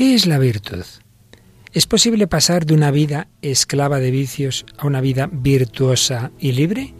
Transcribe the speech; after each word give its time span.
¿Qué 0.00 0.14
es 0.14 0.24
la 0.24 0.38
virtud? 0.38 0.86
¿Es 1.74 1.86
posible 1.86 2.26
pasar 2.26 2.64
de 2.64 2.72
una 2.72 2.90
vida 2.90 3.28
esclava 3.42 3.98
de 3.98 4.10
vicios 4.10 4.64
a 4.78 4.86
una 4.86 5.02
vida 5.02 5.28
virtuosa 5.30 6.30
y 6.38 6.52
libre? 6.52 6.94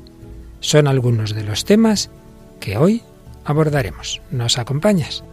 Son 0.61 0.87
algunos 0.87 1.35
de 1.35 1.43
los 1.43 1.65
temas 1.65 2.11
que 2.61 2.77
hoy 2.77 3.01
abordaremos. 3.47 4.21
¿Nos 4.31 4.59
acompañas? 4.59 5.25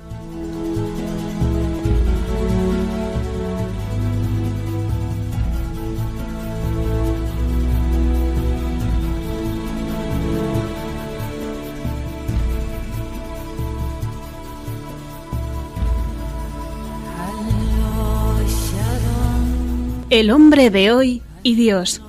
El 20.10 20.32
hombre 20.32 20.70
de 20.70 20.94
hoy 20.94 21.22
y 21.44 21.56
Dios, 21.56 22.02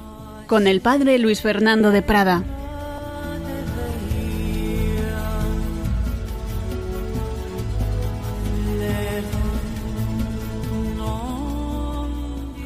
con 0.47 0.69
el 0.69 0.81
padre 0.81 1.19
Luis 1.19 1.41
Fernando 1.41 1.91
de 1.91 2.01
Prada. 2.01 2.45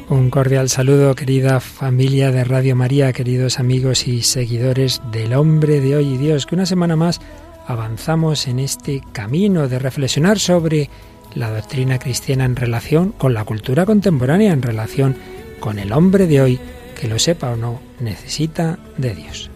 Un 0.07 0.29
cordial 0.29 0.69
saludo, 0.69 1.15
querida 1.15 1.59
familia 1.59 2.31
de 2.31 2.43
Radio 2.43 2.75
María, 2.75 3.11
queridos 3.11 3.57
amigos 3.57 4.07
y 4.07 4.21
seguidores 4.21 5.01
del 5.11 5.33
hombre 5.33 5.81
de 5.81 5.95
hoy 5.95 6.13
y 6.13 6.17
Dios, 6.17 6.45
que 6.45 6.53
una 6.53 6.67
semana 6.67 6.95
más 6.95 7.19
avanzamos 7.65 8.47
en 8.47 8.59
este 8.59 9.01
camino 9.13 9.67
de 9.67 9.79
reflexionar 9.79 10.37
sobre 10.37 10.91
la 11.35 11.49
doctrina 11.49 11.99
cristiana 11.99 12.45
en 12.45 12.55
relación 12.55 13.11
con 13.11 13.33
la 13.33 13.45
cultura 13.45 13.85
contemporánea, 13.85 14.53
en 14.53 14.61
relación 14.61 15.15
con 15.59 15.79
el 15.79 15.91
hombre 15.91 16.27
de 16.27 16.41
hoy, 16.41 16.59
que 16.99 17.07
lo 17.07 17.19
sepa 17.19 17.51
o 17.51 17.55
no, 17.55 17.79
necesita 17.99 18.77
de 18.97 19.15
Dios. 19.15 19.49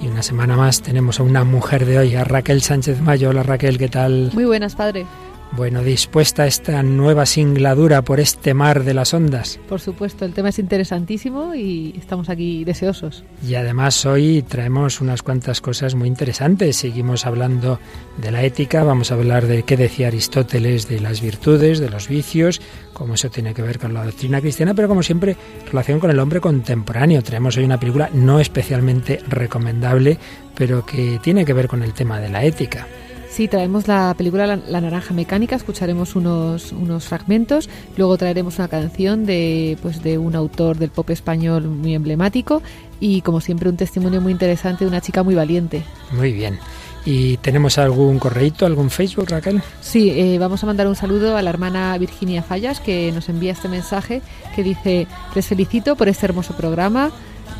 Y 0.00 0.06
una 0.06 0.22
semana 0.22 0.56
más 0.56 0.82
tenemos 0.82 1.20
a 1.20 1.22
una 1.22 1.44
mujer 1.44 1.84
de 1.84 1.98
hoy, 1.98 2.14
a 2.14 2.24
Raquel 2.24 2.62
Sánchez 2.62 3.00
Mayo. 3.00 3.30
Hola 3.30 3.42
Raquel, 3.42 3.78
¿qué 3.78 3.88
tal? 3.88 4.30
Muy 4.32 4.44
buenas, 4.44 4.74
padre. 4.74 5.06
Bueno, 5.52 5.82
dispuesta 5.82 6.46
esta 6.46 6.82
nueva 6.82 7.26
singladura 7.26 8.02
por 8.02 8.20
este 8.20 8.54
mar 8.54 8.84
de 8.84 8.94
las 8.94 9.14
ondas. 9.14 9.58
Por 9.68 9.80
supuesto, 9.80 10.24
el 10.24 10.32
tema 10.32 10.50
es 10.50 10.58
interesantísimo 10.58 11.54
y 11.54 11.94
estamos 11.98 12.28
aquí 12.28 12.64
deseosos. 12.64 13.24
Y 13.46 13.54
además 13.54 14.04
hoy 14.06 14.42
traemos 14.42 15.00
unas 15.00 15.22
cuantas 15.22 15.60
cosas 15.60 15.94
muy 15.94 16.06
interesantes. 16.06 16.76
Seguimos 16.76 17.26
hablando 17.26 17.80
de 18.18 18.30
la 18.30 18.44
ética, 18.44 18.84
vamos 18.84 19.10
a 19.10 19.14
hablar 19.14 19.46
de 19.46 19.62
qué 19.62 19.76
decía 19.76 20.08
Aristóteles 20.08 20.86
de 20.86 21.00
las 21.00 21.20
virtudes, 21.20 21.80
de 21.80 21.90
los 21.90 22.08
vicios, 22.08 22.60
cómo 22.92 23.14
eso 23.14 23.30
tiene 23.30 23.54
que 23.54 23.62
ver 23.62 23.78
con 23.78 23.94
la 23.94 24.04
doctrina 24.04 24.40
cristiana, 24.40 24.74
pero 24.74 24.86
como 24.86 25.02
siempre, 25.02 25.36
relación 25.66 25.98
con 25.98 26.10
el 26.10 26.18
hombre 26.18 26.40
contemporáneo. 26.40 27.22
Traemos 27.22 27.56
hoy 27.56 27.64
una 27.64 27.80
película 27.80 28.10
no 28.12 28.38
especialmente 28.38 29.20
recomendable, 29.26 30.18
pero 30.54 30.84
que 30.84 31.18
tiene 31.22 31.44
que 31.44 31.54
ver 31.54 31.68
con 31.68 31.82
el 31.82 31.94
tema 31.94 32.20
de 32.20 32.28
la 32.28 32.44
ética. 32.44 32.86
Sí, 33.30 33.46
traemos 33.46 33.86
la 33.86 34.14
película 34.16 34.46
La, 34.56 34.80
Naranja 34.80 35.14
Mecánica, 35.14 35.54
escucharemos 35.54 36.16
unos, 36.16 36.72
unos 36.72 37.04
fragmentos, 37.04 37.68
luego 37.96 38.16
traeremos 38.16 38.58
una 38.58 38.68
canción 38.68 39.26
de, 39.26 39.76
pues, 39.82 40.02
de 40.02 40.18
un 40.18 40.34
autor 40.34 40.78
del 40.78 40.90
pop 40.90 41.10
español 41.10 41.68
muy 41.68 41.94
emblemático 41.94 42.62
y 43.00 43.20
como 43.20 43.40
siempre 43.40 43.68
un 43.68 43.76
testimonio 43.76 44.20
muy 44.20 44.32
interesante 44.32 44.84
de 44.84 44.88
una 44.88 45.00
chica 45.00 45.22
muy 45.22 45.34
valiente. 45.34 45.84
Muy 46.12 46.32
bien. 46.32 46.58
¿Y 47.04 47.36
tenemos 47.38 47.78
algún 47.78 48.18
correíto, 48.18 48.66
algún 48.66 48.90
Facebook, 48.90 49.28
Raquel? 49.30 49.62
Sí, 49.80 50.10
eh, 50.10 50.38
vamos 50.38 50.62
a 50.62 50.66
mandar 50.66 50.86
un 50.88 50.96
saludo 50.96 51.36
a 51.36 51.42
la 51.42 51.50
hermana 51.50 51.96
Virginia 51.96 52.42
Fallas 52.42 52.80
que 52.80 53.12
nos 53.12 53.28
envía 53.28 53.52
este 53.52 53.68
mensaje 53.68 54.20
que 54.54 54.62
dice, 54.62 55.06
les 55.34 55.46
felicito 55.46 55.96
por 55.96 56.08
este 56.08 56.26
hermoso 56.26 56.54
programa. 56.54 57.10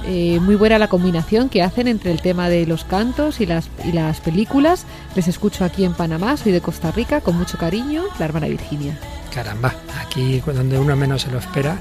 Eh, 0.07 0.39
muy 0.41 0.55
buena 0.55 0.79
la 0.79 0.89
combinación 0.89 1.49
que 1.49 1.63
hacen 1.63 1.89
entre 1.89 2.13
el 2.13 2.21
tema 2.21 2.49
de 2.49 2.67
los 2.67 2.85
cantos 2.85 3.41
y 3.41 3.47
las, 3.47 3.69
y 3.85 3.93
las 3.93 4.21
películas. 4.21 4.87
Les 5.15 5.29
escucho 5.29 5.65
aquí 5.65 5.85
en 5.85 5.95
Panamá, 5.95 6.37
soy 6.37 6.53
de 6.53 6.61
Costa 6.61 6.91
Rica, 6.91 7.21
con 7.21 7.37
mucho 7.37 7.59
cariño, 7.59 8.05
la 8.19 8.25
hermana 8.25 8.49
Virginia. 8.49 8.99
Caramba, 9.35 9.75
aquí 10.01 10.41
donde 10.47 10.79
uno 10.79 10.97
menos 10.97 11.23
se 11.23 11.31
lo 11.31 11.39
espera, 11.39 11.79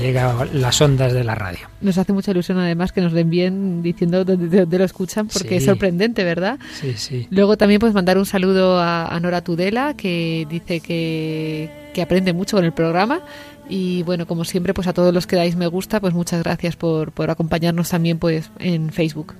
llega 0.00 0.46
las 0.52 0.80
ondas 0.80 1.12
de 1.12 1.24
la 1.24 1.34
radio. 1.34 1.68
Nos 1.80 1.98
hace 1.98 2.12
mucha 2.12 2.30
ilusión 2.30 2.58
además 2.58 2.92
que 2.92 3.00
nos 3.00 3.12
den 3.12 3.30
bien 3.30 3.82
diciendo 3.82 4.24
dónde, 4.24 4.78
lo 4.78 4.84
escuchan 4.84 5.28
porque 5.28 5.56
es 5.56 5.64
sorprendente, 5.64 6.24
¿verdad? 6.24 6.58
Sí, 6.80 6.94
sí. 6.96 7.26
Luego 7.30 7.56
también 7.56 7.80
pues 7.80 7.94
mandar 7.94 8.18
un 8.18 8.26
saludo 8.26 8.80
a, 8.80 9.18
Nora 9.20 9.42
Tudela 9.42 9.94
que 9.94 10.46
dice 10.48 10.80
que, 10.80 11.90
que 11.94 12.02
aprende 12.02 12.32
mucho 12.32 12.56
con 12.56 12.64
el 12.64 12.72
programa 12.72 13.20
y 13.68 14.02
bueno, 14.02 14.26
como 14.26 14.44
siempre, 14.44 14.74
pues 14.74 14.88
a 14.88 14.92
todos 14.92 15.12
los 15.12 15.26
que 15.26 15.36
dais 15.36 15.56
me 15.56 15.66
gusta, 15.66 16.00
pues 16.00 16.14
muchas 16.14 16.42
gracias 16.42 16.76
por, 16.76 17.12
por 17.12 17.30
acompañarnos 17.30 17.90
también 17.90 18.18
pues 18.18 18.50
en 18.58 18.90
Facebook. 18.90 19.34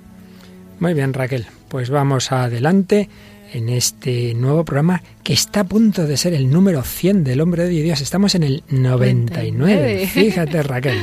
Muy 0.81 0.95
bien, 0.95 1.13
Raquel. 1.13 1.47
Pues 1.69 1.91
vamos 1.91 2.31
adelante 2.33 3.09
en 3.53 3.69
este 3.69 4.35
nuevo 4.35 4.65
programa 4.65 5.03
que 5.23 5.33
está 5.33 5.61
a 5.61 5.65
punto 5.65 6.07
de 6.07 6.17
ser 6.17 6.35
el 6.35 6.51
número 6.51 6.83
100 6.83 7.25
del 7.25 7.41
Hombre 7.41 7.65
de 7.65 7.71
Dios. 7.71 8.01
Estamos 8.01 8.35
en 8.35 8.43
el 8.43 8.63
99. 8.69 10.07
Fíjate, 10.13 10.63
Raquel. 10.63 10.99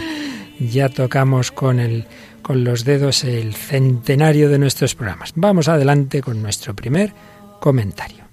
Ya 0.59 0.89
tocamos 0.89 1.51
con 1.51 1.79
el 1.79 2.05
con 2.41 2.63
los 2.63 2.85
dedos 2.85 3.23
el 3.23 3.55
centenario 3.55 4.49
de 4.49 4.59
nuestros 4.59 4.93
programas. 4.93 5.33
Vamos 5.35 5.67
adelante 5.67 6.21
con 6.21 6.43
nuestro 6.43 6.75
primer 6.75 7.11
comentario. 7.59 8.24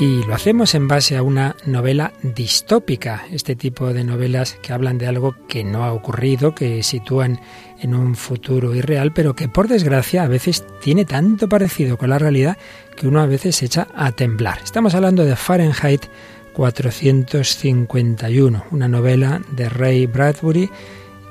Y 0.00 0.24
lo 0.24 0.34
hacemos 0.34 0.74
en 0.74 0.88
base 0.88 1.16
a 1.16 1.22
una 1.22 1.54
novela 1.66 2.12
distópica, 2.22 3.26
este 3.30 3.54
tipo 3.54 3.92
de 3.92 4.02
novelas 4.02 4.58
que 4.60 4.72
hablan 4.72 4.98
de 4.98 5.06
algo 5.06 5.36
que 5.46 5.62
no 5.62 5.84
ha 5.84 5.92
ocurrido, 5.92 6.52
que 6.52 6.82
sitúan 6.82 7.40
en 7.80 7.94
un 7.94 8.16
futuro 8.16 8.74
irreal, 8.74 9.12
pero 9.12 9.36
que 9.36 9.48
por 9.48 9.68
desgracia 9.68 10.24
a 10.24 10.28
veces 10.28 10.64
tiene 10.82 11.04
tanto 11.04 11.48
parecido 11.48 11.96
con 11.96 12.10
la 12.10 12.18
realidad 12.18 12.58
que 12.96 13.06
uno 13.06 13.20
a 13.20 13.26
veces 13.26 13.54
se 13.56 13.66
echa 13.66 13.86
a 13.94 14.10
temblar. 14.10 14.58
Estamos 14.64 14.96
hablando 14.96 15.24
de 15.24 15.36
Fahrenheit 15.36 16.06
451, 16.54 18.64
una 18.72 18.88
novela 18.88 19.42
de 19.52 19.68
Ray 19.68 20.06
Bradbury 20.06 20.70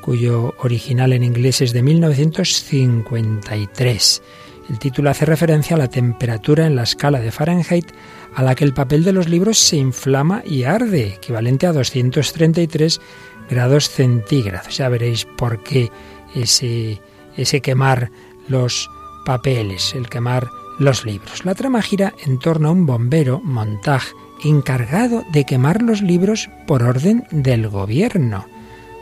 cuyo 0.03 0.53
original 0.59 1.13
en 1.13 1.23
inglés 1.23 1.61
es 1.61 1.71
de 1.71 1.81
1953. 1.81 4.21
El 4.69 4.79
título 4.79 5.09
hace 5.09 5.25
referencia 5.25 5.75
a 5.75 5.79
la 5.79 5.89
temperatura 5.89 6.65
en 6.65 6.75
la 6.75 6.83
escala 6.83 7.19
de 7.19 7.31
Fahrenheit 7.31 7.91
a 8.35 8.43
la 8.43 8.55
que 8.55 8.63
el 8.63 8.73
papel 8.73 9.03
de 9.03 9.13
los 9.13 9.27
libros 9.27 9.57
se 9.57 9.77
inflama 9.77 10.41
y 10.45 10.63
arde, 10.63 11.15
equivalente 11.15 11.67
a 11.67 11.73
233 11.73 13.01
grados 13.49 13.89
centígrados. 13.89 14.77
Ya 14.77 14.89
veréis 14.89 15.25
por 15.25 15.61
qué 15.63 15.91
ese, 16.33 17.01
ese 17.35 17.61
quemar 17.61 18.09
los 18.47 18.89
papeles, 19.25 19.93
el 19.95 20.09
quemar 20.09 20.47
los 20.79 21.05
libros. 21.05 21.45
La 21.45 21.55
trama 21.55 21.81
gira 21.81 22.13
en 22.25 22.39
torno 22.39 22.69
a 22.69 22.71
un 22.71 22.85
bombero, 22.85 23.41
Montag, 23.43 24.01
encargado 24.43 25.23
de 25.31 25.45
quemar 25.45 25.81
los 25.81 26.01
libros 26.01 26.49
por 26.67 26.83
orden 26.83 27.25
del 27.31 27.69
gobierno. 27.69 28.45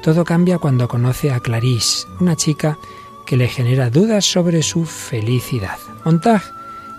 Todo 0.03 0.25
cambia 0.25 0.57
cuando 0.57 0.87
conoce 0.87 1.31
a 1.31 1.39
Clarice, 1.39 2.07
una 2.19 2.35
chica 2.35 2.77
que 3.25 3.37
le 3.37 3.47
genera 3.47 3.89
dudas 3.89 4.25
sobre 4.25 4.63
su 4.63 4.85
felicidad. 4.85 5.77
Montag 6.03 6.41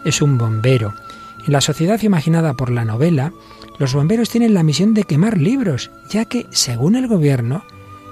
es 0.04 0.22
un 0.22 0.38
bombero 0.38 0.94
en 1.46 1.52
la 1.52 1.60
sociedad 1.60 2.00
imaginada 2.02 2.54
por 2.54 2.70
la 2.70 2.84
novela, 2.84 3.32
los 3.78 3.94
bomberos 3.94 4.30
tienen 4.30 4.54
la 4.54 4.62
misión 4.62 4.94
de 4.94 5.04
quemar 5.04 5.38
libros, 5.38 5.90
ya 6.08 6.24
que, 6.24 6.46
según 6.50 6.94
el 6.94 7.08
gobierno, 7.08 7.64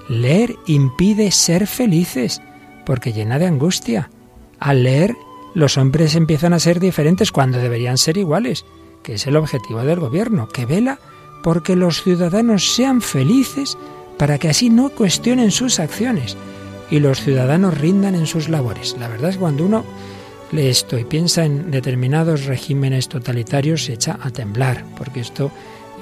leer 0.09 0.57
impide 0.67 1.31
ser 1.31 1.69
felices, 1.69 2.43
porque 2.85 3.13
llena 3.13 3.39
de 3.39 3.47
angustia. 3.47 4.11
Al 4.59 4.83
leer, 4.83 5.17
los 5.55 5.79
hombres 5.79 6.17
empiezan 6.17 6.53
a 6.53 6.59
ser 6.59 6.81
diferentes 6.81 7.31
cuando 7.31 7.59
deberían 7.59 7.99
ser 7.99 8.17
iguales, 8.17 8.65
que 9.05 9.15
es 9.15 9.27
el 9.29 9.37
objetivo 9.37 9.85
del 9.85 10.01
gobierno, 10.01 10.49
que 10.49 10.67
vela 10.67 10.99
porque 11.45 11.77
los 11.77 12.03
ciudadanos 12.03 12.75
sean 12.75 13.01
felices 13.01 13.79
para 14.19 14.39
que 14.39 14.49
así 14.49 14.71
no 14.71 14.91
cuestionen 14.91 15.51
sus 15.53 15.79
acciones 15.79 16.37
y 16.91 17.01
los 17.01 17.21
ciudadanos 17.21 17.79
rindan 17.79 18.15
en 18.15 18.27
sus 18.27 18.49
labores. 18.49 18.97
La 18.99 19.09
verdad 19.09 19.31
es 19.31 19.37
que 19.37 19.41
cuando 19.41 19.65
uno 19.65 19.85
lee 20.53 20.69
esto 20.69 20.99
y 20.99 21.05
piensa 21.05 21.45
en 21.45 21.71
determinados 21.71 22.45
regímenes 22.45 23.09
totalitarios, 23.09 23.85
se 23.85 23.95
echa 23.95 24.19
a 24.21 24.31
temblar, 24.31 24.85
porque 24.97 25.21
esto 25.21 25.51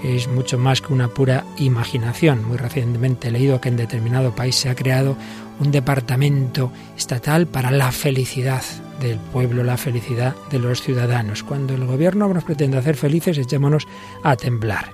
es 0.02 0.28
mucho 0.28 0.58
más 0.58 0.80
que 0.80 0.92
una 0.92 1.08
pura 1.08 1.44
imaginación. 1.58 2.44
Muy 2.44 2.56
recientemente 2.56 3.28
he 3.28 3.30
leído 3.30 3.60
que 3.60 3.68
en 3.68 3.76
determinado 3.76 4.34
país 4.34 4.56
se 4.56 4.68
ha 4.68 4.74
creado 4.74 5.16
un 5.60 5.70
departamento 5.70 6.72
estatal 6.96 7.46
para 7.46 7.70
la 7.70 7.90
felicidad 7.90 8.62
del 9.00 9.18
pueblo, 9.18 9.64
la 9.64 9.76
felicidad 9.76 10.34
de 10.50 10.58
los 10.58 10.82
ciudadanos. 10.82 11.42
Cuando 11.42 11.74
el 11.74 11.84
gobierno 11.84 12.32
nos 12.32 12.44
pretende 12.44 12.78
hacer 12.78 12.96
felices, 12.96 13.38
echémonos 13.38 13.86
a 14.22 14.36
temblar. 14.36 14.92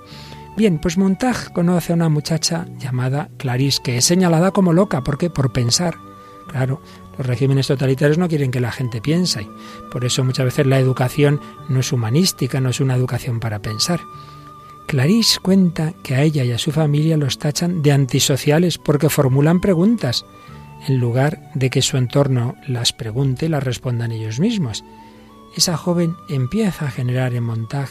Bien, 0.57 0.79
pues 0.79 0.97
Montag 0.97 1.53
conoce 1.53 1.93
a 1.93 1.97
una 1.97 2.09
muchacha 2.09 2.67
llamada 2.79 3.29
Clarice, 3.39 3.83
que 3.83 3.97
es 3.97 4.05
señalada 4.05 4.53
como 4.53 4.73
loca, 4.73 5.03
porque 5.03 5.29
por 5.29 5.53
pensar, 5.53 5.97
claro, 6.47 6.81
los 7.19 7.27
regímenes 7.27 7.67
totalitarios 7.67 8.19
no 8.19 8.29
quieren 8.29 8.53
que 8.53 8.61
la 8.61 8.71
gente 8.71 9.01
piense. 9.01 9.49
Por 9.91 10.05
eso 10.05 10.23
muchas 10.23 10.45
veces 10.45 10.67
la 10.67 10.79
educación 10.79 11.41
no 11.69 11.81
es 11.81 11.93
humanística, 11.93 12.61
no 12.61 12.69
es 12.69 12.81
una 12.81 12.95
educación 12.95 13.41
para 13.41 13.63
pensar. 13.63 14.01
Clarice 14.87 15.41
cuenta 15.41 15.93
que 16.05 16.15
a 16.15 16.23
ella 16.23 16.45
y 16.45 16.53
a 16.53 16.59
su 16.59 16.71
familia 16.71 17.17
los 17.17 17.39
tachan 17.39 17.83
de 17.83 17.91
antisociales 17.91 18.79
porque 18.79 19.09
formulan 19.09 19.61
preguntas, 19.61 20.25
en 20.87 21.01
lugar 21.01 21.51
de 21.55 21.69
que 21.71 21.83
su 21.83 21.97
entorno 21.97 22.55
las 22.69 22.93
pregunte 22.93 23.47
y 23.47 23.49
las 23.49 23.65
respondan 23.65 24.13
ellos 24.13 24.39
mismos. 24.39 24.85
Esa 25.57 25.77
joven 25.77 26.15
empieza 26.29 26.87
a 26.87 26.91
generar 26.93 27.35
en 27.35 27.43
Montag 27.43 27.89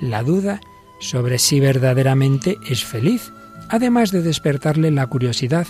la 0.00 0.22
duda 0.22 0.60
sobre 1.04 1.38
si 1.38 1.60
verdaderamente 1.60 2.58
es 2.66 2.82
feliz, 2.82 3.30
además 3.68 4.10
de 4.10 4.22
despertarle 4.22 4.90
la 4.90 5.06
curiosidad 5.06 5.66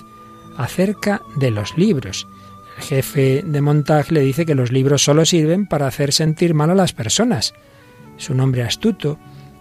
acerca 0.56 1.22
de 1.34 1.50
los 1.50 1.76
libros. 1.76 2.28
El 2.76 2.84
jefe 2.84 3.42
de 3.44 3.60
Montag 3.60 4.12
le 4.12 4.20
dice 4.20 4.46
que 4.46 4.54
los 4.54 4.70
libros 4.70 5.02
solo 5.02 5.25
sirven 5.25 5.66
para 5.66 5.88
hacer 5.88 6.12
sentir 6.12 6.54
mal 6.54 6.70
a 6.70 6.76
las 6.76 6.92
personas. 6.92 7.52
Es 8.16 8.31
un 8.31 8.38
hombre 8.40 8.62
astuto 8.62 9.19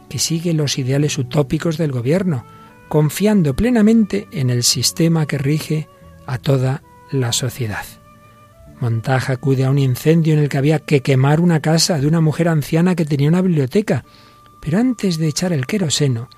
que 0.10 0.20
sigue 0.20 0.54
los 0.54 0.78
ideales 0.78 1.18
utópicos 1.18 1.80
del 1.80 1.92
gobierno, 1.92 2.46
confiando 2.88 3.56
plenamente 3.56 4.28
en 4.32 4.52
el 4.52 4.62
sistema 4.62 5.26
que 5.26 5.40
rige 5.40 5.88
a 6.28 6.38
toda 6.38 6.84
la 7.12 7.34
sociedad. 7.34 7.86
Montag 8.80 9.32
acude 9.32 9.66
a 9.66 9.72
un 9.72 9.80
incendio 9.80 10.34
en 10.34 10.40
el 10.40 10.50
que 10.50 10.58
había 10.60 10.78
que 10.78 11.02
quemar 11.02 11.40
una 11.40 11.62
casa 11.62 12.00
de 12.00 12.06
una 12.06 12.22
mujer 12.22 12.48
anciana 12.48 12.96
que 12.96 13.06
tenía 13.06 13.30
una 13.30 13.42
biblioteca 13.42 14.06
pero 14.64 14.80
antes 14.80 15.18
de 15.18 15.28
echar 15.28 15.52
el 15.52 15.68
queroseno, 15.68 16.30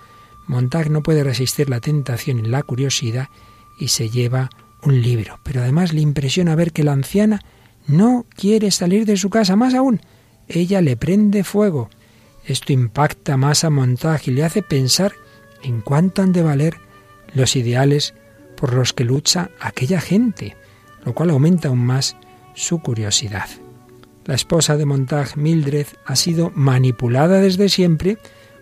Montag 0.48 0.90
no 0.90 1.04
puede 1.04 1.24
resistir 1.24 1.70
la 1.70 1.80
tentación 1.80 2.40
y 2.40 2.50
la 2.50 2.64
curiosidad 2.64 3.30
y 3.78 3.90
se 3.90 4.10
lleva 4.10 4.50
un 4.82 5.00
libro. 5.00 5.40
Pero 5.44 5.62
además 5.62 5.94
le 5.94 6.02
impresiona 6.02 6.56
ver 6.56 6.72
que 6.72 6.84
la 6.84 6.94
anciana 6.94 7.42
no 7.86 8.26
quiere 8.36 8.72
salir 8.72 9.06
de 9.06 9.18
su 9.18 9.30
casa, 9.30 9.56
más 9.56 9.76
aún, 9.76 10.02
ella 10.48 10.82
le 10.82 10.98
prende 10.98 11.44
fuego. 11.44 11.92
Esto 12.44 12.74
impacta 12.74 13.38
más 13.38 13.64
a 13.64 13.70
Montag 13.70 14.22
y 14.26 14.32
le 14.32 14.44
hace 14.44 14.64
pensar 14.64 15.14
en 15.62 15.82
cuánto 15.82 16.24
han 16.24 16.34
de 16.34 16.42
valer 16.42 16.78
los 17.36 17.56
ideales 17.56 18.16
por 18.58 18.74
los 18.74 18.92
que 18.94 19.04
lucha 19.04 19.52
aquella 19.60 20.02
gente, 20.02 20.58
lo 21.04 21.14
cual 21.14 21.30
aumenta 21.30 21.68
aún 21.68 21.86
más 21.86 22.18
su 22.56 22.80
curiosidad. 22.80 23.50
La 24.26 24.34
esposa 24.34 24.76
de 24.76 24.86
Montag, 24.86 25.38
Mildred, 25.38 25.86
ha 26.04 26.16
sido 26.16 26.52
manipulada 26.56 27.40
desde 27.42 27.70
siempre 27.70 28.18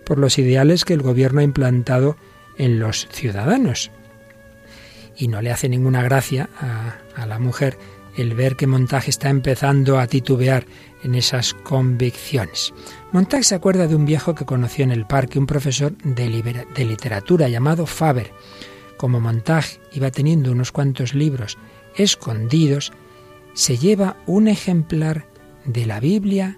por 0.06 0.20
los 0.20 0.38
ideales 0.38 0.84
que 0.84 0.94
el 0.94 1.02
gobierno 1.02 1.40
ha 1.40 1.44
implantado 1.44 2.18
en 2.58 2.80
los 2.80 3.08
ciudadanos. 3.10 3.90
Y 5.16 5.30
no 5.30 5.42
le 5.42 5.52
hace 5.52 5.70
ninguna 5.70 6.04
gracia 6.04 6.50
a, 6.60 7.26
la 7.26 7.40
mujer 7.40 7.78
el 8.18 8.34
ver 8.34 8.58
que 8.58 8.68
Montag 8.68 9.08
está 9.08 9.30
empezando 9.30 10.00
a 10.00 10.08
titubear 10.08 10.66
en 11.02 11.16
esas 11.16 11.54
convicciones. 11.54 12.74
Montag 13.14 13.46
se 13.46 13.56
acuerda 13.56 13.88
de 13.88 13.96
un 13.96 14.06
viejo 14.06 14.36
que 14.36 14.46
conoció 14.46 14.84
en 14.84 14.92
el 14.92 15.06
parque, 15.06 15.40
un 15.40 15.48
profesor 15.48 15.94
de, 16.04 16.66
de 16.76 16.86
literatura 16.86 17.48
llamado 17.48 17.86
Faber. 17.86 18.34
Como 18.98 19.22
Montag 19.22 19.64
iba 19.94 20.12
teniendo 20.12 20.52
unos 20.52 20.74
cuantos 20.74 21.14
libros 21.14 21.58
escondidos, 21.96 22.92
se 23.54 23.78
lleva 23.78 24.18
un 24.26 24.50
ejemplar 24.50 25.33
de 25.66 25.86
la 25.86 26.00
Biblia 26.00 26.58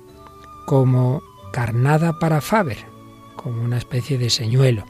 como 0.65 1.21
carnada 1.51 2.19
para 2.19 2.41
Faber, 2.41 2.77
como 3.35 3.61
una 3.61 3.77
especie 3.77 4.17
de 4.17 4.29
señuelo, 4.29 4.85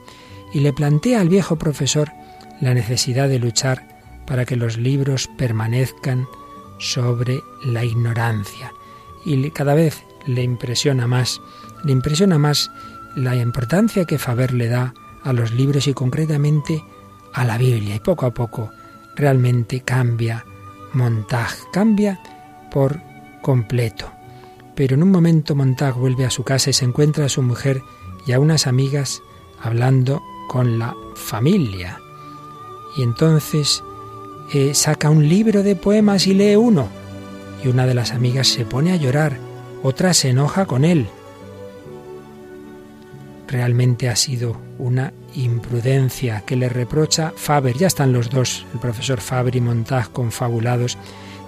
y 0.53 0.62
le 0.62 0.73
plantea 0.73 1.21
al 1.21 1.29
viejo 1.29 1.57
profesor 1.57 2.12
la 2.62 2.73
necesidad 2.73 3.27
de 3.27 3.39
luchar 3.39 3.95
para 4.25 4.45
que 4.45 4.56
los 4.56 4.77
libros 4.77 5.29
permanezcan 5.38 6.27
sobre 6.79 7.41
la 7.63 7.83
ignorancia. 7.83 8.71
Y 9.25 9.50
cada 9.51 9.73
vez 9.75 10.03
le 10.25 10.44
impresiona 10.44 11.07
más, 11.07 11.41
le 11.83 11.91
impresiona 11.91 12.38
más 12.38 12.71
la 13.15 13.35
importancia 13.35 14.06
que 14.06 14.17
Faber 14.17 14.53
le 14.53 14.67
da 14.67 14.94
a 15.23 15.33
los 15.33 15.51
libros 15.51 15.88
y 15.88 15.94
concretamente 15.94 16.83
a 17.33 17.44
la 17.44 17.57
Biblia. 17.57 17.95
Y 17.95 18.00
poco 18.00 18.25
a 18.25 18.33
poco 18.33 18.71
realmente 19.15 19.81
cambia 19.81 20.45
Montag, 20.94 21.50
cambia 21.71 22.19
por 22.71 23.00
completo. 23.45 24.12
Pero 24.74 24.95
en 24.95 25.03
un 25.03 25.12
momento 25.12 25.53
Montag 25.53 25.94
vuelve 25.94 26.25
a 26.25 26.31
su 26.31 26.44
casa 26.44 26.71
y 26.71 26.74
se 26.74 26.83
encuentra 26.83 27.25
a 27.25 27.30
su 27.30 27.44
mujer 27.44 27.83
y 28.25 28.31
a 28.31 28.39
unas 28.39 28.65
amigas 28.65 29.21
hablando 29.62 30.24
con 30.50 30.80
la 30.80 30.95
familia. 31.13 32.00
Y 32.97 33.03
entonces 33.03 33.83
eh, 34.51 34.74
saca 34.74 35.12
un 35.12 35.30
libro 35.30 35.62
de 35.62 35.75
poemas 35.75 36.25
y 36.25 36.33
lee 36.33 36.56
uno. 36.56 36.88
Y 37.63 37.68
una 37.68 37.86
de 37.86 37.94
las 37.94 38.13
amigas 38.13 38.47
se 38.47 38.65
pone 38.65 38.94
a 38.94 38.95
llorar, 38.95 39.38
otra 39.83 40.15
se 40.15 40.30
enoja 40.30 40.65
con 40.65 40.83
él. 40.83 41.07
Realmente 43.48 44.09
ha 44.09 44.15
sido 44.15 44.57
una 44.80 45.13
imprudencia 45.36 46.41
que 46.48 46.56
le 46.56 46.68
reprocha 46.68 47.31
Faber. 47.36 47.77
Ya 47.77 47.86
están 47.86 48.12
los 48.12 48.31
dos, 48.31 48.65
el 48.74 48.80
profesor 48.80 49.21
Faber 49.21 49.56
y 49.56 49.62
Montag, 49.62 50.09
confabulados, 50.12 50.98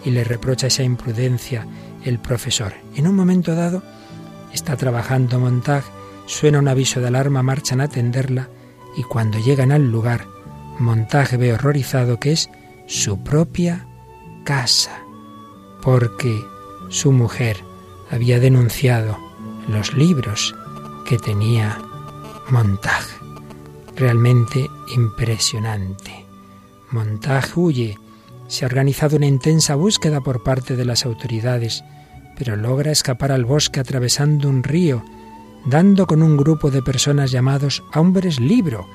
y 0.06 0.12
le 0.12 0.24
reprocha 0.24 0.68
esa 0.68 0.84
imprudencia 0.84 1.66
el 2.08 2.20
profesor. 2.20 2.74
En 2.96 3.08
un 3.08 3.16
momento 3.16 3.56
dado, 3.56 3.84
está 4.54 4.76
trabajando 4.76 5.40
Montag, 5.40 5.84
suena 6.26 6.60
un 6.60 6.68
aviso 6.68 7.00
de 7.00 7.08
alarma, 7.08 7.44
marchan 7.44 7.82
a 7.82 7.86
atenderla 7.86 8.50
y 8.96 9.04
cuando 9.04 9.40
llegan 9.40 9.72
al 9.72 9.92
lugar, 9.92 10.26
Montag 10.80 11.38
ve 11.38 11.54
horrorizado 11.54 12.20
que 12.20 12.32
es 12.32 12.50
su 12.88 13.24
propia 13.24 13.88
casa, 14.44 15.02
porque 15.82 16.44
su 16.90 17.12
mujer 17.12 17.58
había 18.10 18.40
denunciado 18.40 19.18
los 19.68 19.94
libros 19.94 20.56
que 21.06 21.18
tenía 21.18 21.78
Montag. 22.50 23.04
Realmente 23.96 24.68
impresionante. 24.96 26.26
Montag 26.92 27.58
huye. 27.58 27.98
Se 28.48 28.64
ha 28.64 28.68
organizado 28.68 29.18
una 29.18 29.26
intensa 29.26 29.76
búsqueda 29.76 30.22
por 30.22 30.44
parte 30.44 30.76
de 30.76 30.86
las 30.86 31.06
autoridades 31.06 31.84
pero 32.38 32.56
logra 32.56 32.92
escapar 32.92 33.32
al 33.32 33.46
bosque 33.46 33.80
atravesando 33.80 34.48
un 34.48 34.64
río, 34.64 35.04
dando 35.66 36.06
con 36.06 36.22
un 36.22 36.38
grupo 36.38 36.70
de 36.72 36.82
personas 36.82 37.32
llamados 37.32 37.84
hombres 37.94 38.40
libro, 38.40 38.88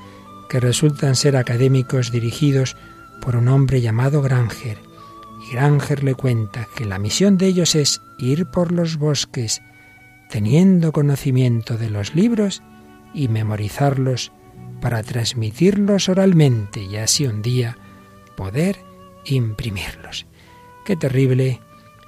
que 0.48 0.60
resultan 0.60 1.16
ser 1.16 1.36
académicos 1.36 2.12
dirigidos 2.12 2.76
por 3.20 3.36
un 3.36 3.48
hombre 3.48 3.80
llamado 3.80 4.22
Granger. 4.22 4.78
Y 5.48 5.54
Granger 5.54 6.04
le 6.04 6.14
cuenta 6.14 6.68
que 6.76 6.84
la 6.84 6.98
misión 6.98 7.36
de 7.36 7.46
ellos 7.46 7.74
es 7.74 8.00
ir 8.18 8.46
por 8.46 8.70
los 8.70 8.96
bosques, 8.96 9.62
teniendo 10.30 10.92
conocimiento 10.92 11.76
de 11.76 11.90
los 11.90 12.14
libros 12.14 12.62
y 13.12 13.28
memorizarlos 13.28 14.32
para 14.80 15.02
transmitirlos 15.02 16.08
oralmente 16.08 16.82
y 16.82 16.96
así 16.96 17.26
un 17.26 17.42
día 17.42 17.76
poder 18.36 18.78
imprimirlos. 19.24 20.26
Qué 20.84 20.96
terrible 20.96 21.60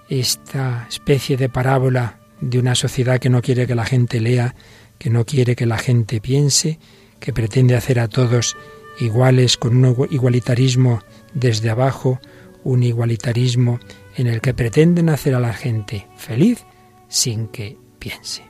esta 0.08 0.87
especie 0.88 1.37
de 1.37 1.49
parábola 1.49 2.20
de 2.40 2.58
una 2.58 2.75
sociedad 2.75 3.18
que 3.18 3.30
no 3.30 3.42
quiere 3.42 3.66
que 3.66 3.75
la 3.75 3.84
gente 3.84 4.20
lea, 4.20 4.54
que 4.99 5.11
no 5.11 5.25
quiere 5.25 5.56
que 5.56 5.66
la 5.66 5.78
gente 5.78 6.20
piense, 6.20 6.78
que 7.20 7.32
pretende 7.32 7.75
hacer 7.75 8.00
a 8.00 8.08
todos 8.08 8.56
iguales 9.00 9.56
con 9.56 9.84
un 9.84 10.06
igualitarismo 10.11 11.02
desde 11.32 11.70
abajo, 11.70 12.20
un 12.62 12.82
igualitarismo 12.82 13.80
en 14.16 14.26
el 14.26 14.40
que 14.40 14.54
pretenden 14.54 15.08
hacer 15.08 15.34
a 15.34 15.40
la 15.40 15.52
gente 15.52 16.06
feliz 16.16 16.64
sin 17.08 17.49
que 17.49 17.76
piense. 17.99 18.42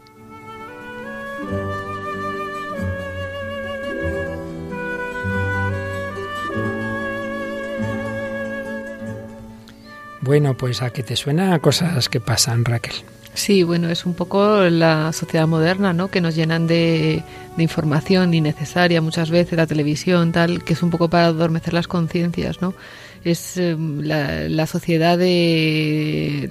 Bueno, 10.25 10.57
pues 10.57 10.81
a 10.81 10.88
que 10.88 11.02
te 11.02 11.16
suena 11.16 11.59
cosas 11.59 12.09
que 12.09 12.19
pasan, 12.19 12.64
Raquel. 12.64 12.95
Sí, 13.35 13.62
bueno, 13.62 13.90
es 13.90 14.07
un 14.07 14.14
poco 14.14 14.61
la 14.71 15.12
sociedad 15.12 15.47
moderna, 15.47 15.93
¿no? 15.93 16.09
Que 16.09 16.23
nos 16.23 16.35
llenan 16.35 16.66
de, 16.66 17.23
información 17.59 18.33
innecesaria 18.33 19.02
muchas 19.02 19.28
veces, 19.28 19.59
la 19.59 19.66
televisión, 19.66 20.33
tal, 20.33 20.64
que 20.64 20.73
es 20.73 20.83
un 20.83 20.88
poco 20.88 21.11
para 21.11 21.26
adormecer 21.26 21.75
las 21.75 21.88
conciencias, 21.88 22.62
¿no? 22.62 22.75
Es 23.23 23.59
em, 23.59 24.00
la, 24.00 24.66
sociedad 24.66 25.19
de 25.19 26.50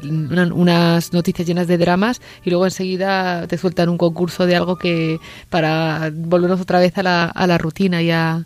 unas 0.54 1.12
noticias 1.12 1.48
llenas 1.48 1.66
de 1.66 1.80
dramas 1.80 2.22
y 2.44 2.52
luego 2.52 2.66
enseguida 2.66 3.48
te 3.48 3.58
sueltan 3.58 3.90
un 3.90 3.98
concurso 3.98 4.46
de 4.46 4.56
algo 4.56 4.76
que 4.78 5.20
para 5.50 6.12
volvernos 6.14 6.62
otra 6.62 6.80
vez 6.80 6.96
a 7.00 7.04
la, 7.04 7.26
a 7.26 7.48
la 7.48 7.58
rutina 7.58 8.04
y 8.04 8.12
a 8.12 8.46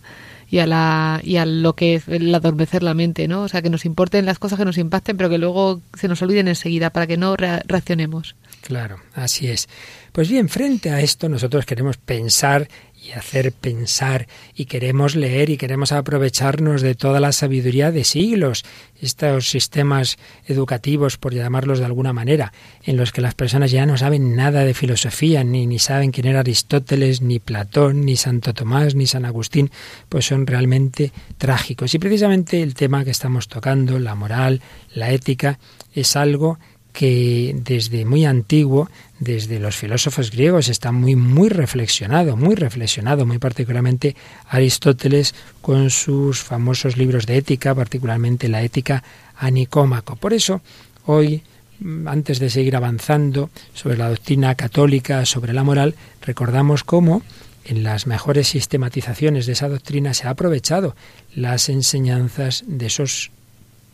y 0.50 0.60
a, 0.60 0.66
la, 0.66 1.22
y 1.24 1.38
a 1.38 1.46
lo 1.46 1.74
que 1.74 1.96
es 1.96 2.08
el 2.08 2.34
adormecer 2.34 2.84
la 2.84 2.94
mente, 2.94 3.28
¿no? 3.28 3.44
O 3.44 3.48
sea, 3.48 3.62
que 3.62 3.70
nos 3.70 3.86
importen 3.86 4.26
las 4.26 4.40
cosas 4.40 4.58
que 4.58 4.66
nos 4.66 4.78
impacten, 4.78 5.18
pero 5.18 5.30
que 5.30 5.38
luego 5.38 5.82
se 5.94 6.08
nos 6.08 6.22
olviden 6.22 6.48
enseguida 6.48 6.90
para 6.92 7.08
que 7.08 7.18
no 7.18 7.36
reaccionemos. 7.36 8.36
Claro, 8.62 8.98
así 9.14 9.48
es. 9.48 9.68
Pues 10.12 10.30
bien, 10.30 10.50
frente 10.50 10.90
a 10.90 11.00
esto 11.02 11.30
nosotros 11.30 11.66
queremos 11.66 11.98
pensar 11.98 12.68
y 13.04 13.12
hacer 13.12 13.52
pensar 13.52 14.28
y 14.56 14.66
queremos 14.66 15.16
leer 15.16 15.50
y 15.50 15.58
queremos 15.58 15.92
aprovecharnos 15.92 16.82
de 16.82 16.96
toda 16.96 17.20
la 17.20 17.32
sabiduría 17.32 17.92
de 17.92 18.04
siglos, 18.04 18.66
estos 19.02 19.50
sistemas 19.50 20.18
educativos, 20.48 21.18
por 21.18 21.34
llamarlos 21.34 21.80
de 21.80 21.86
alguna 21.86 22.14
manera, 22.14 22.52
en 22.84 22.98
los 22.98 23.12
que 23.12 23.22
las 23.22 23.36
personas 23.36 23.72
ya 23.72 23.86
no 23.86 23.98
saben 23.98 24.36
nada 24.36 24.64
de 24.64 24.74
filosofía, 24.74 25.44
ni, 25.44 25.68
ni 25.68 25.80
saben 25.80 26.12
quién 26.12 26.28
era 26.28 26.40
Aristóteles, 26.40 27.22
ni 27.22 27.40
Platón, 27.40 28.06
ni 28.06 28.16
Santo 28.16 28.54
Tomás, 28.54 28.96
ni 28.96 29.06
San 29.06 29.26
Agustín, 29.26 29.70
pues 30.10 30.26
son 30.26 30.48
realmente 30.48 31.12
trágicos. 31.38 31.94
Y 31.94 32.00
precisamente 32.00 32.64
el 32.64 32.74
tema 32.74 33.04
que 33.04 33.12
estamos 33.12 33.48
tocando, 33.48 34.00
la 34.00 34.16
moral, 34.16 34.62
la 34.94 35.12
ética, 35.12 35.60
es 35.94 36.16
algo 36.16 36.58
que 36.94 37.56
desde 37.64 38.06
muy 38.06 38.26
antiguo, 38.26 38.90
desde 39.20 39.60
los 39.60 39.76
filósofos 39.76 40.32
griegos, 40.32 40.68
está 40.68 40.92
muy, 40.92 41.16
muy 41.16 41.50
reflexionado, 41.50 42.36
muy 42.36 42.56
reflexionado, 42.56 43.26
muy 43.26 43.40
particularmente 43.40 44.16
Aristóteles 44.50 45.36
con 45.62 45.90
sus 45.90 46.42
famosos 46.42 46.98
libros 46.98 47.26
de 47.26 47.38
ética, 47.38 47.76
particularmente 47.76 48.48
la 48.48 48.64
ética 48.64 49.04
a 49.36 49.52
Nicómaco. 49.52 50.16
Por 50.16 50.34
eso, 50.34 50.62
hoy, 51.06 51.44
mm, 51.80 52.08
antes 52.08 52.40
de 52.40 52.50
seguir 52.50 52.76
avanzando 52.76 53.50
sobre 53.74 53.98
la 53.98 54.10
doctrina 54.10 54.56
católica, 54.56 55.26
sobre 55.26 55.54
la 55.54 55.64
moral, 55.64 55.96
recordamos 56.22 56.84
cómo 56.84 57.22
en 57.68 57.84
las 57.84 58.08
mejores 58.08 58.48
sistematizaciones 58.48 59.46
de 59.46 59.54
esa 59.54 59.70
doctrina 59.70 60.14
se 60.14 60.28
ha 60.28 60.32
aprovechado 60.32 60.96
las 61.36 61.70
enseñanzas 61.70 62.64
de 62.66 62.86
esos 62.86 63.32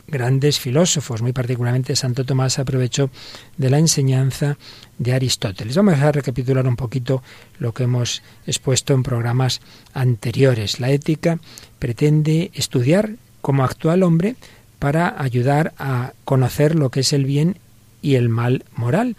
grandes 0.07 0.59
filósofos, 0.59 1.21
muy 1.21 1.33
particularmente 1.33 1.95
Santo 1.95 2.25
Tomás 2.25 2.59
aprovechó 2.59 3.09
de 3.57 3.69
la 3.69 3.79
enseñanza 3.79 4.57
de 4.97 5.13
Aristóteles. 5.13 5.75
Vamos 5.75 5.95
a 5.95 6.11
recapitular 6.11 6.67
un 6.67 6.75
poquito 6.75 7.23
lo 7.59 7.73
que 7.73 7.83
hemos 7.83 8.21
expuesto 8.45 8.93
en 8.93 9.03
programas 9.03 9.61
anteriores. 9.93 10.79
La 10.79 10.91
ética 10.91 11.39
pretende 11.79 12.51
estudiar 12.53 13.15
cómo 13.41 13.63
actúa 13.63 13.95
el 13.95 14.03
hombre 14.03 14.35
para 14.79 15.21
ayudar 15.21 15.73
a 15.77 16.13
conocer 16.25 16.75
lo 16.75 16.89
que 16.89 17.01
es 17.01 17.13
el 17.13 17.25
bien 17.25 17.57
y 18.01 18.15
el 18.15 18.29
mal 18.29 18.65
moral 18.75 19.15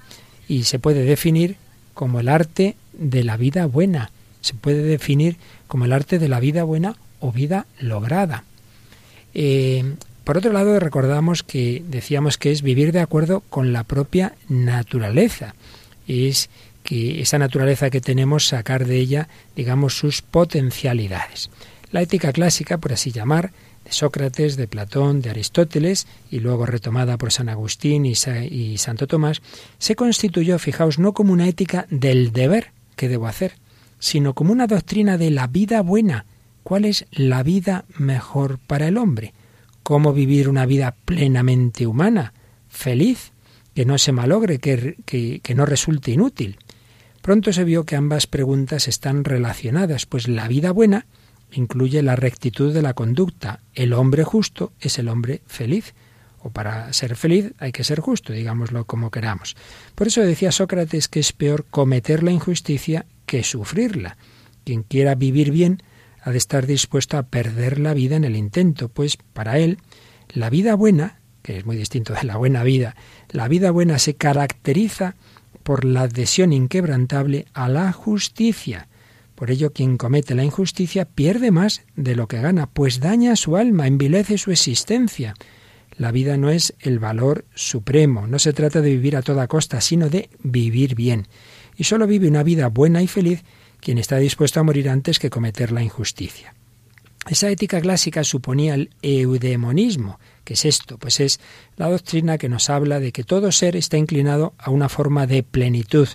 y 0.47 0.64
se 0.64 0.79
puede 0.79 1.05
definir 1.05 1.57
como 1.95 2.21
el 2.21 2.29
arte 2.29 2.76
de 2.93 3.25
la 3.25 3.37
vida 3.37 3.67
buena. 3.67 4.11
Se 4.41 4.55
puede 4.55 4.83
definir 4.83 5.38
como 5.67 5.87
el 5.87 5.93
arte 5.93 6.19
de 6.19 6.29
la 6.29 6.41
vida 6.41 6.64
buena 6.64 6.97
o 7.21 7.33
vida 7.33 7.67
lograda. 7.81 8.45
Eh, 9.33 9.95
por 10.25 10.38
otro 10.38 10.52
lado, 10.52 10.81
recordamos 10.81 11.43
que 11.43 11.83
decíamos 11.87 12.38
que 12.38 12.50
es 12.50 12.62
vivir 12.62 12.93
de 12.93 13.00
acuerdo 13.00 13.40
con 13.50 13.73
la 13.73 13.85
propia 13.85 14.35
naturaleza. 14.49 15.54
Es 16.09 16.49
que 16.83 17.21
esa 17.21 17.38
naturaleza 17.38 17.90
que 17.90 18.00
tenemos, 18.00 18.47
sacar 18.47 18.87
de 18.87 18.97
ella, 18.97 19.28
digamos, 19.54 19.99
sus 19.99 20.23
potencialidades. 20.23 21.50
La 21.90 22.02
ética 22.02 22.33
clásica, 22.33 22.78
por 22.78 22.93
así 22.93 23.12
llamar, 23.12 23.52
de 23.85 23.93
Sócrates, 23.93 24.57
de 24.57 24.66
Platón, 24.66 25.21
de 25.21 25.31
Aristóteles, 25.31 26.07
y 26.31 26.40
luego 26.40 26.64
retomada 26.64 27.19
por 27.19 27.31
San 27.31 27.50
Agustín 27.50 28.07
y, 28.07 28.14
y 28.50 28.78
Santo 28.78 29.07
Tomás, 29.07 29.43
se 29.78 29.95
constituyó, 29.95 30.59
fijaos, 30.59 30.99
no 30.99 31.12
como 31.12 31.33
una 31.33 31.49
ética 31.49 31.87
del 31.90 32.33
deber 32.33 32.73
que 32.97 33.09
debo 33.09 33.26
hacer, 33.26 33.57
sino 33.99 34.35
como 34.35 34.52
una 34.52 34.66
doctrina 34.66 35.19
de 35.19 35.31
la 35.31 35.47
vida 35.47 35.83
buena. 35.83 36.25
¿Cuál 36.62 36.87
es 36.87 37.07
la 37.11 37.43
vida 37.43 37.85
mejor 37.99 38.59
para 38.59 38.88
el 38.88 38.97
hombre? 38.97 39.35
Cómo 39.85 40.12
vivir 40.12 40.49
una 40.49 40.67
vida 40.67 40.97
plenamente 41.05 41.87
humana, 41.87 42.33
feliz, 42.69 43.33
que 43.75 43.85
no 43.85 43.99
se 43.99 44.12
malogre, 44.12 44.59
que, 44.59 44.97
que, 45.05 45.55
no 45.55 45.67
resulte 45.67 46.11
inútil. 46.11 46.59
Pronto 47.23 47.53
se 47.53 47.64
vio 47.64 47.85
que 47.85 47.95
ambas 47.95 48.26
preguntas 48.26 48.88
están 48.88 49.25
relacionadas, 49.25 50.07
pues 50.07 50.26
la 50.26 50.49
vida 50.49 50.73
buena 50.73 51.07
incluye 51.53 52.03
la 52.03 52.17
rectitud 52.17 52.73
de 52.73 52.83
la 52.83 52.95
conducta. 52.95 53.61
El 53.75 53.93
hombre 53.93 54.25
justo 54.25 54.73
es 54.81 54.99
el 54.99 55.09
hombre 55.09 55.43
feliz. 55.47 55.95
O 56.41 56.50
para 56.50 56.93
ser 56.93 57.17
feliz 57.17 57.53
hay 57.59 57.73
que 57.73 57.85
ser 57.85 58.00
justo, 58.00 58.33
digámoslo 58.33 58.85
como 58.85 59.11
queramos. 59.11 59.57
Por 59.95 60.09
eso 60.09 60.21
decía 60.21 60.53
Sócrates 60.53 61.09
que 61.09 61.21
es 61.21 61.33
peor 61.33 61.64
cometer 61.71 62.23
la 62.23 62.33
injusticia 62.33 63.07
que 63.26 63.43
sufrirla. 63.43 64.17
Quien 64.64 64.83
quiera 64.83 65.14
vivir 65.14 65.50
bien 65.50 65.83
ha 66.25 66.31
de 66.31 66.38
estar 66.38 66.66
dispuesto 66.66 67.19
a 67.19 67.25
perder 67.25 67.78
la 67.78 67.93
vida 67.93 68.16
en 68.16 68.25
el 68.25 68.35
intento, 68.35 68.88
pues 68.88 69.19
para 69.35 69.59
él 69.59 69.78
la 70.31 70.49
vida 70.49 70.75
buena, 70.75 71.21
que 71.43 71.59
es 71.59 71.66
muy 71.66 71.76
distinto 71.76 72.14
de 72.14 72.25
la 72.25 72.38
buena 72.38 72.62
vida, 72.62 72.97
la 73.28 73.47
vida 73.47 73.71
buena 73.71 73.99
se 73.99 74.14
caracteriza 74.14 75.16
por 75.62 75.85
la 75.85 76.02
adhesión 76.02 76.54
inquebrantable 76.54 77.45
a 77.52 77.69
la 77.69 77.93
justicia. 77.93 78.88
Por 79.35 79.50
ello, 79.50 79.75
quien 79.75 79.99
comete 79.99 80.35
la 80.35 80.45
injusticia 80.45 81.04
pierde 81.04 81.50
más 81.50 81.83
de 81.95 82.16
lo 82.16 82.26
que 82.26 82.40
gana, 82.40 82.71
pues 82.71 83.00
daña 83.00 83.37
su 83.37 83.59
alma, 83.59 83.87
envilece 83.87 84.38
su 84.38 84.50
existencia. 84.50 85.35
La 85.95 86.11
vida 86.11 86.38
no 86.38 86.49
es 86.49 86.75
el 86.81 87.00
valor 87.00 87.45
supremo, 87.54 88.26
no 88.26 88.38
se 88.38 88.54
trata 88.54 88.81
de 88.81 88.90
vivir 88.90 89.16
a 89.16 89.23
toda 89.23 89.47
costa, 89.47 89.83
sino 89.83 90.09
de 90.09 90.31
vivir 90.43 90.95
bien. 90.95 91.26
Y 91.76 91.85
sólo 91.85 92.07
vive 92.07 92.28
una 92.28 92.43
vida 92.43 92.69
buena 92.69 93.02
y 93.02 93.09
feliz 93.09 93.45
quien 93.85 93.99
está 93.99 94.17
dispuesto 94.17 94.59
a 94.59 94.62
morir 94.62 94.88
antes 94.88 95.19
que 95.19 95.29
cometer 95.29 95.71
la 95.71 95.83
injusticia. 95.83 96.55
Esa 97.29 97.50
ética 97.50 97.81
clásica 97.81 98.25
suponía 98.25 98.75
el 98.75 98.91
eudemonismo. 99.03 100.19
¿Qué 100.43 100.55
es 100.55 100.64
esto? 100.64 100.97
Pues 100.99 101.21
es 101.21 101.38
la 101.76 101.91
doctrina 101.91 102.38
que 102.38 102.49
nos 102.49 102.71
habla 102.71 102.99
de 102.99 103.12
que 103.12 103.25
todo 103.25 103.53
ser 103.53 103.76
está 103.76 103.99
inclinado 103.99 104.55
a 104.59 104.71
una 104.71 104.88
forma 104.88 105.26
de 105.26 105.43
plenitud, 105.43 106.09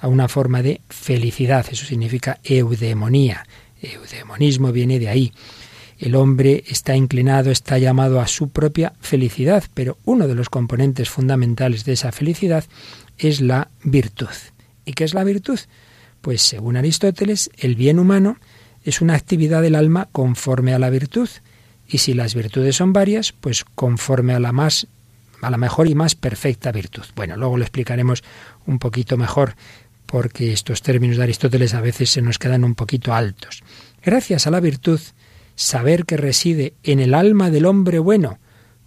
a 0.00 0.08
una 0.08 0.26
forma 0.28 0.62
de 0.62 0.80
felicidad. 0.88 1.64
Eso 1.70 1.86
significa 1.86 2.40
eudemonía. 2.42 3.46
Eudemonismo 3.80 4.72
viene 4.72 4.98
de 4.98 5.08
ahí. 5.08 5.32
El 5.98 6.16
hombre 6.16 6.64
está 6.66 6.96
inclinado, 6.96 7.52
está 7.52 7.78
llamado 7.78 8.20
a 8.20 8.26
su 8.26 8.48
propia 8.48 8.94
felicidad, 9.00 9.64
pero 9.74 9.98
uno 10.04 10.26
de 10.26 10.34
los 10.34 10.48
componentes 10.48 11.08
fundamentales 11.08 11.84
de 11.84 11.92
esa 11.92 12.10
felicidad 12.10 12.64
es 13.18 13.40
la 13.40 13.68
virtud. 13.84 14.34
¿Y 14.84 14.94
qué 14.94 15.04
es 15.04 15.14
la 15.14 15.22
virtud? 15.22 15.60
Pues 16.22 16.40
según 16.40 16.76
Aristóteles, 16.76 17.50
el 17.58 17.74
bien 17.74 17.98
humano 17.98 18.38
es 18.84 19.00
una 19.00 19.14
actividad 19.14 19.60
del 19.60 19.74
alma 19.74 20.08
conforme 20.12 20.72
a 20.72 20.78
la 20.78 20.88
virtud, 20.88 21.28
y 21.86 21.98
si 21.98 22.14
las 22.14 22.34
virtudes 22.34 22.76
son 22.76 22.92
varias, 22.92 23.32
pues 23.32 23.64
conforme 23.74 24.32
a 24.32 24.40
la 24.40 24.52
más 24.52 24.86
a 25.42 25.50
la 25.50 25.58
mejor 25.58 25.88
y 25.88 25.96
más 25.96 26.14
perfecta 26.14 26.70
virtud. 26.70 27.02
Bueno, 27.16 27.36
luego 27.36 27.56
lo 27.56 27.64
explicaremos 27.64 28.22
un 28.64 28.78
poquito 28.78 29.16
mejor 29.16 29.56
porque 30.06 30.52
estos 30.52 30.82
términos 30.82 31.16
de 31.16 31.24
Aristóteles 31.24 31.74
a 31.74 31.80
veces 31.80 32.10
se 32.10 32.22
nos 32.22 32.38
quedan 32.38 32.62
un 32.62 32.76
poquito 32.76 33.12
altos. 33.12 33.64
Gracias 34.04 34.46
a 34.46 34.52
la 34.52 34.60
virtud, 34.60 35.00
saber 35.56 36.04
que 36.04 36.16
reside 36.16 36.74
en 36.84 37.00
el 37.00 37.14
alma 37.14 37.50
del 37.50 37.66
hombre 37.66 37.98
bueno, 37.98 38.38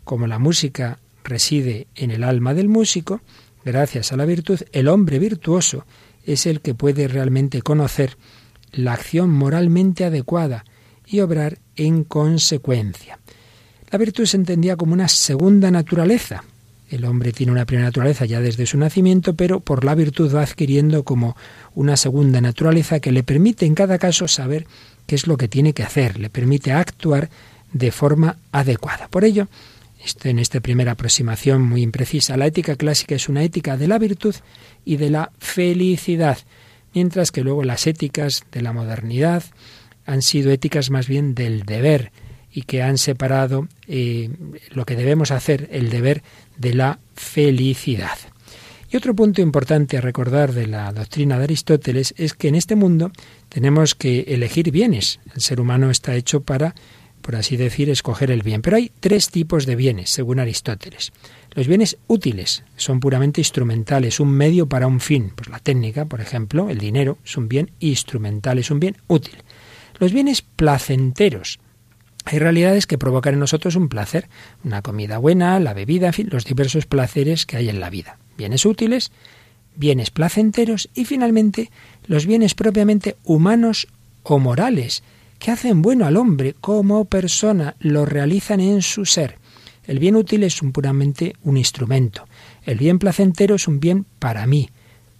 como 0.05 0.27
la 0.27 0.39
música 0.39 0.99
reside 1.25 1.87
en 1.95 2.11
el 2.11 2.23
alma 2.23 2.53
del 2.53 2.69
músico, 2.69 3.19
gracias 3.65 4.13
a 4.13 4.17
la 4.17 4.25
virtud, 4.25 4.61
el 4.71 4.87
hombre 4.87 5.19
virtuoso 5.19 5.85
es 6.25 6.45
el 6.45 6.61
que 6.61 6.73
puede 6.73 7.07
realmente 7.07 7.61
conocer 7.61 8.17
la 8.71 8.93
acción 8.93 9.29
moralmente 9.29 10.05
adecuada 10.05 10.65
y 11.05 11.19
obrar 11.19 11.59
en 11.75 12.03
consecuencia. 12.03 13.19
La 13.91 13.97
virtud 13.97 14.25
se 14.25 14.37
entendía 14.37 14.75
como 14.75 14.93
una 14.93 15.07
segunda 15.07 15.71
naturaleza. 15.71 16.43
El 16.89 17.05
hombre 17.05 17.31
tiene 17.31 17.51
una 17.51 17.65
primera 17.65 17.87
naturaleza 17.87 18.25
ya 18.25 18.41
desde 18.41 18.65
su 18.65 18.77
nacimiento, 18.77 19.35
pero 19.35 19.59
por 19.59 19.85
la 19.85 19.95
virtud 19.95 20.35
va 20.35 20.41
adquiriendo 20.41 21.03
como 21.03 21.35
una 21.73 21.97
segunda 21.97 22.41
naturaleza 22.41 22.99
que 22.99 23.11
le 23.11 23.23
permite 23.23 23.65
en 23.65 23.75
cada 23.75 23.97
caso 23.97 24.27
saber 24.27 24.67
qué 25.07 25.15
es 25.15 25.27
lo 25.27 25.37
que 25.37 25.47
tiene 25.47 25.73
que 25.73 25.83
hacer, 25.83 26.19
le 26.19 26.29
permite 26.29 26.71
actuar 26.73 27.29
de 27.73 27.91
forma 27.91 28.37
adecuada. 28.51 29.07
Por 29.07 29.23
ello, 29.25 29.47
en 30.23 30.39
esta 30.39 30.59
primera 30.59 30.93
aproximación 30.93 31.61
muy 31.61 31.81
imprecisa, 31.81 32.37
la 32.37 32.47
ética 32.47 32.75
clásica 32.75 33.15
es 33.15 33.29
una 33.29 33.43
ética 33.43 33.77
de 33.77 33.87
la 33.87 33.97
virtud 33.97 34.35
y 34.83 34.97
de 34.97 35.09
la 35.09 35.31
felicidad, 35.39 36.37
mientras 36.93 37.31
que 37.31 37.41
luego 37.41 37.63
las 37.63 37.87
éticas 37.87 38.43
de 38.51 38.61
la 38.61 38.73
modernidad 38.73 39.43
han 40.05 40.21
sido 40.21 40.51
éticas 40.51 40.89
más 40.89 41.07
bien 41.07 41.35
del 41.35 41.63
deber 41.63 42.11
y 42.51 42.61
que 42.61 42.81
han 42.81 42.97
separado 42.97 43.67
eh, 43.87 44.29
lo 44.71 44.85
que 44.85 44.95
debemos 44.95 45.31
hacer, 45.31 45.67
el 45.71 45.89
deber, 45.89 46.23
de 46.57 46.73
la 46.73 46.99
felicidad. 47.13 48.17
Y 48.89 48.97
otro 48.97 49.13
punto 49.13 49.41
importante 49.41 49.97
a 49.97 50.01
recordar 50.01 50.53
de 50.53 50.67
la 50.67 50.93
doctrina 50.93 51.37
de 51.37 51.43
Aristóteles 51.43 52.13
es 52.17 52.33
que 52.33 52.47
en 52.47 52.55
este 52.55 52.75
mundo 52.75 53.11
tenemos 53.49 53.93
que 53.93 54.21
elegir 54.27 54.71
bienes. 54.71 55.19
El 55.33 55.41
ser 55.41 55.59
humano 55.59 55.89
está 55.89 56.15
hecho 56.15 56.43
para, 56.43 56.75
por 57.25 57.35
así 57.35 57.57
decir, 57.57 57.89
escoger 57.89 58.29
el 58.29 58.43
bien. 58.43 58.61
Pero 58.61 58.77
hay 58.77 58.91
tres 58.99 59.31
tipos 59.31 59.65
de 59.65 59.75
bienes, 59.75 60.11
según 60.11 60.39
Aristóteles. 60.39 61.11
Los 61.55 61.67
bienes 61.67 61.97
útiles 62.05 62.63
son 62.75 62.99
puramente 62.99 63.41
instrumentales, 63.41 64.19
un 64.19 64.29
medio 64.29 64.69
para 64.69 64.85
un 64.85 64.99
fin. 64.99 65.31
Pues 65.35 65.49
la 65.49 65.57
técnica, 65.57 66.05
por 66.05 66.21
ejemplo, 66.21 66.69
el 66.69 66.77
dinero, 66.77 67.17
es 67.25 67.35
un 67.35 67.49
bien 67.49 67.71
instrumental, 67.79 68.59
es 68.59 68.69
un 68.69 68.79
bien 68.79 68.97
útil. 69.07 69.37
Los 69.97 70.13
bienes 70.13 70.43
placenteros. 70.43 71.57
Hay 72.25 72.37
realidades 72.37 72.85
que 72.85 72.99
provocan 72.99 73.33
en 73.33 73.39
nosotros 73.39 73.75
un 73.75 73.89
placer, 73.89 74.29
una 74.63 74.83
comida 74.83 75.17
buena, 75.17 75.59
la 75.59 75.73
bebida, 75.73 76.07
en 76.07 76.13
fin, 76.13 76.29
los 76.31 76.45
diversos 76.45 76.85
placeres 76.85 77.47
que 77.47 77.57
hay 77.57 77.69
en 77.69 77.79
la 77.79 77.89
vida. 77.89 78.19
Bienes 78.37 78.67
útiles, 78.67 79.11
bienes 79.75 80.11
placenteros 80.11 80.89
y 80.93 81.05
finalmente 81.05 81.71
los 82.05 82.27
bienes 82.27 82.53
propiamente 82.53 83.15
humanos 83.23 83.87
o 84.21 84.37
morales, 84.37 85.01
que 85.39 85.51
hacen 85.51 85.81
bueno 85.81 86.05
al 86.05 86.17
hombre 86.17 86.55
como 86.59 87.05
persona, 87.05 87.75
lo 87.79 88.05
realizan 88.05 88.59
en 88.59 88.81
su 88.81 89.05
ser. 89.05 89.37
El 89.85 89.99
bien 89.99 90.15
útil 90.15 90.43
es 90.43 90.59
puramente 90.73 91.35
un 91.43 91.57
instrumento. 91.57 92.27
El 92.63 92.77
bien 92.77 92.99
placentero 92.99 93.55
es 93.55 93.67
un 93.67 93.79
bien 93.79 94.05
para 94.19 94.47
mí. 94.47 94.69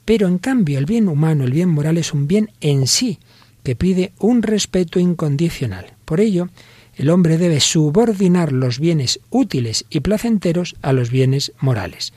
Pero 0.05 0.27
en 0.27 0.37
cambio 0.37 0.79
el 0.79 0.85
bien 0.85 1.07
humano, 1.07 1.43
el 1.43 1.51
bien 1.51 1.69
moral 1.69 1.97
es 1.97 2.13
un 2.13 2.27
bien 2.27 2.51
en 2.61 2.87
sí, 2.87 3.19
que 3.63 3.75
pide 3.75 4.13
un 4.19 4.43
respeto 4.43 4.99
incondicional. 4.99 5.93
Por 6.05 6.19
ello, 6.19 6.49
el 6.95 7.09
hombre 7.09 7.37
debe 7.37 7.59
subordinar 7.59 8.51
los 8.51 8.79
bienes 8.79 9.19
útiles 9.29 9.85
y 9.89 9.99
placenteros 9.99 10.75
a 10.81 10.93
los 10.93 11.09
bienes 11.09 11.51
morales. 11.59 12.13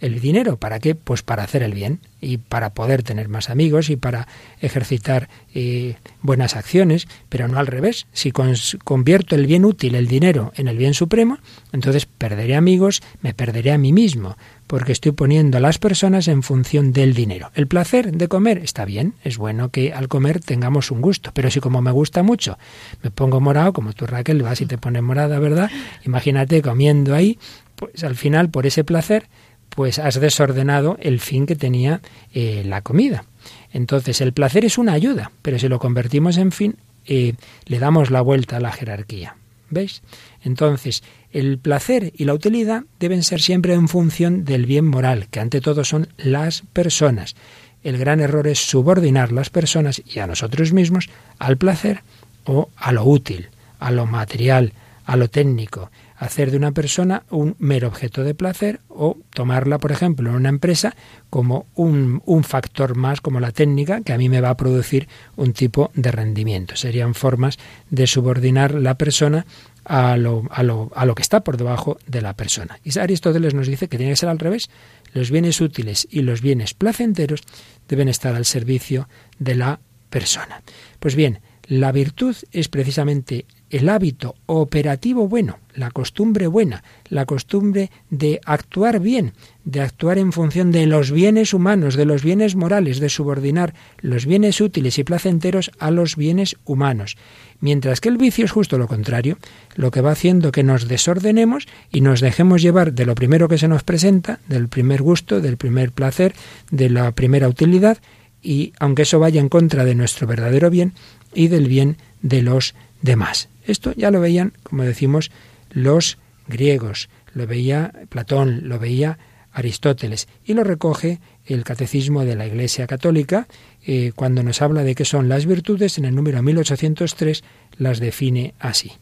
El 0.00 0.20
dinero, 0.20 0.56
¿para 0.56 0.80
qué? 0.80 0.94
Pues 0.94 1.22
para 1.22 1.44
hacer 1.44 1.62
el 1.62 1.74
bien 1.74 2.00
y 2.22 2.38
para 2.38 2.72
poder 2.72 3.02
tener 3.02 3.28
más 3.28 3.50
amigos 3.50 3.90
y 3.90 3.96
para 3.96 4.28
ejercitar 4.60 5.28
eh, 5.54 5.96
buenas 6.22 6.56
acciones, 6.56 7.06
pero 7.28 7.48
no 7.48 7.58
al 7.58 7.66
revés. 7.66 8.06
Si 8.12 8.32
convierto 8.32 9.34
el 9.34 9.46
bien 9.46 9.64
útil, 9.64 9.94
el 9.94 10.06
dinero, 10.06 10.52
en 10.56 10.68
el 10.68 10.78
bien 10.78 10.94
supremo, 10.94 11.38
entonces 11.72 12.06
perderé 12.06 12.56
amigos, 12.56 13.02
me 13.20 13.34
perderé 13.34 13.72
a 13.72 13.78
mí 13.78 13.92
mismo, 13.92 14.36
porque 14.66 14.92
estoy 14.92 15.12
poniendo 15.12 15.58
a 15.58 15.60
las 15.60 15.78
personas 15.78 16.28
en 16.28 16.42
función 16.42 16.92
del 16.92 17.12
dinero. 17.12 17.50
El 17.54 17.66
placer 17.66 18.12
de 18.12 18.28
comer 18.28 18.58
está 18.58 18.84
bien, 18.84 19.14
es 19.24 19.36
bueno 19.36 19.68
que 19.70 19.92
al 19.92 20.08
comer 20.08 20.40
tengamos 20.40 20.90
un 20.90 21.02
gusto, 21.02 21.30
pero 21.34 21.50
si 21.50 21.60
como 21.60 21.82
me 21.82 21.90
gusta 21.90 22.22
mucho 22.22 22.56
me 23.02 23.10
pongo 23.10 23.40
morado, 23.40 23.72
como 23.72 23.92
tú 23.92 24.06
Raquel 24.06 24.42
vas 24.42 24.60
y 24.60 24.66
te 24.66 24.78
pones 24.78 25.02
morada, 25.02 25.38
¿verdad? 25.38 25.70
Imagínate 26.06 26.62
comiendo 26.62 27.14
ahí, 27.14 27.38
pues 27.76 28.04
al 28.04 28.14
final 28.14 28.50
por 28.50 28.66
ese 28.66 28.84
placer 28.84 29.28
pues 29.70 29.98
has 29.98 30.20
desordenado 30.20 30.96
el 31.00 31.20
fin 31.20 31.46
que 31.46 31.56
tenía 31.56 32.00
eh, 32.34 32.62
la 32.66 32.82
comida. 32.82 33.24
Entonces 33.72 34.20
el 34.20 34.32
placer 34.32 34.64
es 34.64 34.78
una 34.78 34.92
ayuda, 34.92 35.30
pero 35.42 35.58
si 35.58 35.68
lo 35.68 35.78
convertimos 35.78 36.36
en 36.36 36.52
fin, 36.52 36.76
eh, 37.06 37.34
le 37.66 37.78
damos 37.78 38.10
la 38.10 38.20
vuelta 38.20 38.56
a 38.56 38.60
la 38.60 38.72
jerarquía. 38.72 39.36
¿Veis? 39.70 40.02
Entonces, 40.42 41.04
el 41.30 41.58
placer 41.58 42.12
y 42.16 42.24
la 42.24 42.34
utilidad 42.34 42.82
deben 42.98 43.22
ser 43.22 43.40
siempre 43.40 43.74
en 43.74 43.86
función 43.86 44.44
del 44.44 44.66
bien 44.66 44.84
moral, 44.84 45.28
que 45.30 45.38
ante 45.38 45.60
todo 45.60 45.84
son 45.84 46.08
las 46.18 46.62
personas. 46.72 47.36
El 47.84 47.96
gran 47.96 48.20
error 48.20 48.48
es 48.48 48.58
subordinar 48.58 49.30
las 49.30 49.48
personas 49.48 50.02
y 50.04 50.18
a 50.18 50.26
nosotros 50.26 50.72
mismos 50.72 51.08
al 51.38 51.56
placer 51.56 52.02
o 52.44 52.68
a 52.76 52.90
lo 52.90 53.04
útil, 53.04 53.48
a 53.78 53.92
lo 53.92 54.06
material, 54.06 54.72
a 55.06 55.16
lo 55.16 55.28
técnico, 55.28 55.90
hacer 56.20 56.50
de 56.50 56.58
una 56.58 56.72
persona 56.72 57.24
un 57.30 57.56
mero 57.58 57.88
objeto 57.88 58.22
de 58.22 58.34
placer 58.34 58.80
o 58.88 59.16
tomarla, 59.30 59.78
por 59.78 59.90
ejemplo, 59.90 60.28
en 60.28 60.36
una 60.36 60.50
empresa 60.50 60.94
como 61.30 61.66
un, 61.74 62.22
un, 62.26 62.44
factor 62.44 62.94
más, 62.94 63.22
como 63.22 63.40
la 63.40 63.52
técnica, 63.52 64.02
que 64.02 64.12
a 64.12 64.18
mí 64.18 64.28
me 64.28 64.42
va 64.42 64.50
a 64.50 64.56
producir 64.56 65.08
un 65.36 65.54
tipo 65.54 65.90
de 65.94 66.12
rendimiento. 66.12 66.76
Serían 66.76 67.14
formas 67.14 67.58
de 67.88 68.06
subordinar 68.06 68.74
la 68.74 68.96
persona 68.96 69.46
a 69.86 70.18
lo, 70.18 70.42
a 70.50 70.62
lo, 70.62 70.92
a 70.94 71.06
lo 71.06 71.14
que 71.14 71.22
está 71.22 71.40
por 71.40 71.56
debajo 71.56 71.98
de 72.06 72.20
la 72.20 72.34
persona. 72.34 72.78
Y 72.84 72.96
Aristóteles 72.98 73.54
nos 73.54 73.66
dice 73.66 73.88
que 73.88 73.96
tiene 73.96 74.12
que 74.12 74.16
ser 74.16 74.28
al 74.28 74.38
revés. 74.38 74.68
Los 75.14 75.30
bienes 75.30 75.58
útiles 75.62 76.06
y 76.10 76.20
los 76.20 76.42
bienes 76.42 76.74
placenteros 76.74 77.40
deben 77.88 78.10
estar 78.10 78.34
al 78.34 78.44
servicio 78.44 79.08
de 79.38 79.54
la 79.54 79.80
persona. 80.10 80.60
Pues 80.98 81.14
bien, 81.14 81.40
la 81.66 81.92
virtud 81.92 82.36
es 82.52 82.68
precisamente 82.68 83.46
el 83.70 83.88
hábito 83.88 84.34
operativo 84.46 85.28
bueno, 85.28 85.58
la 85.74 85.90
costumbre 85.90 86.48
buena, 86.48 86.82
la 87.08 87.24
costumbre 87.24 87.90
de 88.10 88.40
actuar 88.44 89.00
bien, 89.00 89.32
de 89.64 89.80
actuar 89.80 90.18
en 90.18 90.32
función 90.32 90.72
de 90.72 90.86
los 90.86 91.12
bienes 91.12 91.54
humanos, 91.54 91.94
de 91.94 92.04
los 92.04 92.24
bienes 92.24 92.56
morales, 92.56 92.98
de 92.98 93.08
subordinar 93.08 93.74
los 94.00 94.26
bienes 94.26 94.60
útiles 94.60 94.98
y 94.98 95.04
placenteros 95.04 95.70
a 95.78 95.90
los 95.90 96.16
bienes 96.16 96.56
humanos. 96.64 97.16
Mientras 97.60 98.00
que 98.00 98.08
el 98.08 98.16
vicio 98.16 98.44
es 98.44 98.50
justo 98.50 98.76
lo 98.78 98.88
contrario, 98.88 99.38
lo 99.76 99.90
que 99.90 100.00
va 100.00 100.12
haciendo 100.12 100.50
que 100.50 100.64
nos 100.64 100.88
desordenemos 100.88 101.68
y 101.92 102.00
nos 102.00 102.20
dejemos 102.20 102.62
llevar 102.62 102.92
de 102.92 103.06
lo 103.06 103.14
primero 103.14 103.48
que 103.48 103.58
se 103.58 103.68
nos 103.68 103.84
presenta, 103.84 104.40
del 104.48 104.68
primer 104.68 105.02
gusto, 105.02 105.40
del 105.40 105.56
primer 105.56 105.92
placer, 105.92 106.34
de 106.70 106.90
la 106.90 107.12
primera 107.12 107.48
utilidad, 107.48 107.98
y 108.42 108.72
aunque 108.80 109.02
eso 109.02 109.20
vaya 109.20 109.40
en 109.40 109.48
contra 109.48 109.84
de 109.84 109.94
nuestro 109.94 110.26
verdadero 110.26 110.70
bien 110.70 110.94
y 111.34 111.48
del 111.48 111.68
bien 111.68 111.98
de 112.22 112.42
los 112.42 112.74
demás. 113.02 113.48
Esto 113.70 113.92
ya 113.96 114.10
lo 114.10 114.20
veían, 114.20 114.52
como 114.62 114.82
decimos, 114.82 115.30
los 115.70 116.18
griegos, 116.48 117.08
lo 117.32 117.46
veía 117.46 117.92
Platón, 118.08 118.68
lo 118.68 118.78
veía 118.78 119.18
Aristóteles 119.52 120.28
y 120.44 120.54
lo 120.54 120.64
recoge 120.64 121.20
el 121.44 121.64
Catecismo 121.64 122.24
de 122.24 122.36
la 122.36 122.46
Iglesia 122.46 122.86
Católica 122.86 123.46
eh, 123.84 124.12
cuando 124.14 124.42
nos 124.42 124.60
habla 124.62 124.82
de 124.82 124.94
qué 124.94 125.04
son 125.04 125.28
las 125.28 125.46
virtudes, 125.46 125.98
en 125.98 126.04
el 126.04 126.14
número 126.14 126.42
1803 126.42 127.44
las 127.78 128.00
define 128.00 128.54
así. 128.58 128.92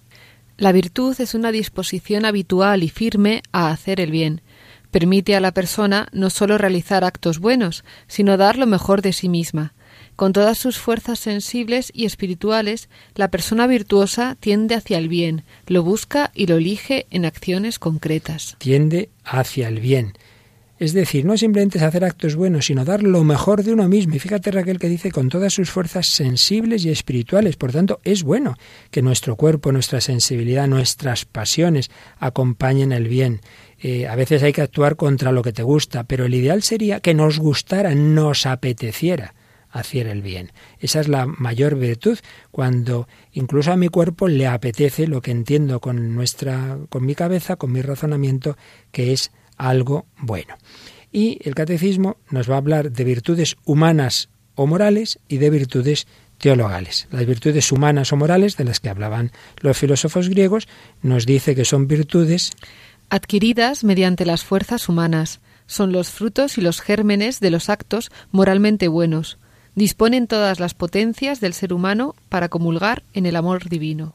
La 0.59 0.73
virtud 0.73 1.19
es 1.19 1.35
una 1.35 1.53
disposición 1.53 2.25
habitual 2.25 2.83
y 2.83 2.89
firme 2.89 3.43
a 3.53 3.71
hacer 3.71 4.01
el 4.01 4.11
bien. 4.11 4.43
Permite 4.91 5.37
a 5.37 5.41
la 5.41 5.53
persona 5.53 6.09
no 6.13 6.31
sólo 6.31 6.59
realizar 6.59 7.05
actos 7.05 7.39
buenos, 7.39 7.85
sino 8.07 8.37
dar 8.37 8.59
lo 8.59 8.67
mejor 8.67 9.01
de 9.01 9.13
sí 9.13 9.29
misma. 9.29 9.75
Con 10.19 10.33
todas 10.33 10.59
sus 10.59 10.79
fuerzas 10.79 11.21
sensibles 11.21 11.93
y 11.95 12.05
espirituales, 12.05 12.89
la 13.15 13.31
persona 13.31 13.69
virtuosa 13.69 14.37
tiende 14.41 14.75
hacia 14.75 14.99
el 14.99 15.09
bien, 15.09 15.45
lo 15.69 15.85
busca 15.85 16.33
y 16.35 16.49
lo 16.49 16.57
elige 16.57 17.07
en 17.13 17.25
acciones 17.25 17.79
concretas. 17.79 18.57
Tiende 18.59 19.11
hacia 19.23 19.69
el 19.69 19.79
bien. 19.79 20.15
Es 20.81 20.93
decir, 20.93 21.25
no 21.25 21.39
simplemente 21.39 21.79
es 21.79 21.85
hacer 21.85 22.05
actos 22.05 22.35
buenos, 22.35 22.67
sino 22.67 22.85
dar 22.85 23.05
lo 23.05 23.23
mejor 23.23 23.63
de 23.63 23.73
uno 23.73 23.87
mismo. 23.87 24.17
Y 24.17 24.19
fíjate 24.19 24.51
Raquel 24.51 24.81
que 24.81 24.89
dice 24.89 25.13
con 25.13 25.29
todas 25.29 25.55
sus 25.55 25.71
fuerzas 25.71 26.09
sensibles 26.09 26.85
y 26.85 26.91
espirituales. 26.91 27.55
Por 27.55 27.71
tanto, 27.71 28.01
es 28.03 28.25
bueno 28.25 28.57
que 28.91 29.03
nuestro 29.03 29.37
cuerpo, 29.37 29.71
nuestra 29.71 30.01
sensibilidad, 30.01 30.67
nuestras 30.67 31.27
pasiones 31.27 31.93
acompañen 32.19 32.91
el 32.91 33.07
bien. 33.07 33.41
Eh, 33.79 34.09
a 34.09 34.17
veces 34.17 34.43
hay 34.43 34.53
que 34.53 34.63
actuar 34.63 34.97
contra 34.97 35.31
lo 35.31 35.45
que 35.45 35.53
te 35.53 35.63
gusta, 35.63 36.03
pero 36.03 36.25
el 36.25 36.35
ideal 36.35 36.65
sería 36.65 36.99
que 36.99 37.15
nos 37.15 37.39
gustara, 37.39 37.95
nos 37.95 38.47
apeteciera 38.47 39.37
hacer 39.71 40.07
el 40.07 40.23
bien. 40.23 40.53
Esa 40.81 41.01
es 41.01 41.09
la 41.09 41.27
mayor 41.27 41.77
virtud 41.77 42.19
cuando 42.51 43.09
incluso 43.33 43.73
a 43.73 43.77
mi 43.77 43.89
cuerpo 43.89 44.29
le 44.29 44.47
apetece 44.47 45.07
lo 45.07 45.21
que 45.21 45.31
entiendo 45.31 45.81
con 45.81 46.15
nuestra 46.15 46.79
con 46.89 47.05
mi 47.05 47.15
cabeza, 47.15 47.57
con 47.57 47.73
mi 47.73 47.83
razonamiento 47.83 48.57
que 48.93 49.13
es 49.13 49.31
algo 49.57 50.07
bueno. 50.19 50.57
Y 51.13 51.39
el 51.45 51.55
catecismo 51.55 52.19
nos 52.31 52.51
va 52.51 52.55
a 52.55 52.59
hablar 52.59 52.93
de 52.93 53.05
virtudes 53.05 53.57
humanas 53.65 54.29
o 54.55 54.67
morales 54.67 55.19
y 55.29 55.39
de 55.39 55.51
virtudes 55.51 56.07
teologales. 56.39 57.09
Las 57.11 57.27
virtudes 57.27 57.73
humanas 57.73 58.13
o 58.13 58.17
morales 58.17 58.57
de 58.57 58.65
las 58.65 58.81
que 58.81 58.89
hablaban 58.89 59.33
los 59.61 59.77
filósofos 59.77 60.29
griegos 60.29 60.69
nos 61.03 61.27
dice 61.27 61.55
que 61.55 61.65
son 61.65 61.89
virtudes 61.89 62.53
adquiridas 63.11 63.85
mediante 63.85 64.27
las 64.27 64.45
fuerzas 64.45 64.89
humanas, 64.89 65.41
son 65.67 65.93
los 65.93 66.11
frutos 66.11 66.59
y 66.59 66.61
los 66.61 66.81
gérmenes 66.81 67.41
de 67.41 67.51
los 67.51 67.69
actos 67.69 68.11
moralmente 68.31 68.89
buenos, 68.89 69.39
disponen 69.75 70.27
todas 70.27 70.61
las 70.61 70.75
potencias 70.75 71.41
del 71.41 71.55
ser 71.55 71.73
humano 71.73 72.15
para 72.29 72.49
comulgar 72.49 73.03
en 73.15 73.27
el 73.27 73.37
amor 73.37 73.69
divino. 73.69 74.15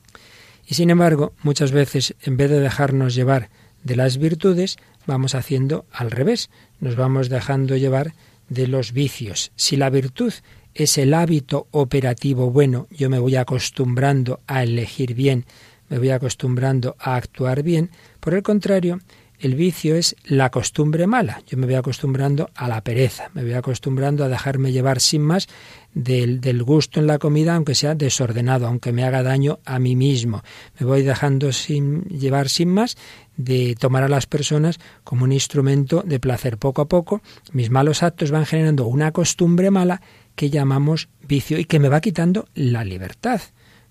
Y 0.68 0.76
sin 0.76 0.90
embargo, 0.90 1.34
muchas 1.44 1.72
veces, 1.72 2.16
en 2.24 2.38
vez 2.38 2.50
de 2.50 2.60
dejarnos 2.60 3.16
llevar 3.16 3.50
de 3.84 3.96
las 3.96 4.18
virtudes, 4.18 4.78
vamos 5.06 5.36
haciendo 5.36 5.86
al 5.92 6.12
revés, 6.12 6.50
nos 6.80 6.96
vamos 6.96 7.30
dejando 7.30 7.76
llevar 7.76 8.14
de 8.50 8.68
los 8.68 8.94
vicios. 8.94 9.52
Si 9.56 9.76
la 9.76 9.90
virtud 9.90 10.34
es 10.74 10.98
el 10.98 11.14
hábito 11.14 11.68
operativo 11.72 12.50
bueno, 12.50 12.88
yo 12.90 13.10
me 13.10 13.20
voy 13.20 13.36
acostumbrando 13.36 14.40
a 14.48 14.64
elegir 14.64 15.14
bien, 15.14 15.46
me 15.90 16.00
voy 16.00 16.10
acostumbrando 16.10 16.96
a 17.00 17.16
actuar 17.16 17.64
bien, 17.64 17.92
por 18.20 18.34
el 18.34 18.44
contrario, 18.44 19.00
el 19.44 19.56
vicio 19.56 19.96
es 19.96 20.16
la 20.24 20.50
costumbre 20.52 21.06
mala. 21.06 21.42
Yo 21.48 21.58
me 21.58 21.66
voy 21.66 21.76
acostumbrando 21.76 22.50
a 22.56 22.70
la 22.70 22.82
pereza, 22.82 23.30
me 23.34 23.44
voy 23.44 23.54
acostumbrando 23.54 24.24
a 24.24 24.30
dejarme 24.30 24.72
llevar 24.72 25.02
sin 25.02 25.22
más 25.22 25.50
del, 25.94 26.40
del, 26.40 26.64
gusto 26.64 27.02
en 27.02 27.08
la 27.08 27.20
comida, 27.20 27.54
aunque 27.54 27.76
sea 27.76 27.94
desordenado, 27.94 28.68
aunque 28.68 28.94
me 28.94 29.04
haga 29.04 29.22
daño 29.22 29.60
a 29.66 29.80
mí 29.80 29.98
mismo. 29.98 30.44
Me 30.80 30.86
voy 30.86 31.04
dejando 31.04 31.52
sin 31.52 32.04
llevar 32.04 32.48
sin 32.48 32.70
más 32.70 32.96
de 33.36 33.76
tomar 33.78 34.04
a 34.04 34.08
las 34.08 34.28
personas 34.28 34.80
como 35.04 35.26
un 35.26 35.34
instrumento 35.34 36.04
de 36.06 36.22
placer. 36.22 36.58
Poco 36.58 36.82
a 36.82 36.88
poco, 36.88 37.22
mis 37.52 37.70
malos 37.70 38.02
actos 38.02 38.32
van 38.32 38.46
generando 38.46 38.88
una 38.88 39.12
costumbre 39.12 39.72
mala 39.72 40.02
que 40.36 40.50
llamamos 40.50 41.10
vicio 41.28 41.60
y 41.60 41.66
que 41.66 41.80
me 41.80 41.90
va 41.90 42.00
quitando 42.00 42.48
la 42.56 42.86
libertad, 42.86 43.42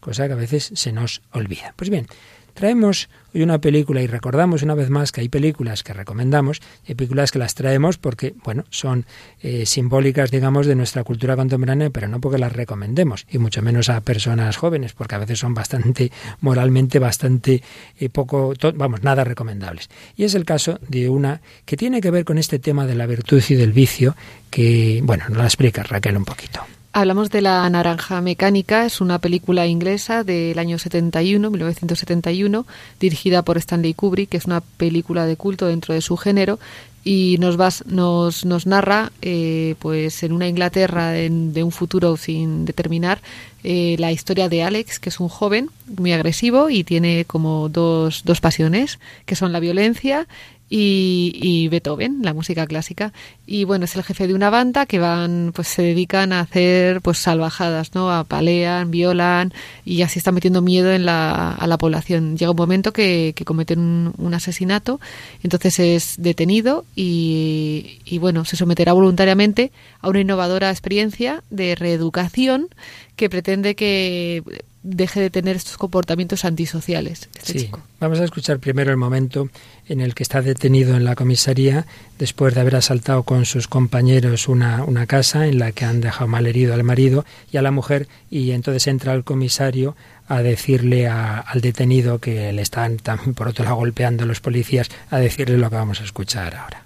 cosa 0.01 0.27
que 0.29 0.33
a 0.33 0.37
veces 0.37 0.73
se 0.75 0.93
nos 0.93 1.21
olvida. 1.31 1.75
Pues 1.77 1.91
bien, 1.91 2.07
Traemos 2.55 3.09
hoy 3.35 3.43
una 3.43 3.59
película 3.59 4.03
y 4.03 4.07
recordamos 4.07 4.63
una 4.63 4.75
vez 4.75 4.91
más 4.91 5.13
que 5.13 5.23
hay 5.23 5.29
películas 5.29 5.83
que 5.83 5.93
recomendamos 5.93 6.61
hay 6.87 6.95
películas 6.95 7.31
que 7.31 7.39
las 7.39 7.55
traemos 7.55 7.99
porque, 7.99 8.35
bueno, 8.45 8.65
son 8.71 9.07
eh, 9.41 9.67
simbólicas, 9.67 10.31
digamos, 10.31 10.67
de 10.67 10.75
nuestra 10.75 11.05
cultura 11.05 11.37
contemporánea, 11.37 11.91
pero 11.91 12.09
no 12.09 12.21
porque 12.21 12.39
las 12.39 12.53
recomendemos, 12.53 13.27
y 13.31 13.39
mucho 13.39 13.63
menos 13.63 13.89
a 13.89 14.01
personas 14.01 14.57
jóvenes, 14.57 14.93
porque 14.93 15.15
a 15.15 15.19
veces 15.19 15.39
son 15.39 15.55
bastante, 15.55 16.11
moralmente, 16.41 16.99
bastante 16.99 17.63
eh, 17.99 18.09
poco, 18.09 18.55
vamos, 18.75 19.03
nada 19.03 19.25
recomendables. 19.25 19.89
Y 20.17 20.25
es 20.25 20.35
el 20.35 20.45
caso 20.45 20.79
de 20.89 21.09
una 21.09 21.41
que 21.65 21.77
tiene 21.77 22.01
que 22.01 22.11
ver 22.11 22.25
con 22.25 22.39
este 22.39 22.59
tema 22.59 22.87
de 22.87 22.95
la 22.95 23.07
virtud 23.07 23.43
y 23.49 23.55
del 23.55 23.73
vicio, 23.73 24.17
que, 24.51 25.01
bueno, 25.05 25.25
nos 25.29 25.39
la 25.39 25.45
explica 25.45 25.83
Raquel 25.83 26.17
un 26.17 26.25
poquito. 26.25 26.61
Hablamos 26.95 27.31
de 27.31 27.41
La 27.41 27.69
Naranja 27.71 28.21
Mecánica, 28.21 28.85
es 28.85 29.01
una 29.01 29.19
película 29.19 29.67
inglesa 29.67 30.25
del 30.25 30.59
año 30.59 30.79
71, 30.79 31.51
1971, 31.51 32.67
dirigida 33.01 33.41
por 33.43 33.57
Stanley 33.57 33.95
Kubrick, 33.95 34.29
que 34.29 34.37
es 34.37 34.45
una 34.45 34.61
película 34.61 35.25
de 35.25 35.37
culto 35.37 35.67
dentro 35.67 35.95
de 35.95 36.03
su 36.03 36.19
género 36.19 36.59
y 37.03 37.37
nos, 37.41 37.57
vas, 37.57 37.85
nos, 37.87 38.45
nos 38.45 38.67
narra 38.67 39.11
eh, 39.23 39.75
pues 39.79 40.23
en 40.23 40.33
una 40.33 40.49
Inglaterra 40.49 41.09
de, 41.09 41.31
de 41.31 41.63
un 41.65 41.73
futuro 41.73 42.19
sin 42.19 42.67
determinar 42.67 43.23
eh, 43.65 43.97
la 43.99 44.13
historia 44.13 44.49
de 44.49 44.63
Alex, 44.63 44.99
que 44.99 45.09
es 45.09 45.19
un 45.19 45.29
joven 45.29 45.71
muy 45.87 46.13
agresivo 46.13 46.69
y 46.69 46.85
tiene 46.85 47.25
como 47.25 47.69
dos, 47.69 48.23
dos 48.25 48.41
pasiones, 48.41 48.99
que 49.25 49.35
son 49.35 49.53
la 49.53 49.61
violencia 49.61 50.29
y, 50.75 51.69
Beethoven, 51.69 52.21
la 52.23 52.33
música 52.33 52.67
clásica. 52.67 53.13
Y 53.47 53.65
bueno, 53.65 53.85
es 53.85 53.95
el 53.95 54.03
jefe 54.03 54.27
de 54.27 54.35
una 54.35 54.49
banda 54.49 54.87
que 54.87 54.99
van, 54.99 55.53
pues 55.55 55.69
se 55.69 55.83
dedican 55.83 56.33
a 56.33 56.41
hacer 56.41 57.03
pues 57.03 57.19
salvajadas, 57.19 57.95
¿no? 57.95 58.11
Apalean, 58.11 58.91
violan 58.91 59.53
y 59.85 60.01
así 60.01 60.19
están 60.19 60.35
metiendo 60.35 60.63
miedo 60.63 60.91
en 60.91 61.05
la, 61.05 61.53
a 61.53 61.67
la 61.67 61.77
población. 61.77 62.39
Llega 62.39 62.53
un 62.53 62.57
momento 62.57 62.93
que, 62.93 63.35
que 63.37 63.45
cometen 63.45 63.81
un, 63.81 64.15
un, 64.17 64.33
asesinato, 64.33 64.99
entonces 65.43 65.79
es 65.79 66.15
detenido 66.17 66.87
y, 66.97 67.99
y 68.07 68.17
bueno, 68.17 68.47
se 68.47 68.57
someterá 68.57 68.95
voluntariamente 68.95 69.73
a 70.01 70.09
una 70.09 70.21
innovadora 70.21 70.71
experiencia 70.71 71.43
de 71.51 71.75
reeducación 71.75 72.69
que 73.17 73.29
pretende 73.29 73.75
que 73.75 74.43
deje 74.83 75.21
de 75.21 75.31
tener 75.31 75.57
estos 75.57 75.77
comportamientos 75.79 76.45
antisociales. 76.45 77.29
Este 77.37 77.59
sí. 77.59 77.71
Vamos 78.01 78.21
a 78.21 78.25
escuchar 78.25 78.59
primero 78.59 78.91
el 78.91 78.97
momento 78.97 79.49
en 79.89 80.01
el 80.01 80.15
que 80.15 80.23
está 80.23 80.43
detenido 80.43 80.97
en 80.97 81.05
la 81.05 81.15
comisaría 81.15 81.87
después 82.19 82.55
de 82.55 82.61
haber 82.61 82.77
asaltado 82.77 83.23
con 83.23 83.45
sus 83.45 83.69
compañeros 83.69 84.49
una, 84.49 84.85
una 84.85 85.07
casa 85.07 85.47
en 85.47 85.59
la 85.59 85.73
que 85.73 85.85
han 85.85 86.01
dejado 86.01 86.27
mal 86.27 86.47
herido 86.47 86.75
al 86.75 86.83
marido 86.83 87.25
y 87.53 87.57
a 87.59 87.63
la 87.63 87.71
mujer 87.71 88.09
y 88.31 88.51
entonces 88.53 88.87
entra 88.89 89.15
el 89.15 89.25
comisario 89.25 89.97
a 90.29 90.43
decirle 90.43 91.07
a, 91.07 91.39
al 91.39 91.61
detenido 91.61 92.19
que 92.19 92.53
le 92.53 92.63
están 92.63 92.97
también 92.97 93.35
por 93.35 93.49
otro 93.49 93.65
lado 93.65 93.77
golpeando 93.77 94.27
los 94.27 94.41
policías 94.41 94.89
a 95.11 95.19
decirle 95.19 95.59
lo 95.59 95.71
que 95.71 95.77
vamos 95.77 96.01
a 96.01 96.05
escuchar 96.05 96.57
ahora. 96.57 96.83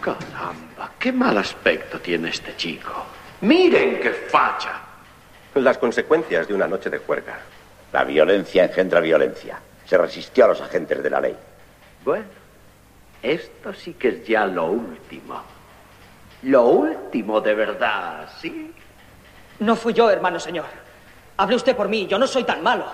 Caramba, 0.00 0.92
qué 0.98 1.10
mal 1.12 1.38
aspecto 1.38 1.98
tiene 2.00 2.28
este 2.28 2.54
chico. 2.56 3.06
Miren 3.40 3.98
qué 4.00 4.10
facha. 4.30 4.83
Las 5.54 5.78
consecuencias 5.78 6.48
de 6.48 6.54
una 6.54 6.66
noche 6.66 6.90
de 6.90 6.98
juerga. 6.98 7.38
La 7.92 8.02
violencia 8.02 8.64
engendra 8.64 9.00
violencia. 9.00 9.60
Se 9.86 9.96
resistió 9.96 10.46
a 10.46 10.48
los 10.48 10.60
agentes 10.60 11.00
de 11.02 11.10
la 11.10 11.20
ley. 11.20 11.36
Bueno, 12.04 12.24
esto 13.22 13.72
sí 13.72 13.94
que 13.94 14.08
es 14.08 14.26
ya 14.26 14.46
lo 14.46 14.66
último. 14.66 15.40
Lo 16.42 16.64
último 16.66 17.40
de 17.40 17.54
verdad, 17.54 18.28
¿sí? 18.40 18.74
No 19.60 19.76
fui 19.76 19.92
yo, 19.92 20.10
hermano 20.10 20.40
señor. 20.40 20.66
Hable 21.36 21.56
usted 21.56 21.76
por 21.76 21.88
mí, 21.88 22.06
yo 22.06 22.18
no 22.18 22.26
soy 22.26 22.42
tan 22.44 22.62
malo. 22.62 22.86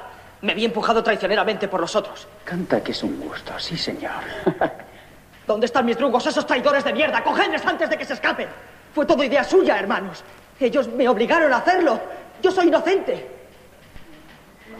Me 0.42 0.54
vi 0.54 0.66
empujado 0.66 1.02
traicioneramente 1.02 1.66
por 1.66 1.80
los 1.80 1.96
otros. 1.96 2.28
Canta 2.44 2.82
que 2.82 2.92
es 2.92 3.02
un 3.02 3.18
gusto, 3.20 3.58
sí, 3.58 3.76
señor. 3.76 4.22
¿Dónde 5.46 5.66
están 5.66 5.86
mis 5.86 5.96
drugos, 5.96 6.26
esos 6.26 6.46
traidores 6.46 6.84
de 6.84 6.92
mierda? 6.92 7.24
¡Cogedles 7.24 7.64
antes 7.64 7.88
de 7.88 7.96
que 7.96 8.04
se 8.04 8.12
escapen! 8.12 8.48
Fue 8.94 9.06
todo 9.06 9.24
idea 9.24 9.44
suya, 9.44 9.78
hermanos. 9.78 10.22
Ellos 10.58 10.88
me 10.88 11.08
obligaron 11.08 11.52
a 11.52 11.56
hacerlo. 11.56 12.00
Yo 12.42 12.50
soy 12.50 12.68
inocente. 12.68 13.26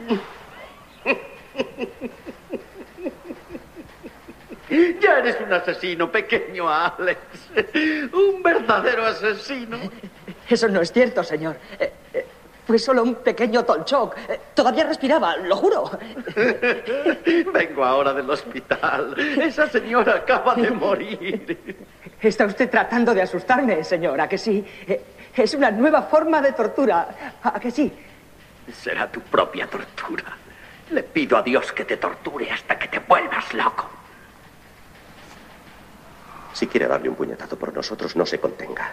Ya 5.01 5.19
eres 5.19 5.37
un 5.45 5.53
asesino 5.53 6.11
pequeño, 6.13 6.69
Alex. 6.69 7.19
Un 8.13 8.43
verdadero 8.43 9.05
asesino. 9.05 9.79
Eso 10.49 10.69
no 10.69 10.81
es 10.81 10.93
cierto, 10.93 11.25
señor. 11.25 11.57
Eh, 11.79 11.93
eh, 12.15 12.27
fue 12.67 12.79
solo 12.79 13.03
un 13.03 13.17
pequeño 13.17 13.65
tolchoc. 13.65 14.17
Eh, 14.29 14.39
todavía 14.55 14.85
respiraba, 14.85 15.37
lo 15.39 15.57
juro. 15.57 15.91
Vengo 17.53 17.85
ahora 17.85 18.13
del 18.13 18.31
hospital. 18.31 19.17
Esa 19.19 19.69
señora 19.69 20.17
acaba 20.17 20.55
de 20.55 20.71
morir. 20.71 21.77
Está 22.23 22.47
usted 22.47 22.71
tratando 22.71 23.13
de 23.13 23.23
asustarme, 23.23 23.83
señora, 23.83 24.29
que 24.29 24.39
sí. 24.39 24.65
Es 25.37 25.55
una 25.55 25.71
nueva 25.71 26.03
forma 26.03 26.43
de 26.43 26.53
tortura. 26.53 27.37
¿A 27.43 27.59
que 27.59 27.71
sí? 27.71 27.93
Será 28.73 29.11
tu 29.11 29.21
propia 29.21 29.67
tortura. 29.67 30.37
Le 30.91 31.03
pido 31.03 31.37
a 31.37 31.43
Dios 31.43 31.73
que 31.73 31.85
te 31.85 31.97
torture 31.97 32.51
hasta 32.51 32.79
que 32.79 32.89
te 32.89 32.99
vuelvas 32.99 33.55
loco. 33.55 33.89
Si 36.53 36.67
quiere 36.67 36.87
darle 36.87 37.09
un 37.09 37.15
puñetazo 37.15 37.57
por 37.57 37.73
nosotros, 37.73 38.17
no 38.17 38.27
se 38.27 38.41
contenga. 38.41 38.93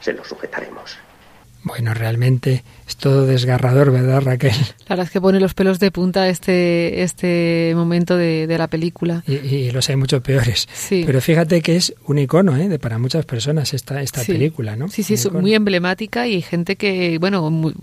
Se 0.00 0.12
lo 0.12 0.24
sujetaremos. 0.24 0.98
Bueno, 1.62 1.92
realmente 1.92 2.64
es 2.88 2.96
todo 2.96 3.26
desgarrador, 3.26 3.92
¿verdad, 3.92 4.22
Raquel? 4.22 4.52
La 4.88 4.96
verdad 4.96 5.04
es 5.06 5.10
que 5.10 5.20
pone 5.20 5.40
los 5.40 5.52
pelos 5.52 5.78
de 5.78 5.90
punta 5.90 6.26
este, 6.30 7.02
este 7.02 7.72
momento 7.74 8.16
de, 8.16 8.46
de 8.46 8.56
la 8.58 8.66
película. 8.66 9.22
Y, 9.26 9.34
y, 9.34 9.70
los 9.70 9.86
hay 9.90 9.96
mucho 9.96 10.22
peores. 10.22 10.66
Sí. 10.72 11.02
Pero 11.04 11.20
fíjate 11.20 11.60
que 11.60 11.76
es 11.76 11.94
un 12.06 12.18
icono 12.18 12.56
¿eh? 12.56 12.68
de 12.70 12.78
para 12.78 12.98
muchas 12.98 13.26
personas 13.26 13.74
esta, 13.74 14.00
esta 14.00 14.22
Sí. 14.22 14.32
película, 14.32 14.74
¿no? 14.74 14.88
Sí, 14.88 15.02
sí, 15.02 15.14
es 15.14 15.30
muy 15.30 15.54
emblemática 15.54 16.26
y 16.26 16.36
hay 16.36 16.42
gente 16.42 16.76
que, 16.76 17.18
bueno, 17.18 17.50
muy- 17.50 17.74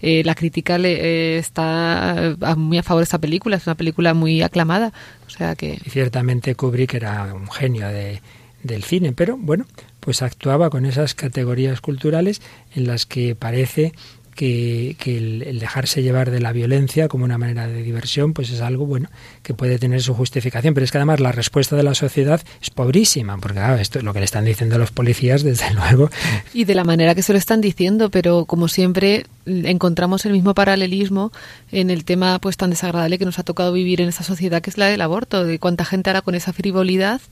eh, 0.00 0.22
la 0.24 0.34
crítica 0.34 0.78
le, 0.78 0.92
eh, 1.36 1.38
está 1.38 2.34
muy 2.56 2.78
a 2.78 2.82
favor 2.82 3.00
de 3.02 3.04
esta 3.04 3.18
película, 3.18 3.56
es 3.58 3.66
una 3.66 3.74
película 3.74 4.14
muy 4.14 4.40
aclamada, 4.40 4.92
o 5.26 5.30
sea 5.30 5.54
que... 5.54 5.78
Y 5.84 5.90
ciertamente 5.90 6.54
Kubrick 6.54 6.94
era 6.94 7.34
un 7.34 7.50
genio 7.50 7.88
de, 7.88 8.22
del 8.62 8.82
cine, 8.84 9.12
pero 9.12 9.36
bueno, 9.36 9.66
pues 10.08 10.22
actuaba 10.22 10.70
con 10.70 10.86
esas 10.86 11.14
categorías 11.14 11.82
culturales 11.82 12.40
en 12.74 12.86
las 12.86 13.04
que 13.04 13.34
parece 13.34 13.92
que, 14.34 14.96
que 14.98 15.18
el, 15.18 15.42
el 15.42 15.58
dejarse 15.58 16.02
llevar 16.02 16.30
de 16.30 16.40
la 16.40 16.52
violencia 16.52 17.08
como 17.08 17.26
una 17.26 17.36
manera 17.36 17.66
de 17.66 17.82
diversión, 17.82 18.32
pues 18.32 18.48
es 18.48 18.62
algo 18.62 18.86
bueno 18.86 19.10
que 19.48 19.54
puede 19.54 19.78
tener 19.78 20.02
su 20.02 20.12
justificación. 20.12 20.74
Pero 20.74 20.84
es 20.84 20.92
que 20.92 20.98
además 20.98 21.20
la 21.20 21.32
respuesta 21.32 21.74
de 21.74 21.82
la 21.82 21.94
sociedad 21.94 22.42
es 22.60 22.68
pobrísima, 22.68 23.38
porque 23.38 23.56
claro, 23.56 23.76
esto 23.76 23.98
es 23.98 24.04
lo 24.04 24.12
que 24.12 24.18
le 24.18 24.26
están 24.26 24.44
diciendo 24.44 24.76
los 24.76 24.90
policías, 24.90 25.42
desde 25.42 25.72
luego, 25.74 26.10
Y 26.52 26.64
de 26.64 26.74
la 26.74 26.84
manera 26.84 27.14
que 27.14 27.22
se 27.22 27.32
lo 27.32 27.38
están 27.38 27.62
diciendo, 27.62 28.10
pero 28.10 28.44
como 28.44 28.68
siempre 28.68 29.24
encontramos 29.46 30.26
el 30.26 30.32
mismo 30.32 30.52
paralelismo 30.52 31.32
en 31.72 31.88
el 31.88 32.04
tema 32.04 32.38
pues 32.40 32.58
tan 32.58 32.68
desagradable 32.68 33.16
que 33.16 33.24
nos 33.24 33.38
ha 33.38 33.42
tocado 33.42 33.72
vivir 33.72 34.02
en 34.02 34.10
esta 34.10 34.22
sociedad, 34.22 34.60
que 34.60 34.68
es 34.68 34.76
la 34.76 34.86
del 34.86 35.00
aborto, 35.00 35.44
de 35.44 35.58
cuánta 35.58 35.86
gente 35.86 36.10
hará 36.10 36.20
con 36.20 36.34
esa 36.34 36.52
frivolidad 36.52 37.22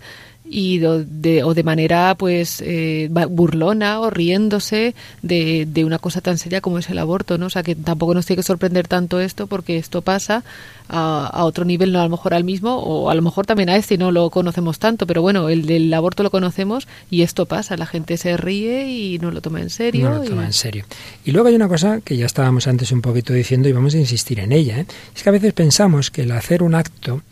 y 0.49 0.79
de, 0.79 1.45
o 1.45 1.55
de 1.55 1.63
manera 1.65 2.15
pues 2.15 2.63
eh, 2.65 3.11
burlona 3.29 4.01
o 4.01 4.09
riéndose 4.11 4.95
de, 5.21 5.67
de 5.67 5.85
una 5.85 5.99
cosa 5.99 6.21
tan 6.21 6.39
seria 6.39 6.63
como 6.63 6.79
es 6.79 6.89
el 6.89 6.99
aborto, 6.99 7.37
¿no? 7.37 7.47
O 7.47 7.51
sea 7.51 7.63
que 7.63 7.75
tampoco 7.75 8.15
nos 8.15 8.25
tiene 8.25 8.39
que 8.39 8.47
sorprender 8.47 8.89
tanto 8.89 9.21
esto 9.21 9.49
porque 9.49 9.77
esto 9.77 10.03
pasa 10.03 10.45
a, 10.89 11.27
a 11.27 11.45
otro 11.45 11.65
nivel, 11.65 11.93
no 11.93 12.01
a 12.01 12.05
lo 12.05 12.11
mejor 12.11 12.35
al 12.35 12.45
mismo 12.45 12.77
o 12.79 13.11
a 13.11 13.15
lo 13.15 13.23
mejor 13.23 13.47
también 13.47 13.69
a 13.69 13.77
este 13.77 13.95
y 13.95 13.99
no 13.99 14.11
lo 14.13 14.31
conocemos 14.31 14.79
tanto, 14.79 15.07
pero 15.07 15.23
bueno, 15.23 15.49
el 15.49 15.67
del 15.67 15.93
aborto 15.95 16.23
lo 16.23 16.31
conocemos 16.31 16.87
y 17.11 17.23
esto 17.23 17.47
pasa, 17.47 17.77
la 17.77 17.87
gente 17.87 18.17
se 18.17 18.37
ríe 18.37 18.89
y 18.89 19.19
no 19.19 19.31
lo 19.31 19.41
toma 19.41 19.61
en 19.61 19.71
serio. 19.71 20.09
No 20.11 20.17
lo 20.17 20.25
y- 20.25 20.29
toma 20.29 20.45
en 20.47 20.53
serio. 20.53 20.85
Y 21.25 21.33
luego 21.33 21.49
hay 21.49 21.55
una 21.55 21.69
cosa 21.69 22.01
que 22.03 22.17
ya 22.17 22.27
estábamos 22.27 22.67
antes 22.67 22.93
un 22.93 23.03
poquito 23.03 23.33
diciendo 23.33 23.69
y 23.69 23.73
vamos 23.73 23.95
a 23.95 23.99
insistir 23.99 24.41
en 24.41 24.53
ella. 24.53 24.81
¿eh? 24.81 24.87
Es 25.15 25.23
que 25.23 25.29
a 25.29 25.33
veces 25.33 25.53
pensamos 25.53 26.11
que 26.11 26.23
el 26.23 26.33
hacer 26.33 26.63
un 26.63 26.75
acto, 26.75 27.23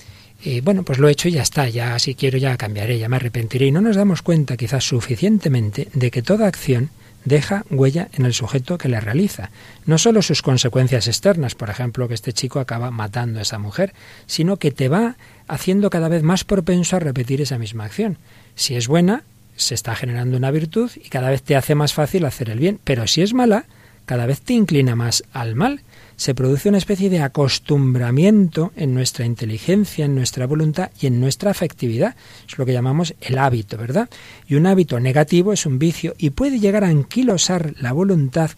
eh, 0.45 0.61
bueno, 0.62 0.83
pues 0.83 0.99
lo 0.99 1.09
he 1.09 1.12
hecho 1.12 1.29
y 1.29 1.33
ya 1.33 1.43
está, 1.43 1.69
ya 1.69 1.99
si 1.99 2.14
quiero 2.14 2.38
ya 2.38 2.57
cambiaré, 2.57 2.99
ya 2.99 3.09
me 3.09 3.17
arrepentiré. 3.17 3.67
Y 3.67 3.73
no 3.73 3.81
nos 3.81 3.97
damos 3.97 4.23
cuenta 4.23 4.57
quizás 4.57 4.85
suficientemente 4.85 5.88
de 5.95 6.11
que 6.11 6.23
toda 6.23 6.47
acción 6.47 6.90
deja 7.25 7.65
huella 7.71 8.09
en 8.13 8.25
el 8.27 8.35
sujeto 8.35 8.79
que 8.79 8.89
la 8.89 9.01
realiza. 9.01 9.51
No 9.87 9.99
solo 9.99 10.23
sus 10.23 10.43
consecuencias 10.43 11.09
externas, 11.09 11.55
por 11.55 11.71
ejemplo, 11.71 12.09
que 12.09 12.15
este 12.15 12.33
chico 12.33 12.61
acaba 12.61 12.91
matando 12.91 13.39
a 13.39 13.43
esa 13.43 13.59
mujer, 13.59 13.95
sino 14.27 14.57
que 14.57 14.71
te 14.71 14.89
va 14.89 15.17
haciendo 15.49 15.91
cada 15.91 16.09
vez 16.09 16.23
más 16.23 16.45
propenso 16.45 16.97
a 16.97 17.01
repetir 17.01 17.41
esa 17.41 17.59
misma 17.59 17.85
acción. 17.85 18.19
Si 18.55 18.77
es 18.77 18.89
buena, 18.89 19.25
se 19.57 19.75
está 19.75 19.95
generando 19.95 20.37
una 20.37 20.51
virtud 20.51 20.91
y 20.97 21.09
cada 21.09 21.31
vez 21.31 21.43
te 21.43 21.57
hace 21.57 21.75
más 21.75 21.95
fácil 21.95 22.25
hacer 22.25 22.51
el 22.51 22.59
bien, 22.59 22.81
pero 22.85 23.07
si 23.07 23.23
es 23.23 23.35
mala, 23.35 23.67
cada 24.07 24.27
vez 24.27 24.41
te 24.41 24.53
inclina 24.53 24.97
más 24.97 25.25
al 25.33 25.55
mal. 25.55 25.81
Se 26.16 26.35
produce 26.35 26.68
una 26.68 26.79
especie 26.79 27.11
de 27.11 27.20
acostumbramiento 27.20 28.72
en 28.77 28.94
nuestra 28.94 29.27
inteligencia, 29.27 30.05
en 30.05 30.14
nuestra 30.14 30.46
voluntad 30.46 30.90
y 31.00 31.07
en 31.07 31.20
nuestra 31.20 31.50
afectividad. 31.50 32.16
Es 32.48 32.57
lo 32.59 32.66
que 32.66 32.72
llamamos 32.72 33.14
el 33.20 33.38
hábito, 33.38 33.77
¿verdad? 33.77 34.09
Y 34.46 34.55
un 34.55 34.66
hábito 34.66 35.00
negativo 35.00 35.53
es 35.53 35.66
un 35.66 35.79
vicio 35.79 36.14
y 36.18 36.31
puede 36.31 36.61
llegar 36.61 36.85
a 36.85 36.88
anquilosar 36.88 37.74
la 37.81 37.92
voluntad, 37.92 38.50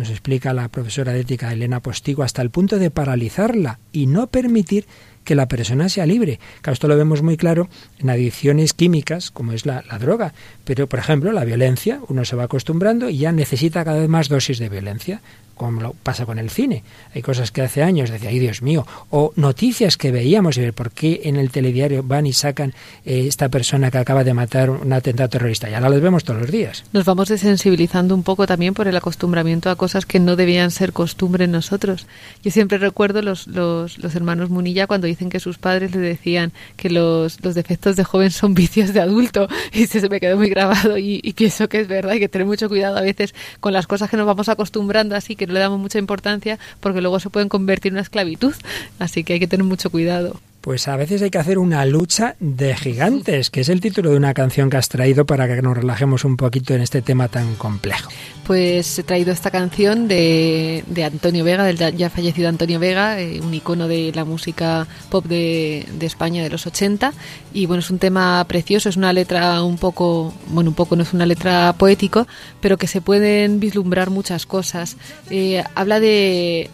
nos 0.00 0.08
explica 0.08 0.54
la 0.54 0.68
profesora 0.68 1.12
de 1.12 1.20
ética 1.20 1.52
Elena 1.52 1.80
Postigo, 1.80 2.22
hasta 2.22 2.40
el 2.40 2.48
punto 2.48 2.78
de 2.78 2.90
paralizarla 2.90 3.80
y 3.92 4.06
no 4.06 4.28
permitir 4.28 4.86
que 5.24 5.34
la 5.34 5.46
persona 5.46 5.90
sea 5.90 6.06
libre. 6.06 6.40
Claro, 6.62 6.72
esto 6.72 6.88
lo 6.88 6.96
vemos 6.96 7.22
muy 7.22 7.36
claro 7.36 7.68
en 7.98 8.08
adicciones 8.08 8.72
químicas, 8.72 9.30
como 9.30 9.52
es 9.52 9.66
la, 9.66 9.84
la, 9.90 9.98
droga. 9.98 10.32
Pero, 10.64 10.88
por 10.88 10.98
ejemplo, 10.98 11.32
la 11.32 11.44
violencia, 11.44 12.00
uno 12.08 12.24
se 12.24 12.34
va 12.34 12.44
acostumbrando 12.44 13.10
y 13.10 13.18
ya 13.18 13.30
necesita 13.32 13.84
cada 13.84 14.00
vez 14.00 14.08
más 14.08 14.28
dosis 14.28 14.58
de 14.58 14.70
violencia. 14.70 15.20
Como 15.60 15.82
lo 15.82 15.92
pasa 15.92 16.24
con 16.24 16.38
el 16.38 16.48
cine. 16.48 16.82
Hay 17.14 17.20
cosas 17.20 17.50
que 17.50 17.60
hace 17.60 17.82
años 17.82 18.08
decía, 18.08 18.30
ay 18.30 18.38
Dios 18.38 18.62
mío, 18.62 18.86
o 19.10 19.34
noticias 19.36 19.98
que 19.98 20.10
veíamos 20.10 20.56
y 20.56 20.62
ver 20.62 20.72
por 20.72 20.90
qué 20.90 21.20
en 21.24 21.36
el 21.36 21.50
telediario 21.50 22.02
van 22.02 22.24
y 22.24 22.32
sacan 22.32 22.72
eh, 23.04 23.26
esta 23.28 23.50
persona 23.50 23.90
que 23.90 23.98
acaba 23.98 24.24
de 24.24 24.32
matar 24.32 24.70
un 24.70 24.90
atentado 24.90 25.28
terrorista. 25.28 25.68
Y 25.68 25.74
ahora 25.74 25.90
las 25.90 26.00
vemos 26.00 26.24
todos 26.24 26.40
los 26.40 26.50
días. 26.50 26.84
Nos 26.94 27.04
vamos 27.04 27.28
desensibilizando 27.28 28.14
un 28.14 28.22
poco 28.22 28.46
también 28.46 28.72
por 28.72 28.88
el 28.88 28.96
acostumbramiento 28.96 29.68
a 29.68 29.76
cosas 29.76 30.06
que 30.06 30.18
no 30.18 30.34
debían 30.34 30.70
ser 30.70 30.94
costumbre 30.94 31.44
en 31.44 31.52
nosotros. 31.52 32.06
Yo 32.42 32.50
siempre 32.50 32.78
recuerdo 32.78 33.20
los, 33.20 33.46
los, 33.46 33.98
los 33.98 34.14
hermanos 34.14 34.48
Munilla 34.48 34.86
cuando 34.86 35.08
dicen 35.08 35.28
que 35.28 35.40
sus 35.40 35.58
padres 35.58 35.94
le 35.94 36.00
decían 36.00 36.52
que 36.78 36.88
los, 36.88 37.44
los 37.44 37.54
defectos 37.54 37.96
de 37.96 38.04
joven 38.04 38.30
son 38.30 38.54
vicios 38.54 38.94
de 38.94 39.00
adulto 39.02 39.46
y 39.74 39.84
se 39.86 40.08
me 40.08 40.20
quedó 40.20 40.38
muy 40.38 40.48
grabado 40.48 40.96
y, 40.96 41.20
y 41.22 41.34
pienso 41.34 41.68
que 41.68 41.80
es 41.80 41.88
verdad, 41.88 42.12
hay 42.12 42.18
que 42.18 42.30
tener 42.30 42.46
mucho 42.46 42.70
cuidado 42.70 42.96
a 42.96 43.02
veces 43.02 43.34
con 43.60 43.74
las 43.74 43.86
cosas 43.86 44.08
que 44.08 44.16
nos 44.16 44.24
vamos 44.24 44.48
acostumbrando 44.48 45.14
así, 45.14 45.36
que 45.36 45.49
le 45.50 45.60
damos 45.60 45.78
mucha 45.78 45.98
importancia 45.98 46.58
porque 46.80 47.00
luego 47.00 47.20
se 47.20 47.30
pueden 47.30 47.48
convertir 47.48 47.90
en 47.90 47.94
una 47.94 48.02
esclavitud, 48.02 48.54
así 48.98 49.24
que 49.24 49.34
hay 49.34 49.40
que 49.40 49.46
tener 49.46 49.64
mucho 49.64 49.90
cuidado. 49.90 50.40
Pues 50.60 50.88
a 50.88 50.96
veces 50.96 51.22
hay 51.22 51.30
que 51.30 51.38
hacer 51.38 51.58
una 51.58 51.86
lucha 51.86 52.36
de 52.38 52.76
gigantes, 52.76 53.48
que 53.48 53.62
es 53.62 53.70
el 53.70 53.80
título 53.80 54.10
de 54.10 54.16
una 54.16 54.34
canción 54.34 54.68
que 54.68 54.76
has 54.76 54.90
traído 54.90 55.24
para 55.24 55.48
que 55.48 55.62
nos 55.62 55.76
relajemos 55.76 56.24
un 56.24 56.36
poquito 56.36 56.74
en 56.74 56.82
este 56.82 57.00
tema 57.00 57.28
tan 57.28 57.54
complejo. 57.54 58.10
Pues 58.50 58.98
he 58.98 59.04
traído 59.04 59.30
esta 59.30 59.52
canción 59.52 60.08
de, 60.08 60.82
Antonio 61.04 61.44
Vega, 61.44 61.62
del 61.62 61.76
ya- 61.96 62.10
fallecido 62.10 62.48
Antonio 62.48 62.80
Vega, 62.80 63.20
eh, 63.20 63.40
un 63.40 63.54
icono 63.54 63.86
de 63.86 64.10
la 64.12 64.24
música 64.24 64.88
pop 65.08 65.24
de, 65.24 65.86
España 66.00 66.42
de 66.42 66.50
los 66.50 66.66
80. 66.66 67.12
Y 67.54 67.66
bueno, 67.66 67.78
es 67.78 67.90
un 67.92 68.00
tema 68.00 68.44
precioso, 68.48 68.88
es 68.88 68.96
una 68.96 69.12
letra 69.12 69.62
un 69.62 69.78
poco, 69.78 70.34
bueno, 70.48 70.70
un 70.70 70.74
poco 70.74 70.96
no 70.96 71.04
es 71.04 71.12
una 71.12 71.26
letra 71.26 71.76
poético, 71.78 72.26
pero 72.60 72.76
que 72.76 72.88
se 72.88 73.00
pueden 73.00 73.60
vislumbrar 73.60 74.10
muchas 74.10 74.46
cosas. 74.46 74.96
Eh, 75.30 75.62
habla 75.76 76.00
de 76.00 76.68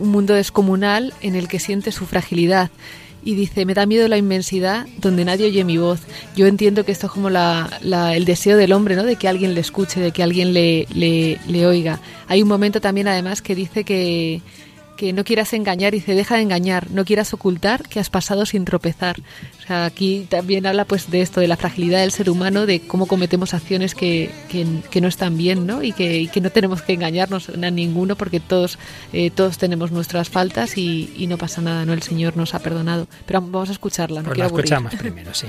un 0.00 0.08
mundo 0.08 0.34
descomunal 0.34 1.14
en 1.20 1.36
el 1.36 1.46
que 1.46 1.60
siente 1.60 1.92
su 1.92 2.06
fragilidad 2.06 2.70
y 3.24 3.34
dice, 3.34 3.64
me 3.66 3.74
da 3.74 3.86
miedo 3.86 4.08
la 4.08 4.16
inmensidad 4.16 4.86
donde 5.00 5.24
nadie 5.24 5.46
oye 5.46 5.64
mi 5.64 5.76
voz. 5.78 6.00
Yo 6.36 6.46
entiendo 6.46 6.84
que 6.84 6.92
esto 6.92 7.06
es 7.06 7.12
como 7.12 7.30
la, 7.30 7.78
la- 7.82 8.16
el 8.16 8.24
deseo 8.24 8.56
del 8.56 8.72
hombre, 8.72 8.96
¿no? 8.96 9.04
De 9.04 9.16
que 9.16 9.28
alguien 9.28 9.54
le 9.54 9.60
escuche, 9.60 10.00
de 10.00 10.10
que 10.12 10.22
alguien 10.22 10.52
le, 10.52 10.86
le, 10.94 11.38
le 11.48 11.66
oiga. 11.66 12.00
Hay 12.28 12.42
un 12.42 12.48
momento 12.48 12.80
también, 12.80 13.08
además, 13.08 13.40
que 13.42 13.54
dice 13.54 13.84
que, 13.84 14.42
que 15.02 15.12
no 15.12 15.24
quieras 15.24 15.52
engañar, 15.52 15.92
dice, 15.92 16.14
deja 16.14 16.36
de 16.36 16.42
engañar, 16.42 16.88
no 16.92 17.04
quieras 17.04 17.34
ocultar 17.34 17.82
que 17.88 17.98
has 17.98 18.08
pasado 18.08 18.46
sin 18.46 18.64
tropezar. 18.64 19.18
O 19.58 19.66
sea, 19.66 19.84
aquí 19.84 20.28
también 20.30 20.64
habla 20.64 20.84
pues 20.84 21.10
de 21.10 21.22
esto, 21.22 21.40
de 21.40 21.48
la 21.48 21.56
fragilidad 21.56 22.02
del 22.02 22.12
ser 22.12 22.30
humano, 22.30 22.66
de 22.66 22.86
cómo 22.86 23.06
cometemos 23.06 23.52
acciones 23.52 23.96
que, 23.96 24.30
que, 24.48 24.64
que 24.92 25.00
no 25.00 25.08
están 25.08 25.36
bien, 25.36 25.66
¿no? 25.66 25.82
Y 25.82 25.90
que, 25.90 26.20
y 26.20 26.28
que 26.28 26.40
no 26.40 26.50
tenemos 26.50 26.82
que 26.82 26.92
engañarnos 26.92 27.48
a 27.48 27.70
ninguno 27.72 28.14
porque 28.14 28.38
todos, 28.38 28.78
eh, 29.12 29.32
todos 29.32 29.58
tenemos 29.58 29.90
nuestras 29.90 30.28
faltas 30.28 30.78
y, 30.78 31.12
y 31.16 31.26
no 31.26 31.36
pasa 31.36 31.60
nada, 31.60 31.84
¿no? 31.84 31.94
El 31.94 32.02
Señor 32.02 32.36
nos 32.36 32.54
ha 32.54 32.60
perdonado. 32.60 33.08
Pero 33.26 33.40
vamos 33.40 33.70
a 33.70 33.72
escucharla, 33.72 34.22
no 34.22 34.28
Pues 34.28 34.38
la 34.38 34.46
escuchamos 34.46 34.94
primero, 34.94 35.34
sí. 35.34 35.48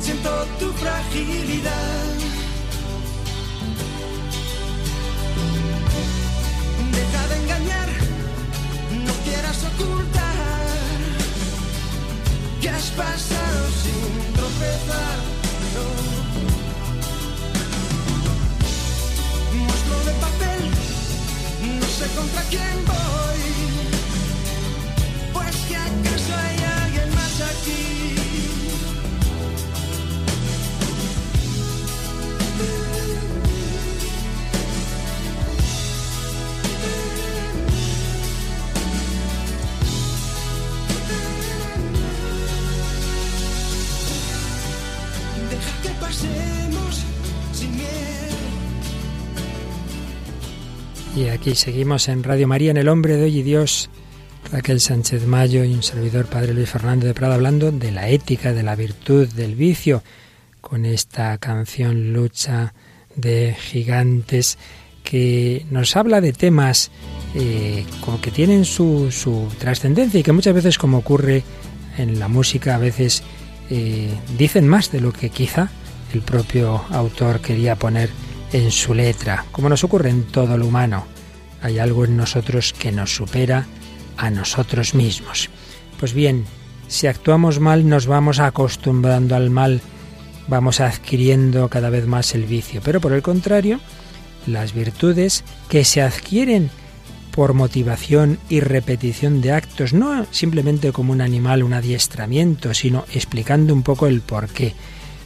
siento 0.00 0.46
tu 0.58 0.72
fragilidad. 0.72 2.29
Aquí 51.40 51.54
seguimos 51.54 52.08
en 52.08 52.22
Radio 52.22 52.46
María, 52.46 52.70
en 52.70 52.76
El 52.76 52.88
Hombre 52.88 53.16
de 53.16 53.22
Hoy 53.22 53.38
y 53.38 53.42
Dios, 53.42 53.88
Raquel 54.52 54.78
Sánchez 54.78 55.24
Mayo 55.24 55.64
y 55.64 55.72
un 55.72 55.82
servidor, 55.82 56.26
Padre 56.26 56.52
Luis 56.52 56.68
Fernando 56.68 57.06
de 57.06 57.14
Prada, 57.14 57.36
hablando 57.36 57.72
de 57.72 57.90
la 57.90 58.10
ética, 58.10 58.52
de 58.52 58.62
la 58.62 58.76
virtud, 58.76 59.26
del 59.26 59.54
vicio, 59.54 60.02
con 60.60 60.84
esta 60.84 61.38
canción 61.38 62.12
Lucha 62.12 62.74
de 63.16 63.56
Gigantes, 63.58 64.58
que 65.02 65.64
nos 65.70 65.96
habla 65.96 66.20
de 66.20 66.34
temas 66.34 66.90
eh, 67.34 67.86
como 68.02 68.20
que 68.20 68.30
tienen 68.30 68.66
su, 68.66 69.10
su 69.10 69.48
trascendencia 69.58 70.20
y 70.20 70.22
que 70.22 70.32
muchas 70.32 70.52
veces, 70.52 70.76
como 70.76 70.98
ocurre 70.98 71.42
en 71.96 72.18
la 72.18 72.28
música, 72.28 72.74
a 72.74 72.78
veces 72.78 73.22
eh, 73.70 74.14
dicen 74.36 74.68
más 74.68 74.92
de 74.92 75.00
lo 75.00 75.10
que 75.10 75.30
quizá 75.30 75.70
el 76.12 76.20
propio 76.20 76.84
autor 76.90 77.40
quería 77.40 77.76
poner 77.76 78.10
en 78.52 78.70
su 78.70 78.92
letra, 78.92 79.46
como 79.50 79.70
nos 79.70 79.82
ocurre 79.84 80.10
en 80.10 80.24
todo 80.24 80.58
lo 80.58 80.66
humano. 80.66 81.06
Hay 81.62 81.78
algo 81.78 82.04
en 82.04 82.16
nosotros 82.16 82.72
que 82.72 82.92
nos 82.92 83.14
supera 83.14 83.66
a 84.16 84.30
nosotros 84.30 84.94
mismos. 84.94 85.50
Pues 85.98 86.12
bien, 86.12 86.44
si 86.88 87.06
actuamos 87.06 87.60
mal 87.60 87.88
nos 87.88 88.06
vamos 88.06 88.38
acostumbrando 88.38 89.36
al 89.36 89.50
mal, 89.50 89.80
vamos 90.48 90.80
adquiriendo 90.80 91.68
cada 91.68 91.90
vez 91.90 92.06
más 92.06 92.34
el 92.34 92.44
vicio. 92.44 92.80
Pero 92.84 93.00
por 93.00 93.12
el 93.12 93.22
contrario, 93.22 93.80
las 94.46 94.72
virtudes 94.72 95.44
que 95.68 95.84
se 95.84 96.02
adquieren 96.02 96.70
por 97.30 97.54
motivación 97.54 98.38
y 98.48 98.60
repetición 98.60 99.40
de 99.40 99.52
actos, 99.52 99.92
no 99.92 100.26
simplemente 100.30 100.92
como 100.92 101.12
un 101.12 101.20
animal, 101.20 101.62
un 101.62 101.72
adiestramiento, 101.72 102.74
sino 102.74 103.04
explicando 103.14 103.72
un 103.72 103.82
poco 103.82 104.06
el 104.06 104.20
porqué. 104.20 104.74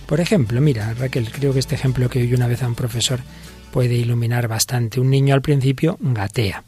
Por 0.06 0.20
ejemplo, 0.20 0.60
mira, 0.60 0.92
Raquel, 0.94 1.30
creo 1.30 1.52
que 1.52 1.60
este 1.60 1.74
ejemplo 1.74 2.10
que 2.10 2.20
oí 2.20 2.34
una 2.34 2.46
vez 2.46 2.62
a 2.62 2.68
un 2.68 2.74
profesor 2.74 3.20
puede 3.74 3.94
iluminar 3.94 4.46
bastante. 4.46 5.00
Un 5.00 5.10
niño 5.10 5.34
al 5.34 5.42
principio 5.42 5.98
gatea 6.00 6.62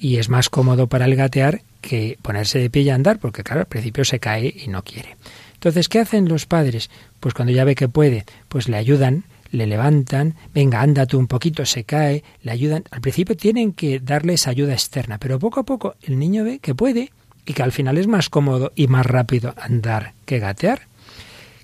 y 0.00 0.16
es 0.16 0.30
más 0.30 0.48
cómodo 0.48 0.86
para 0.86 1.04
el 1.04 1.14
gatear 1.14 1.60
que 1.82 2.16
ponerse 2.22 2.58
de 2.58 2.70
pie 2.70 2.80
y 2.80 2.88
andar, 2.88 3.18
porque 3.18 3.42
claro, 3.42 3.60
al 3.60 3.66
principio 3.66 4.06
se 4.06 4.20
cae 4.20 4.54
y 4.64 4.68
no 4.68 4.82
quiere. 4.82 5.18
Entonces, 5.52 5.90
¿qué 5.90 6.00
hacen 6.00 6.30
los 6.30 6.46
padres? 6.46 6.88
Pues 7.20 7.34
cuando 7.34 7.52
ya 7.52 7.64
ve 7.64 7.74
que 7.74 7.88
puede, 7.88 8.24
pues 8.48 8.70
le 8.70 8.78
ayudan, 8.78 9.24
le 9.50 9.66
levantan, 9.66 10.34
venga, 10.54 10.80
anda 10.80 11.04
tú 11.04 11.18
un 11.18 11.26
poquito, 11.26 11.66
se 11.66 11.84
cae, 11.84 12.24
le 12.40 12.52
ayudan. 12.52 12.84
Al 12.90 13.02
principio 13.02 13.36
tienen 13.36 13.74
que 13.74 14.00
darles 14.00 14.46
ayuda 14.46 14.72
externa, 14.72 15.18
pero 15.18 15.38
poco 15.38 15.60
a 15.60 15.64
poco 15.64 15.96
el 16.00 16.18
niño 16.18 16.42
ve 16.42 16.58
que 16.58 16.74
puede 16.74 17.12
y 17.44 17.52
que 17.52 17.62
al 17.62 17.72
final 17.72 17.98
es 17.98 18.06
más 18.06 18.30
cómodo 18.30 18.72
y 18.74 18.86
más 18.86 19.04
rápido 19.04 19.54
andar 19.60 20.14
que 20.24 20.38
gatear. 20.38 20.88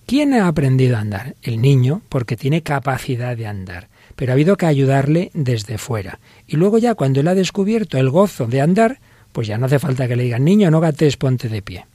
¿Quién 0.04 0.34
ha 0.34 0.48
aprendido 0.48 0.98
a 0.98 1.00
andar? 1.00 1.34
El 1.40 1.62
niño, 1.62 2.02
porque 2.10 2.36
tiene 2.36 2.60
capacidad 2.60 3.34
de 3.38 3.46
andar, 3.46 3.88
pero 4.16 4.32
ha 4.32 4.34
habido 4.34 4.56
que 4.56 4.66
ayudarle 4.66 5.30
desde 5.34 5.78
fuera. 5.78 6.20
Y 6.46 6.56
luego 6.56 6.78
ya 6.78 6.94
cuando 6.94 7.20
él 7.20 7.28
ha 7.28 7.34
descubierto 7.34 7.98
el 7.98 8.10
gozo 8.10 8.46
de 8.46 8.60
andar, 8.60 9.00
pues 9.32 9.48
ya 9.48 9.58
no 9.58 9.66
hace 9.66 9.78
falta 9.78 10.08
que 10.08 10.16
le 10.16 10.24
digan, 10.24 10.44
niño, 10.44 10.70
no 10.70 10.80
gates, 10.80 11.16
ponte 11.16 11.48
de 11.48 11.62
pie. 11.62 11.86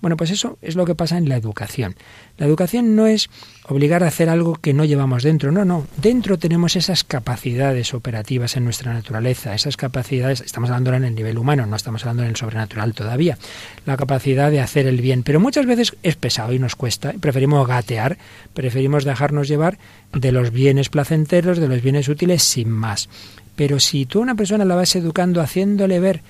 Bueno, 0.00 0.16
pues 0.16 0.30
eso 0.30 0.58
es 0.60 0.76
lo 0.76 0.84
que 0.84 0.94
pasa 0.94 1.16
en 1.16 1.28
la 1.28 1.36
educación. 1.36 1.96
La 2.36 2.46
educación 2.46 2.94
no 2.96 3.06
es 3.06 3.30
obligar 3.64 4.04
a 4.04 4.08
hacer 4.08 4.28
algo 4.28 4.54
que 4.54 4.74
no 4.74 4.84
llevamos 4.84 5.22
dentro, 5.22 5.50
no, 5.52 5.64
no. 5.64 5.86
Dentro 5.96 6.38
tenemos 6.38 6.76
esas 6.76 7.02
capacidades 7.02 7.94
operativas 7.94 8.56
en 8.56 8.64
nuestra 8.64 8.92
naturaleza, 8.92 9.54
esas 9.54 9.76
capacidades, 9.78 10.42
estamos 10.42 10.68
hablando 10.68 10.92
en 10.92 11.04
el 11.04 11.14
nivel 11.14 11.38
humano, 11.38 11.64
no 11.66 11.74
estamos 11.74 12.02
hablando 12.02 12.24
en 12.24 12.28
el 12.28 12.36
sobrenatural 12.36 12.92
todavía, 12.92 13.38
la 13.86 13.96
capacidad 13.96 14.50
de 14.50 14.60
hacer 14.60 14.86
el 14.86 15.00
bien. 15.00 15.22
Pero 15.22 15.40
muchas 15.40 15.64
veces 15.64 15.96
es 16.02 16.16
pesado 16.16 16.52
y 16.52 16.58
nos 16.58 16.76
cuesta, 16.76 17.14
preferimos 17.18 17.66
gatear, 17.66 18.18
preferimos 18.52 19.04
dejarnos 19.04 19.48
llevar 19.48 19.78
de 20.12 20.30
los 20.30 20.52
bienes 20.52 20.90
placenteros, 20.90 21.58
de 21.58 21.68
los 21.68 21.80
bienes 21.80 22.08
útiles 22.08 22.42
sin 22.42 22.68
más. 22.68 23.08
Pero 23.56 23.80
si 23.80 24.04
tú 24.04 24.18
a 24.18 24.22
una 24.22 24.34
persona 24.34 24.66
la 24.66 24.74
vas 24.74 24.94
educando 24.94 25.40
haciéndole 25.40 25.98
ver 26.00 26.20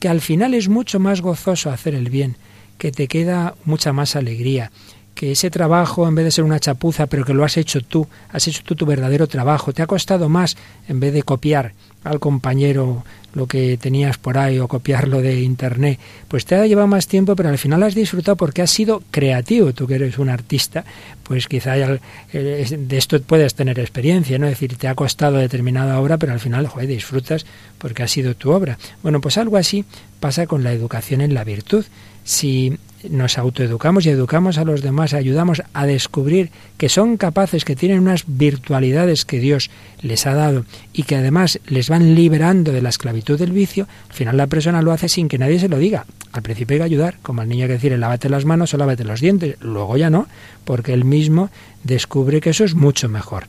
que 0.00 0.08
al 0.08 0.20
final 0.20 0.52
es 0.54 0.68
mucho 0.68 0.98
más 0.98 1.20
gozoso 1.20 1.70
hacer 1.70 1.94
el 1.94 2.10
bien, 2.10 2.36
que 2.82 2.90
te 2.90 3.06
queda 3.06 3.54
mucha 3.64 3.92
más 3.92 4.16
alegría, 4.16 4.72
que 5.14 5.30
ese 5.30 5.50
trabajo, 5.50 6.08
en 6.08 6.16
vez 6.16 6.24
de 6.24 6.32
ser 6.32 6.42
una 6.42 6.58
chapuza, 6.58 7.06
pero 7.06 7.24
que 7.24 7.32
lo 7.32 7.44
has 7.44 7.56
hecho 7.56 7.80
tú, 7.80 8.08
has 8.32 8.48
hecho 8.48 8.64
tú 8.64 8.74
tu 8.74 8.86
verdadero 8.86 9.28
trabajo, 9.28 9.72
te 9.72 9.82
ha 9.82 9.86
costado 9.86 10.28
más 10.28 10.56
en 10.88 10.98
vez 10.98 11.12
de 11.12 11.22
copiar 11.22 11.74
al 12.02 12.18
compañero 12.18 13.04
lo 13.34 13.46
que 13.46 13.78
tenías 13.78 14.18
por 14.18 14.36
ahí 14.36 14.58
o 14.58 14.66
copiarlo 14.66 15.22
de 15.22 15.42
internet, 15.42 16.00
pues 16.26 16.44
te 16.44 16.56
ha 16.56 16.66
llevado 16.66 16.88
más 16.88 17.06
tiempo, 17.06 17.36
pero 17.36 17.50
al 17.50 17.58
final 17.58 17.84
has 17.84 17.94
disfrutado 17.94 18.36
porque 18.36 18.62
has 18.62 18.70
sido 18.72 19.00
creativo. 19.12 19.72
Tú 19.72 19.86
que 19.86 19.94
eres 19.94 20.18
un 20.18 20.28
artista, 20.28 20.84
pues 21.22 21.46
quizá 21.46 21.76
eh, 21.78 21.98
de 22.32 22.98
esto 22.98 23.22
puedes 23.22 23.54
tener 23.54 23.78
experiencia, 23.78 24.38
¿no? 24.40 24.46
Es 24.46 24.54
decir, 24.54 24.76
te 24.76 24.88
ha 24.88 24.96
costado 24.96 25.38
determinada 25.38 26.00
obra, 26.00 26.18
pero 26.18 26.32
al 26.32 26.40
final, 26.40 26.66
joder, 26.66 26.88
disfrutas 26.88 27.46
porque 27.78 28.02
ha 28.02 28.08
sido 28.08 28.34
tu 28.34 28.50
obra. 28.50 28.76
Bueno, 29.04 29.20
pues 29.20 29.38
algo 29.38 29.56
así 29.56 29.84
pasa 30.18 30.48
con 30.48 30.64
la 30.64 30.72
educación 30.72 31.20
en 31.20 31.32
la 31.32 31.44
virtud. 31.44 31.84
Si 32.24 32.78
nos 33.08 33.38
autoeducamos 33.38 34.06
y 34.06 34.10
educamos 34.10 34.58
a 34.58 34.64
los 34.64 34.82
demás, 34.82 35.14
ayudamos 35.14 35.62
a 35.72 35.86
descubrir 35.86 36.50
que 36.76 36.88
son 36.88 37.16
capaces, 37.16 37.64
que 37.64 37.76
tienen 37.76 38.00
unas 38.00 38.24
virtualidades 38.26 39.24
que 39.24 39.40
Dios 39.40 39.70
les 40.00 40.26
ha 40.26 40.34
dado 40.34 40.64
y 40.92 41.02
que 41.02 41.16
además 41.16 41.58
les 41.66 41.88
van 41.88 42.14
liberando 42.14 42.72
de 42.72 42.82
la 42.82 42.90
esclavitud 42.90 43.38
del 43.38 43.52
vicio, 43.52 43.88
al 44.08 44.14
final 44.14 44.36
la 44.36 44.46
persona 44.46 44.82
lo 44.82 44.92
hace 44.92 45.08
sin 45.08 45.28
que 45.28 45.38
nadie 45.38 45.58
se 45.58 45.68
lo 45.68 45.78
diga. 45.78 46.06
Al 46.32 46.42
principio 46.42 46.74
hay 46.74 46.80
que 46.80 46.84
ayudar, 46.84 47.18
como 47.22 47.42
al 47.42 47.48
niño 47.48 47.66
que 47.66 47.74
decir, 47.74 47.96
lávate 47.98 48.28
las 48.28 48.44
manos 48.44 48.72
o 48.72 48.78
lávate 48.78 49.04
los 49.04 49.20
dientes, 49.20 49.56
luego 49.60 49.96
ya 49.96 50.10
no, 50.10 50.26
porque 50.64 50.92
él 50.94 51.04
mismo 51.04 51.50
descubre 51.84 52.40
que 52.40 52.50
eso 52.50 52.64
es 52.64 52.74
mucho 52.74 53.08
mejor. 53.08 53.44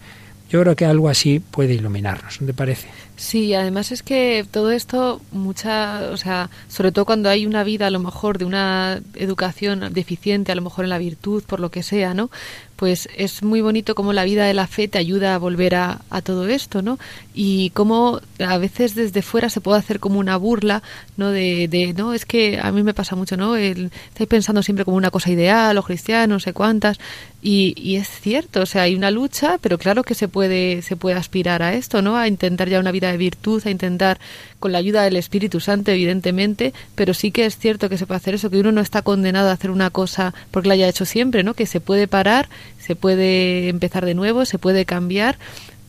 Yo 0.50 0.62
creo 0.62 0.76
que 0.76 0.86
algo 0.86 1.10
así 1.10 1.40
puede 1.40 1.74
iluminarnos, 1.74 2.42
¿no 2.42 2.48
te 2.48 2.54
parece? 2.54 2.88
Sí, 3.24 3.54
además 3.54 3.94
es 3.94 4.04
que 4.04 4.46
todo 4.52 4.70
esto, 4.72 5.22
mucha, 5.32 6.10
o 6.12 6.18
sea, 6.18 6.50
sobre 6.68 6.92
todo 6.92 7.06
cuando 7.06 7.30
hay 7.30 7.46
una 7.46 7.64
vida 7.64 7.88
a 7.88 7.90
lo 7.90 8.00
mejor 8.00 8.38
de 8.38 8.44
una 8.44 9.02
educación 9.16 9.94
deficiente, 9.94 10.52
a 10.52 10.56
lo 10.56 10.62
mejor 10.62 10.84
en 10.84 10.90
la 10.90 10.98
virtud, 10.98 11.42
por 11.48 11.62
lo 11.62 11.72
que 11.72 11.84
sea, 11.84 12.14
¿no? 12.14 12.30
Pues 12.76 13.08
es 13.16 13.42
muy 13.42 13.62
bonito 13.62 13.96
cómo 13.96 14.12
la 14.12 14.26
vida 14.26 14.46
de 14.46 14.54
la 14.54 14.68
fe 14.68 14.90
te 14.90 14.98
ayuda 14.98 15.36
a 15.36 15.38
volver 15.38 15.76
a, 15.76 16.02
a 16.10 16.22
todo 16.22 16.48
esto, 16.48 16.82
¿no? 16.82 17.00
Y 17.34 17.70
cómo 17.70 18.20
a 18.46 18.58
veces 18.58 18.94
desde 18.94 19.22
fuera 19.22 19.50
se 19.50 19.62
puede 19.62 19.80
hacer 19.80 20.02
como 20.02 20.20
una 20.20 20.36
burla, 20.36 20.84
¿no? 21.16 21.32
De, 21.32 21.70
de 21.70 21.94
no, 21.94 22.14
es 22.14 22.26
que 22.26 22.60
a 22.62 22.74
mí 22.74 22.84
me 22.84 22.94
pasa 22.94 23.16
mucho, 23.16 23.38
¿no? 23.38 23.56
El, 23.56 23.90
estáis 24.10 24.28
pensando 24.28 24.62
siempre 24.64 24.84
como 24.84 24.98
una 24.98 25.12
cosa 25.12 25.32
ideal, 25.32 25.78
o 25.78 25.84
cristiano, 25.84 26.34
no 26.36 26.40
sé 26.42 26.52
cuántas, 26.52 27.00
y, 27.42 27.74
y 27.78 27.96
es 27.96 28.10
cierto, 28.10 28.62
o 28.62 28.66
sea, 28.66 28.82
hay 28.82 28.96
una 28.96 29.12
lucha, 29.12 29.60
pero 29.62 29.78
claro 29.78 30.04
que 30.04 30.14
se 30.14 30.28
puede, 30.28 30.82
se 30.82 30.98
puede 30.98 31.16
aspirar 31.16 31.62
a 31.62 31.74
esto, 31.76 32.02
¿no? 32.02 32.18
A 32.18 32.28
intentar 32.28 32.68
ya 32.68 32.80
una 32.80 32.92
vida 32.92 33.13
de 33.14 33.18
virtud, 33.18 33.64
a 33.66 33.70
intentar 33.70 34.20
con 34.60 34.72
la 34.72 34.80
ayuda 34.80 35.04
del 35.04 35.16
Espíritu 35.16 35.60
Santo, 35.60 35.92
evidentemente, 35.92 36.74
pero 36.96 37.14
sí 37.14 37.32
que 37.32 37.46
es 37.46 37.58
cierto 37.58 37.88
que 37.90 37.98
se 37.98 38.06
puede 38.06 38.18
hacer 38.18 38.36
eso, 38.36 38.50
que 38.50 38.60
uno 38.60 38.72
no 38.72 38.82
está 38.82 39.02
condenado 39.02 39.50
a 39.50 39.54
hacer 39.54 39.72
una 39.72 39.90
cosa 39.90 40.34
porque 40.52 40.68
la 40.68 40.74
haya 40.74 40.90
hecho 40.90 41.06
siempre, 41.06 41.44
¿no? 41.44 41.54
Que 41.54 41.66
se 41.66 41.80
puede 41.80 42.08
parar, 42.08 42.50
se 42.80 42.96
puede 42.96 43.70
empezar 43.70 44.06
de 44.06 44.14
nuevo, 44.14 44.46
se 44.46 44.60
puede 44.60 44.86
cambiar 44.86 45.38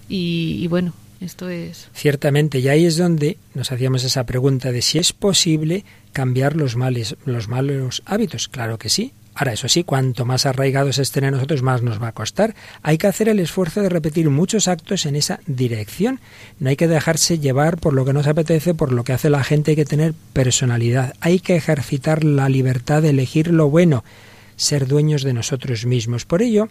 y, 0.08 0.58
y 0.60 0.68
bueno, 0.68 0.92
esto 1.20 1.48
es. 1.48 1.88
Ciertamente, 1.94 2.58
y 2.58 2.68
ahí 2.68 2.84
es 2.84 2.96
donde 2.96 3.38
nos 3.54 3.72
hacíamos 3.72 4.04
esa 4.04 4.24
pregunta 4.24 4.72
de 4.72 4.82
si 4.82 4.98
es 4.98 5.12
posible 5.12 5.84
cambiar 6.12 6.56
los 6.56 6.76
males, 6.76 7.16
los 7.24 7.48
malos 7.48 8.02
hábitos. 8.06 8.48
Claro 8.48 8.78
que 8.78 8.88
sí, 8.88 9.12
Ahora, 9.34 9.52
eso 9.52 9.68
sí, 9.68 9.82
cuanto 9.82 10.24
más 10.24 10.46
arraigados 10.46 10.98
estén 10.98 11.24
en 11.24 11.32
nosotros, 11.32 11.62
más 11.62 11.82
nos 11.82 12.00
va 12.00 12.08
a 12.08 12.12
costar. 12.12 12.54
Hay 12.82 12.98
que 12.98 13.08
hacer 13.08 13.28
el 13.28 13.40
esfuerzo 13.40 13.82
de 13.82 13.88
repetir 13.88 14.30
muchos 14.30 14.68
actos 14.68 15.06
en 15.06 15.16
esa 15.16 15.40
dirección. 15.46 16.20
No 16.60 16.70
hay 16.70 16.76
que 16.76 16.86
dejarse 16.86 17.38
llevar 17.38 17.78
por 17.78 17.94
lo 17.94 18.04
que 18.04 18.12
nos 18.12 18.28
apetece, 18.28 18.74
por 18.74 18.92
lo 18.92 19.02
que 19.02 19.12
hace 19.12 19.30
la 19.30 19.42
gente. 19.42 19.72
Hay 19.72 19.76
que 19.76 19.84
tener 19.84 20.14
personalidad. 20.32 21.14
Hay 21.20 21.40
que 21.40 21.56
ejercitar 21.56 22.22
la 22.22 22.48
libertad 22.48 23.02
de 23.02 23.10
elegir 23.10 23.48
lo 23.48 23.68
bueno, 23.68 24.04
ser 24.56 24.86
dueños 24.86 25.24
de 25.24 25.32
nosotros 25.32 25.84
mismos. 25.84 26.24
Por 26.24 26.40
ello, 26.40 26.68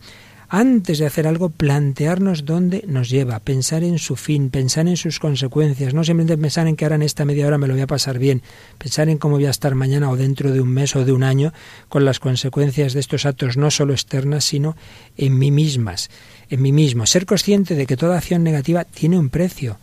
antes 0.55 0.99
de 0.99 1.07
hacer 1.07 1.25
algo, 1.25 1.49
plantearnos 1.49 2.45
dónde 2.45 2.83
nos 2.87 3.09
lleva, 3.09 3.39
pensar 3.39 3.83
en 3.83 3.97
su 3.97 4.15
fin, 4.15 4.51
pensar 4.51 4.87
en 4.87 4.97
sus 4.97 5.19
consecuencias, 5.19 5.95
no 5.95 6.03
simplemente 6.03 6.39
pensar 6.39 6.67
en 6.67 6.75
que 6.75 6.85
ahora 6.85 6.93
en 6.93 7.01
esta 7.01 7.25
media 7.25 7.47
hora 7.47 7.57
me 7.57 7.65
lo 7.65 7.73
voy 7.73 7.81
a 7.81 7.87
pasar 7.87 8.19
bien, 8.19 8.43
pensar 8.77 9.09
en 9.09 9.17
cómo 9.17 9.37
voy 9.37 9.47
a 9.47 9.49
estar 9.49 9.73
mañana 9.73 10.11
o 10.11 10.15
dentro 10.15 10.51
de 10.51 10.61
un 10.61 10.69
mes 10.69 10.95
o 10.95 11.05
de 11.05 11.11
un 11.11 11.23
año 11.23 11.53
con 11.89 12.05
las 12.05 12.19
consecuencias 12.19 12.93
de 12.93 12.99
estos 12.99 13.25
actos 13.25 13.57
no 13.57 13.71
solo 13.71 13.93
externas, 13.93 14.45
sino 14.45 14.77
en 15.17 15.39
mí 15.39 15.49
mismas, 15.49 16.11
en 16.51 16.61
mí 16.61 16.71
mismo. 16.71 17.07
Ser 17.07 17.25
consciente 17.25 17.73
de 17.73 17.87
que 17.87 17.97
toda 17.97 18.19
acción 18.19 18.43
negativa 18.43 18.83
tiene 18.83 19.17
un 19.17 19.29
precio, 19.29 19.77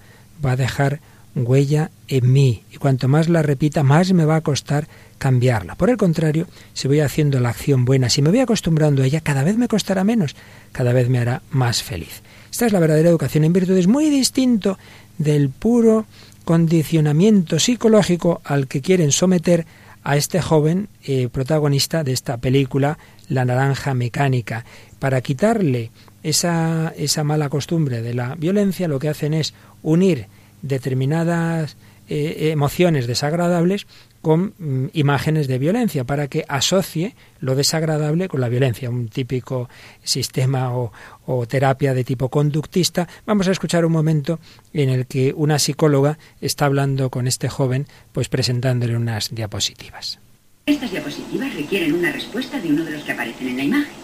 va 0.45 0.53
a 0.53 0.57
dejar 0.57 1.01
huella 1.35 1.91
en 2.09 2.33
mí 2.33 2.63
y 2.73 2.77
cuanto 2.77 3.09
más 3.09 3.29
la 3.29 3.43
repita, 3.43 3.83
más 3.83 4.13
me 4.13 4.25
va 4.25 4.37
a 4.37 4.41
costar 4.41 4.89
cambiarla. 5.19 5.75
Por 5.75 5.91
el 5.91 5.97
contrario, 5.97 6.47
si 6.73 6.89
voy 6.89 7.01
haciendo 7.01 7.41
la 7.41 7.51
acción 7.51 7.85
buena, 7.85 8.09
si 8.09 8.23
me 8.23 8.31
voy 8.31 8.41
acostumbrando 8.41 9.03
a 9.03 9.07
ella, 9.07 9.21
cada 9.21 9.45
vez 9.45 9.57
me 9.57 9.69
costará 9.69 10.03
menos, 10.05 10.35
cada 10.73 10.93
vez 10.93 11.09
me 11.09 11.19
hará 11.19 11.43
más 11.51 11.83
feliz. 11.83 12.23
Esta 12.51 12.67
es 12.67 12.73
la 12.73 12.81
verdadera 12.81 13.09
educación 13.09 13.45
en 13.45 13.53
virtud, 13.53 13.77
es 13.77 13.87
muy 13.87 14.11
distinto 14.11 14.79
del 15.19 15.51
puro 15.51 16.07
condicionamiento 16.45 17.59
psicológico 17.59 18.41
al 18.45 18.67
que 18.67 18.81
quieren 18.81 19.13
someter 19.13 19.67
a 20.03 20.17
este 20.17 20.41
joven 20.41 20.89
eh, 21.05 21.29
protagonista 21.31 22.03
de 22.03 22.13
esta 22.13 22.39
película, 22.39 22.99
La 23.29 23.45
Naranja 23.45 23.95
Mecánica. 23.95 24.65
Para 24.99 25.21
quitarle 25.21 25.91
esa, 26.23 26.93
esa 26.97 27.25
mala 27.25 27.49
costumbre 27.49 28.03
de 28.03 28.15
la 28.15 28.35
violencia, 28.35 28.89
lo 28.89 28.99
que 28.99 29.11
hacen 29.11 29.35
es 29.35 29.55
unir 29.83 30.27
determinadas 30.63 31.77
eh, 32.13 32.51
emociones 32.51 33.07
desagradables 33.07 33.87
con 34.21 34.55
mm, 34.59 34.87
imágenes 34.95 35.47
de 35.47 35.59
violencia 35.59 36.03
para 36.03 36.27
que 36.27 36.45
asocie 36.49 37.15
lo 37.39 37.55
desagradable 37.55 38.27
con 38.27 38.41
la 38.41 38.49
violencia, 38.49 38.91
un 38.91 39.09
típico 39.09 39.69
sistema 40.03 40.77
o, 40.77 40.93
o, 41.27 41.47
terapia 41.47 41.95
de 41.95 42.03
tipo 42.03 42.29
conductista. 42.29 43.07
Vamos 43.27 43.47
a 43.47 43.53
escuchar 43.53 43.85
un 43.85 43.93
momento 43.93 44.41
en 44.73 44.91
el 44.91 45.07
que 45.07 45.33
una 45.37 45.61
psicóloga 45.61 46.19
está 46.41 46.67
hablando 46.67 47.11
con 47.11 47.29
este 47.29 47.49
joven, 47.49 47.87
pues 48.11 48.29
presentándole 48.29 48.97
unas 48.97 49.33
diapositivas. 49.33 50.19
Estas 50.67 50.91
diapositivas 50.91 51.55
requieren 51.55 51.95
una 51.95 52.11
respuesta 52.11 52.61
de 52.61 52.71
uno 52.71 52.85
de 52.85 52.91
los 52.91 53.05
que 53.05 53.13
aparecen 53.13 53.49
en 53.49 53.57
la 53.57 53.63
imagen. 53.63 53.95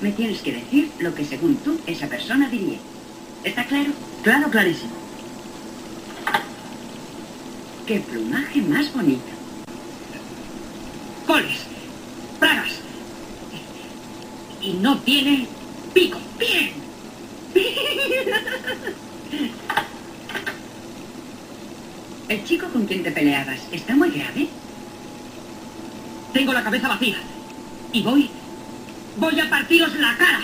Me 0.00 0.12
tienes 0.12 0.40
que 0.40 0.52
decir 0.52 0.90
lo 0.98 1.14
que 1.14 1.24
según 1.24 1.56
tú 1.56 1.78
esa 1.86 2.08
persona 2.08 2.48
diría. 2.48 2.78
¿Está 3.44 3.66
claro? 3.66 3.92
Claro, 4.22 4.50
clarísimo. 4.50 5.03
¡Qué 7.86 8.00
plumaje 8.00 8.62
más 8.62 8.92
bonito! 8.94 9.34
coles, 11.26 11.60
pragas. 12.38 12.72
Y 14.60 14.74
no 14.74 14.98
tiene 14.98 15.48
pico. 15.92 16.20
Bien. 16.38 16.72
El 22.28 22.44
chico 22.44 22.68
con 22.68 22.86
quien 22.86 23.02
te 23.02 23.10
peleabas 23.10 23.60
está 23.70 23.94
muy 23.94 24.10
grave. 24.10 24.48
Tengo 26.32 26.52
la 26.52 26.64
cabeza 26.64 26.88
vacía. 26.88 27.16
Y 27.92 28.02
voy. 28.02 28.30
Voy 29.16 29.40
a 29.40 29.50
partiros 29.50 29.94
la 29.96 30.16
cara. 30.16 30.40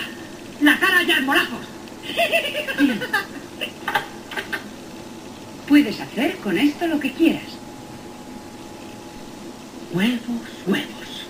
La 0.61 0.79
cara 0.79 1.03
y 1.03 1.11
armolazos. 1.11 1.65
Puedes 5.71 6.01
hacer 6.01 6.35
con 6.43 6.57
esto 6.57 6.85
lo 6.85 6.99
que 6.99 7.13
quieras. 7.13 7.47
Huevos, 9.93 10.19
huevos. 10.67 11.25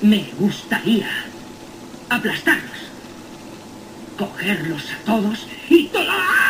Me 0.00 0.30
gustaría 0.38 1.08
aplastarlos. 2.08 2.78
Cogerlos 4.16 4.84
a 4.92 5.04
todos 5.04 5.48
y 5.68 5.88
toda. 5.88 6.41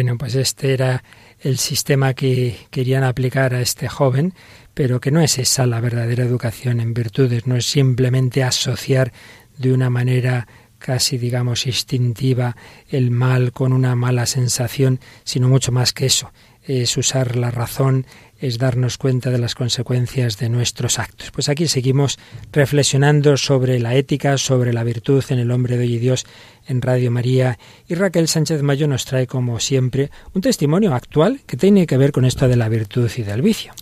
Bueno, 0.00 0.16
pues 0.16 0.34
este 0.34 0.72
era 0.72 1.04
el 1.40 1.58
sistema 1.58 2.14
que 2.14 2.56
querían 2.70 3.04
aplicar 3.04 3.52
a 3.52 3.60
este 3.60 3.86
joven, 3.86 4.32
pero 4.72 4.98
que 4.98 5.10
no 5.10 5.20
es 5.20 5.36
esa 5.36 5.66
la 5.66 5.78
verdadera 5.78 6.24
educación 6.24 6.80
en 6.80 6.94
virtudes, 6.94 7.46
no 7.46 7.54
es 7.54 7.66
simplemente 7.66 8.42
asociar 8.42 9.12
de 9.58 9.74
una 9.74 9.90
manera 9.90 10.48
casi 10.78 11.18
digamos 11.18 11.66
instintiva 11.66 12.56
el 12.88 13.10
mal 13.10 13.52
con 13.52 13.74
una 13.74 13.94
mala 13.94 14.24
sensación, 14.24 15.00
sino 15.24 15.50
mucho 15.50 15.70
más 15.70 15.92
que 15.92 16.06
eso. 16.06 16.32
Es 16.72 16.96
usar 16.96 17.34
la 17.34 17.50
razón, 17.50 18.06
es 18.38 18.58
darnos 18.58 18.96
cuenta 18.96 19.30
de 19.30 19.38
las 19.38 19.56
consecuencias 19.56 20.38
de 20.38 20.48
nuestros 20.48 21.00
actos. 21.00 21.32
Pues 21.32 21.48
aquí 21.48 21.66
seguimos 21.66 22.16
reflexionando 22.52 23.36
sobre 23.36 23.80
la 23.80 23.96
ética, 23.96 24.38
sobre 24.38 24.72
la 24.72 24.84
virtud 24.84 25.24
en 25.30 25.40
el 25.40 25.50
hombre 25.50 25.76
de 25.76 25.82
hoy 25.82 25.94
y 25.94 25.98
Dios 25.98 26.26
en 26.68 26.80
Radio 26.80 27.10
María 27.10 27.58
y 27.88 27.96
Raquel 27.96 28.28
Sánchez 28.28 28.62
Mayo 28.62 28.86
nos 28.86 29.04
trae 29.04 29.26
como 29.26 29.58
siempre 29.58 30.12
un 30.32 30.42
testimonio 30.42 30.94
actual 30.94 31.40
que 31.44 31.56
tiene 31.56 31.88
que 31.88 31.96
ver 31.96 32.12
con 32.12 32.24
esto 32.24 32.46
de 32.46 32.54
la 32.54 32.68
virtud 32.68 33.10
y 33.16 33.22
del 33.24 33.42
vicio. 33.42 33.72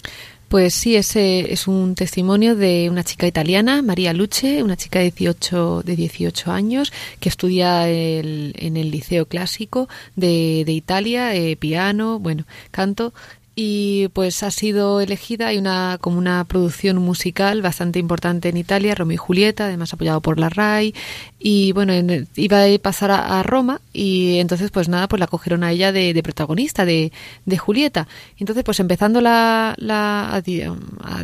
Pues 0.48 0.72
sí, 0.72 0.96
ese 0.96 1.52
es 1.52 1.68
un 1.68 1.94
testimonio 1.94 2.56
de 2.56 2.88
una 2.88 3.04
chica 3.04 3.26
italiana, 3.26 3.82
María 3.82 4.14
Luce, 4.14 4.62
una 4.62 4.78
chica 4.78 4.98
de 4.98 5.10
18, 5.10 5.82
de 5.84 5.94
18 5.94 6.50
años 6.52 6.90
que 7.20 7.28
estudia 7.28 7.86
el- 7.86 8.54
en 8.56 8.78
el 8.78 8.90
Liceo 8.90 9.26
Clásico 9.26 9.90
de, 10.16 10.62
de 10.64 10.72
Italia, 10.72 11.34
eh, 11.34 11.56
piano, 11.56 12.18
bueno, 12.18 12.46
canto, 12.70 13.12
y 13.60 14.06
pues 14.12 14.44
ha 14.44 14.52
sido 14.52 15.00
elegida, 15.00 15.48
hay 15.48 15.58
una 15.58 15.98
como 16.00 16.16
una 16.16 16.44
producción 16.44 16.98
musical 16.98 17.60
bastante 17.60 17.98
importante 17.98 18.48
en 18.48 18.56
Italia, 18.56 18.94
Romeo 18.94 19.14
y 19.14 19.16
Julieta, 19.16 19.64
además 19.64 19.92
apoyado 19.92 20.20
por 20.20 20.38
la 20.38 20.48
RAI, 20.48 20.94
y 21.40 21.72
bueno, 21.72 21.92
en 21.92 22.28
iba 22.36 22.62
a 22.62 22.78
pasar 22.78 23.10
a, 23.10 23.42
Roma 23.42 23.80
y 23.92 24.38
entonces 24.38 24.70
pues 24.70 24.88
nada, 24.88 25.08
pues 25.08 25.18
la 25.18 25.26
cogieron 25.26 25.64
a 25.64 25.72
ella 25.72 25.90
de, 25.90 26.14
de 26.14 26.22
protagonista, 26.22 26.84
de, 26.84 27.10
de 27.46 27.58
Julieta. 27.58 28.06
Entonces 28.38 28.62
pues 28.62 28.78
empezando 28.78 29.20
la, 29.20 29.74
la- 29.76 30.40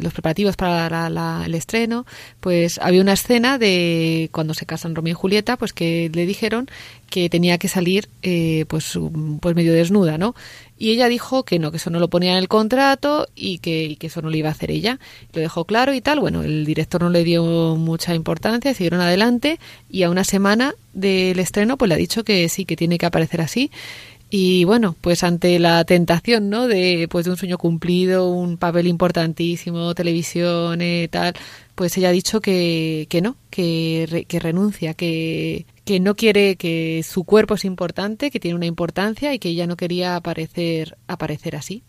los 0.02 0.12
preparativos 0.12 0.56
para 0.56 0.90
la- 0.90 1.10
la- 1.10 1.42
el 1.46 1.54
estreno, 1.54 2.04
pues 2.40 2.78
había 2.82 3.00
una 3.00 3.12
escena 3.12 3.58
de 3.58 4.28
cuando 4.32 4.54
se 4.54 4.66
casan 4.66 4.96
Romeo 4.96 5.12
y 5.12 5.14
Julieta, 5.14 5.56
pues 5.56 5.72
que 5.72 6.10
le 6.12 6.26
dijeron 6.26 6.68
que 7.08 7.28
tenía 7.30 7.58
que 7.58 7.68
salir 7.68 8.08
eh, 8.22 8.64
pues, 8.66 8.98
pues 9.40 9.54
medio 9.54 9.72
desnuda, 9.72 10.18
¿no? 10.18 10.34
Y 10.84 10.90
ella 10.90 11.08
dijo 11.08 11.44
que 11.44 11.58
no, 11.58 11.70
que 11.70 11.78
eso 11.78 11.88
no 11.88 11.98
lo 11.98 12.08
ponía 12.08 12.32
en 12.32 12.36
el 12.36 12.46
contrato 12.46 13.26
y 13.34 13.56
que, 13.60 13.84
y 13.84 13.96
que 13.96 14.08
eso 14.08 14.20
no 14.20 14.28
lo 14.28 14.36
iba 14.36 14.50
a 14.50 14.52
hacer 14.52 14.70
ella. 14.70 14.98
Lo 15.32 15.40
dejó 15.40 15.64
claro 15.64 15.94
y 15.94 16.02
tal. 16.02 16.20
Bueno, 16.20 16.42
el 16.42 16.66
director 16.66 17.00
no 17.00 17.08
le 17.08 17.24
dio 17.24 17.74
mucha 17.76 18.14
importancia, 18.14 18.74
siguieron 18.74 19.00
adelante 19.00 19.58
y 19.88 20.02
a 20.02 20.10
una 20.10 20.24
semana 20.24 20.74
del 20.92 21.38
estreno 21.38 21.78
pues 21.78 21.88
le 21.88 21.94
ha 21.94 21.96
dicho 21.96 22.22
que 22.22 22.46
sí, 22.50 22.66
que 22.66 22.76
tiene 22.76 22.98
que 22.98 23.06
aparecer 23.06 23.40
así. 23.40 23.70
Y 24.28 24.64
bueno, 24.64 24.94
pues 25.00 25.24
ante 25.24 25.58
la 25.58 25.84
tentación, 25.86 26.50
¿no? 26.50 26.66
De, 26.66 27.08
pues 27.08 27.24
de 27.24 27.30
un 27.30 27.38
sueño 27.38 27.56
cumplido, 27.56 28.28
un 28.28 28.58
papel 28.58 28.86
importantísimo, 28.86 29.94
televisión, 29.94 30.82
eh, 30.82 31.08
tal, 31.10 31.32
pues 31.76 31.96
ella 31.96 32.10
ha 32.10 32.12
dicho 32.12 32.42
que, 32.42 33.06
que 33.08 33.22
no, 33.22 33.36
que, 33.48 34.06
re- 34.10 34.24
que 34.26 34.38
renuncia, 34.38 34.92
que, 34.92 35.64
que 35.84 36.00
no 36.00 36.14
quiere, 36.14 36.56
que 36.56 37.02
su 37.02 37.24
cuerpo 37.24 37.54
es 37.54 37.64
importante, 37.64 38.30
que 38.30 38.40
tiene 38.40 38.56
una 38.56 38.66
importancia 38.66 39.34
y 39.34 39.38
que 39.38 39.50
ella 39.50 39.66
no 39.66 39.76
quería 39.76 40.16
aparecer, 40.16 40.96
aparecer 41.06 41.56
así. 41.56 41.82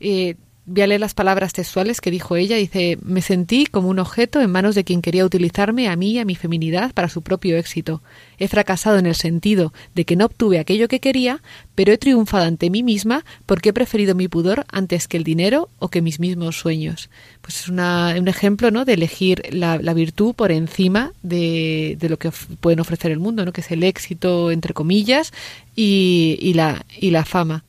Eh, 0.00 0.36
voy 0.66 0.82
a 0.82 0.86
leer 0.88 1.00
las 1.00 1.14
palabras 1.14 1.52
textuales 1.52 2.00
que 2.00 2.10
dijo 2.10 2.36
ella. 2.36 2.56
Dice, 2.56 2.98
me 3.02 3.22
sentí 3.22 3.66
como 3.66 3.88
un 3.88 3.98
objeto 3.98 4.40
en 4.40 4.50
manos 4.50 4.74
de 4.74 4.84
quien 4.84 5.00
quería 5.00 5.24
utilizarme 5.24 5.88
a 5.88 5.96
mí 5.96 6.12
y 6.12 6.18
a 6.18 6.24
mi 6.24 6.34
feminidad 6.34 6.92
para 6.92 7.08
su 7.08 7.22
propio 7.22 7.56
éxito. 7.56 8.02
He 8.38 8.48
fracasado 8.48 8.98
en 8.98 9.06
el 9.06 9.14
sentido 9.14 9.72
de 9.94 10.04
que 10.04 10.16
no 10.16 10.26
obtuve 10.26 10.58
aquello 10.58 10.88
que 10.88 11.00
quería, 11.00 11.40
pero 11.74 11.92
he 11.92 11.98
triunfado 11.98 12.44
ante 12.44 12.68
mí 12.70 12.82
misma 12.82 13.24
porque 13.46 13.68
he 13.70 13.72
preferido 13.72 14.14
mi 14.14 14.28
pudor 14.28 14.66
antes 14.70 15.08
que 15.08 15.16
el 15.16 15.24
dinero 15.24 15.68
o 15.78 15.88
que 15.88 16.02
mis 16.02 16.20
mismos 16.20 16.58
sueños. 16.58 17.10
Pues 17.40 17.60
es 17.60 17.68
una- 17.68 18.14
un 18.18 18.28
ejemplo 18.28 18.70
¿no? 18.70 18.84
de 18.84 18.94
elegir 18.94 19.42
la, 19.52 19.78
virtud 19.94 20.34
por 20.34 20.50
encima 20.52 21.12
de, 21.22 21.96
de 22.00 22.08
lo 22.08 22.18
que 22.18 22.30
pueden 22.60 22.80
ofrecer 22.80 23.10
el 23.12 23.18
mundo, 23.20 23.44
¿no? 23.44 23.52
que 23.52 23.60
es 23.60 23.70
el 23.70 23.82
éxito, 23.84 24.50
entre 24.50 24.74
comillas, 24.74 25.32
y, 25.76 26.36
y 26.40 26.54
la, 26.54 26.84
y 26.98 27.10
la 27.10 27.24
fama. 27.24 27.62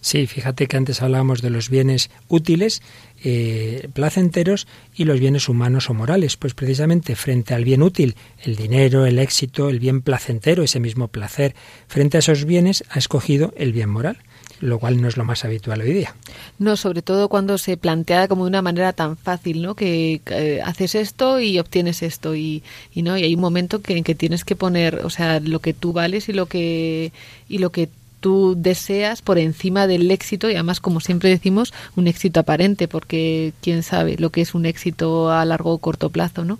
Sí, 0.00 0.26
fíjate 0.26 0.66
que 0.66 0.76
antes 0.78 1.02
hablábamos 1.02 1.42
de 1.42 1.50
los 1.50 1.68
bienes 1.68 2.10
útiles, 2.28 2.80
eh, 3.22 3.88
placenteros 3.92 4.66
y 4.94 5.04
los 5.04 5.20
bienes 5.20 5.48
humanos 5.48 5.90
o 5.90 5.94
morales. 5.94 6.36
Pues 6.36 6.54
precisamente 6.54 7.16
frente 7.16 7.52
al 7.52 7.64
bien 7.64 7.82
útil, 7.82 8.16
el 8.42 8.56
dinero, 8.56 9.04
el 9.04 9.18
éxito, 9.18 9.68
el 9.68 9.78
bien 9.78 10.00
placentero, 10.00 10.62
ese 10.62 10.80
mismo 10.80 11.08
placer, 11.08 11.54
frente 11.86 12.16
a 12.16 12.20
esos 12.20 12.46
bienes 12.46 12.82
ha 12.88 12.98
escogido 12.98 13.52
el 13.58 13.74
bien 13.74 13.90
moral, 13.90 14.16
lo 14.60 14.78
cual 14.78 15.02
no 15.02 15.08
es 15.08 15.18
lo 15.18 15.24
más 15.24 15.44
habitual 15.44 15.82
hoy 15.82 15.92
día. 15.92 16.14
No, 16.58 16.78
sobre 16.78 17.02
todo 17.02 17.28
cuando 17.28 17.58
se 17.58 17.76
plantea 17.76 18.26
como 18.26 18.44
de 18.44 18.48
una 18.48 18.62
manera 18.62 18.94
tan 18.94 19.18
fácil, 19.18 19.60
¿no? 19.60 19.74
Que 19.74 20.22
eh, 20.30 20.62
haces 20.64 20.94
esto 20.94 21.40
y 21.40 21.58
obtienes 21.58 22.02
esto 22.02 22.34
y, 22.34 22.62
y 22.94 23.02
no 23.02 23.18
y 23.18 23.24
hay 23.24 23.34
un 23.34 23.40
momento 23.42 23.82
que, 23.82 23.98
en 23.98 24.04
que 24.04 24.14
tienes 24.14 24.46
que 24.46 24.56
poner, 24.56 25.02
o 25.04 25.10
sea, 25.10 25.40
lo 25.40 25.58
que 25.58 25.74
tú 25.74 25.92
vales 25.92 26.30
y 26.30 26.32
lo 26.32 26.46
que 26.46 27.12
y 27.50 27.58
lo 27.58 27.70
que 27.70 27.90
tú 28.20 28.54
deseas 28.56 29.22
por 29.22 29.38
encima 29.38 29.86
del 29.86 30.10
éxito 30.10 30.48
y 30.48 30.54
además 30.54 30.80
como 30.80 31.00
siempre 31.00 31.30
decimos 31.30 31.72
un 31.96 32.06
éxito 32.06 32.40
aparente 32.40 32.88
porque 32.88 33.52
quién 33.62 33.82
sabe 33.82 34.16
lo 34.18 34.30
que 34.30 34.42
es 34.42 34.54
un 34.54 34.66
éxito 34.66 35.30
a 35.30 35.44
largo 35.44 35.72
o 35.72 35.78
corto 35.78 36.10
plazo, 36.10 36.44
¿no? 36.44 36.58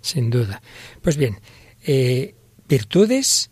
Sin 0.00 0.30
duda. 0.30 0.60
Pues 1.02 1.16
bien, 1.16 1.38
eh, 1.86 2.34
virtudes, 2.68 3.50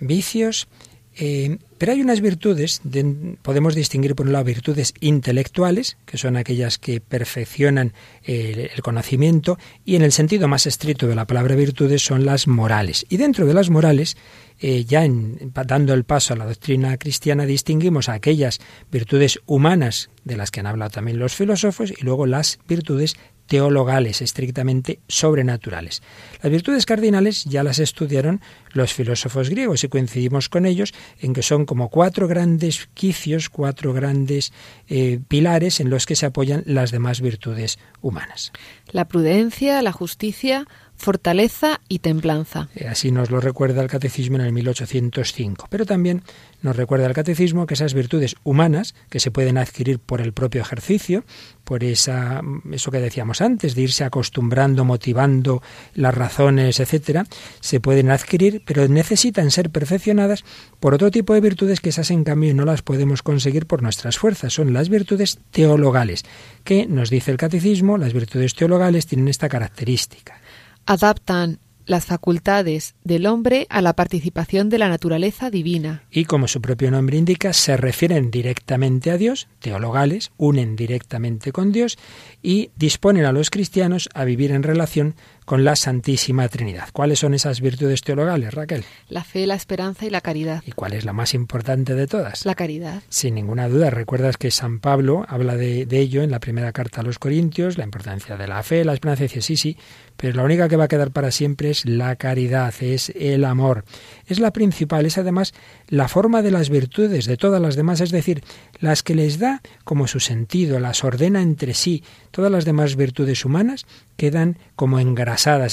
vicios, 0.00 0.68
eh, 1.16 1.58
pero 1.78 1.92
hay 1.92 2.00
unas 2.00 2.20
virtudes, 2.20 2.80
de- 2.84 3.36
podemos 3.42 3.74
distinguir 3.74 4.14
por 4.14 4.26
un 4.26 4.32
lado 4.32 4.44
virtudes 4.44 4.94
intelectuales, 5.00 5.96
que 6.06 6.18
son 6.18 6.36
aquellas 6.36 6.78
que 6.78 7.00
perfeccionan 7.00 7.92
el, 8.22 8.70
conocimiento, 8.82 9.58
y 9.84 9.96
en 9.96 10.02
el 10.02 10.12
sentido 10.12 10.48
más 10.48 10.66
estricto 10.66 11.06
de 11.06 11.14
la 11.14 11.26
palabra 11.26 11.54
virtudes 11.56 12.02
son 12.04 12.24
las 12.24 12.46
morales. 12.48 13.06
Y 13.08 13.16
dentro 13.16 13.46
de 13.46 13.54
las 13.54 13.70
morales, 13.70 14.16
eh, 14.60 14.84
ya 14.84 15.04
en, 15.04 15.52
dando 15.66 15.94
el 15.94 16.04
paso 16.04 16.34
a 16.34 16.36
la 16.36 16.46
doctrina 16.46 16.96
cristiana, 16.96 17.44
distinguimos 17.46 18.08
aquellas 18.08 18.60
virtudes 18.90 19.40
humanas, 19.46 20.10
de 20.24 20.36
las 20.36 20.50
que 20.50 20.60
han 20.60 20.66
hablado 20.66 20.90
también 20.90 21.18
los 21.18 21.34
filósofos, 21.34 21.90
y 21.90 22.02
luego 22.02 22.26
las 22.26 22.58
virtudes 22.66 23.16
teologales, 23.46 24.22
estrictamente 24.22 25.00
sobrenaturales. 25.08 26.02
Las 26.42 26.50
virtudes 26.50 26.86
cardinales 26.86 27.44
ya 27.44 27.62
las 27.62 27.78
estudiaron 27.78 28.40
los 28.72 28.92
filósofos 28.92 29.50
griegos 29.50 29.84
y 29.84 29.88
coincidimos 29.88 30.48
con 30.48 30.66
ellos 30.66 30.94
en 31.20 31.32
que 31.32 31.42
son 31.42 31.66
como 31.66 31.90
cuatro 31.90 32.26
grandes 32.26 32.88
quicios, 32.94 33.50
cuatro 33.50 33.92
grandes 33.92 34.52
eh, 34.88 35.20
pilares 35.28 35.80
en 35.80 35.90
los 35.90 36.06
que 36.06 36.16
se 36.16 36.26
apoyan 36.26 36.62
las 36.66 36.90
demás 36.90 37.20
virtudes 37.20 37.78
humanas. 38.00 38.52
La 38.90 39.06
prudencia, 39.08 39.82
la 39.82 39.92
justicia, 39.92 40.66
fortaleza 40.96 41.80
y 41.88 41.98
templanza. 41.98 42.68
Eh, 42.74 42.86
Así 42.88 43.10
nos 43.10 43.30
lo 43.30 43.40
recuerda 43.40 43.82
el 43.82 43.88
catecismo 43.88 44.36
en 44.36 44.42
el 44.42 44.52
1805. 44.52 45.66
Pero 45.70 45.86
también 45.86 46.22
nos 46.62 46.76
recuerda 46.76 47.06
el 47.06 47.12
catecismo 47.12 47.66
que 47.66 47.74
esas 47.74 47.94
virtudes 47.94 48.36
humanas, 48.42 48.94
que 49.10 49.20
se 49.20 49.30
pueden 49.30 49.58
adquirir 49.58 49.98
por 49.98 50.20
el 50.20 50.32
propio 50.32 50.62
ejercicio, 50.62 51.24
por 51.64 51.84
esa, 51.84 52.40
eso 52.72 52.90
que 52.90 53.00
decíamos 53.00 53.40
antes, 53.40 53.74
de 53.74 53.82
irse 53.82 54.04
acostumbrando, 54.04 54.84
motivando 54.84 55.62
las 55.94 56.14
razones, 56.14 56.80
etcétera, 56.80 57.26
se 57.60 57.80
pueden 57.80 58.10
adquirir, 58.10 58.62
pero 58.64 58.88
necesitan 58.88 59.50
ser 59.50 59.70
perfeccionadas 59.70 60.44
por 60.80 60.94
otro 60.94 61.10
tipo 61.10 61.34
de 61.34 61.40
virtudes 61.40 61.80
que 61.80 61.90
esas 61.90 62.10
en 62.10 62.24
cambio 62.24 62.54
no 62.54 62.64
las 62.64 62.82
podemos 62.82 63.22
conseguir 63.22 63.66
por 63.66 63.82
nuestras 63.82 64.18
fuerzas. 64.18 64.52
Son 64.52 64.72
las 64.72 64.88
virtudes 64.88 65.38
teologales, 65.50 66.24
que 66.64 66.86
nos 66.86 67.10
dice 67.10 67.30
el 67.30 67.36
catecismo, 67.36 67.98
las 67.98 68.12
virtudes 68.12 68.54
teologales 68.54 69.06
tienen 69.06 69.28
esta 69.28 69.48
característica. 69.48 70.40
Adaptan 70.86 71.58
las 71.86 72.06
facultades 72.06 72.94
del 73.04 73.26
hombre 73.26 73.66
a 73.68 73.82
la 73.82 73.92
participación 73.94 74.68
de 74.70 74.78
la 74.78 74.88
naturaleza 74.88 75.50
divina. 75.50 76.02
y 76.10 76.24
como 76.24 76.48
su 76.48 76.60
propio 76.60 76.90
nombre 76.90 77.16
indica, 77.16 77.52
se 77.52 77.76
refieren 77.76 78.30
directamente 78.30 79.10
a 79.10 79.18
Dios, 79.18 79.48
teologales, 79.58 80.32
unen 80.36 80.76
directamente 80.76 81.52
con 81.52 81.72
Dios 81.72 81.98
y 82.42 82.70
disponen 82.76 83.24
a 83.24 83.32
los 83.32 83.50
cristianos 83.50 84.08
a 84.14 84.24
vivir 84.24 84.52
en 84.52 84.62
relación 84.62 85.14
con 85.44 85.64
la 85.64 85.76
Santísima 85.76 86.48
Trinidad. 86.48 86.88
¿Cuáles 86.92 87.18
son 87.18 87.34
esas 87.34 87.60
virtudes 87.60 88.02
teologales, 88.02 88.54
Raquel? 88.54 88.84
La 89.08 89.24
fe, 89.24 89.46
la 89.46 89.54
esperanza 89.54 90.06
y 90.06 90.10
la 90.10 90.20
caridad. 90.20 90.62
¿Y 90.66 90.72
cuál 90.72 90.92
es 90.94 91.04
la 91.04 91.12
más 91.12 91.34
importante 91.34 91.94
de 91.94 92.06
todas? 92.06 92.46
La 92.46 92.54
caridad. 92.54 93.02
Sin 93.08 93.34
ninguna 93.34 93.68
duda, 93.68 93.90
recuerdas 93.90 94.36
que 94.36 94.50
San 94.50 94.80
Pablo 94.80 95.24
habla 95.28 95.56
de, 95.56 95.86
de 95.86 96.00
ello 96.00 96.22
en 96.22 96.30
la 96.30 96.40
primera 96.40 96.72
carta 96.72 97.00
a 97.00 97.04
los 97.04 97.18
Corintios, 97.18 97.78
la 97.78 97.84
importancia 97.84 98.36
de 98.36 98.48
la 98.48 98.62
fe, 98.62 98.84
la 98.84 98.94
esperanza, 98.94 99.24
y 99.24 99.28
dice 99.28 99.42
sí, 99.42 99.56
sí, 99.56 99.76
pero 100.16 100.36
la 100.36 100.44
única 100.44 100.68
que 100.68 100.76
va 100.76 100.84
a 100.84 100.88
quedar 100.88 101.10
para 101.10 101.30
siempre 101.30 101.70
es 101.70 101.84
la 101.84 102.16
caridad, 102.16 102.72
es 102.80 103.12
el 103.16 103.44
amor. 103.44 103.84
Es 104.26 104.38
la 104.38 104.52
principal, 104.52 105.06
es 105.06 105.18
además 105.18 105.54
la 105.88 106.08
forma 106.08 106.42
de 106.42 106.50
las 106.50 106.70
virtudes, 106.70 107.26
de 107.26 107.36
todas 107.36 107.60
las 107.60 107.76
demás, 107.76 108.00
es 108.00 108.10
decir, 108.10 108.44
las 108.78 109.02
que 109.02 109.14
les 109.14 109.38
da 109.38 109.60
como 109.84 110.06
su 110.06 110.20
sentido, 110.20 110.78
las 110.78 111.04
ordena 111.04 111.42
entre 111.42 111.74
sí. 111.74 112.04
Todas 112.30 112.50
las 112.50 112.64
demás 112.64 112.96
virtudes 112.96 113.44
humanas 113.44 113.86
quedan 114.16 114.58
como 114.76 115.00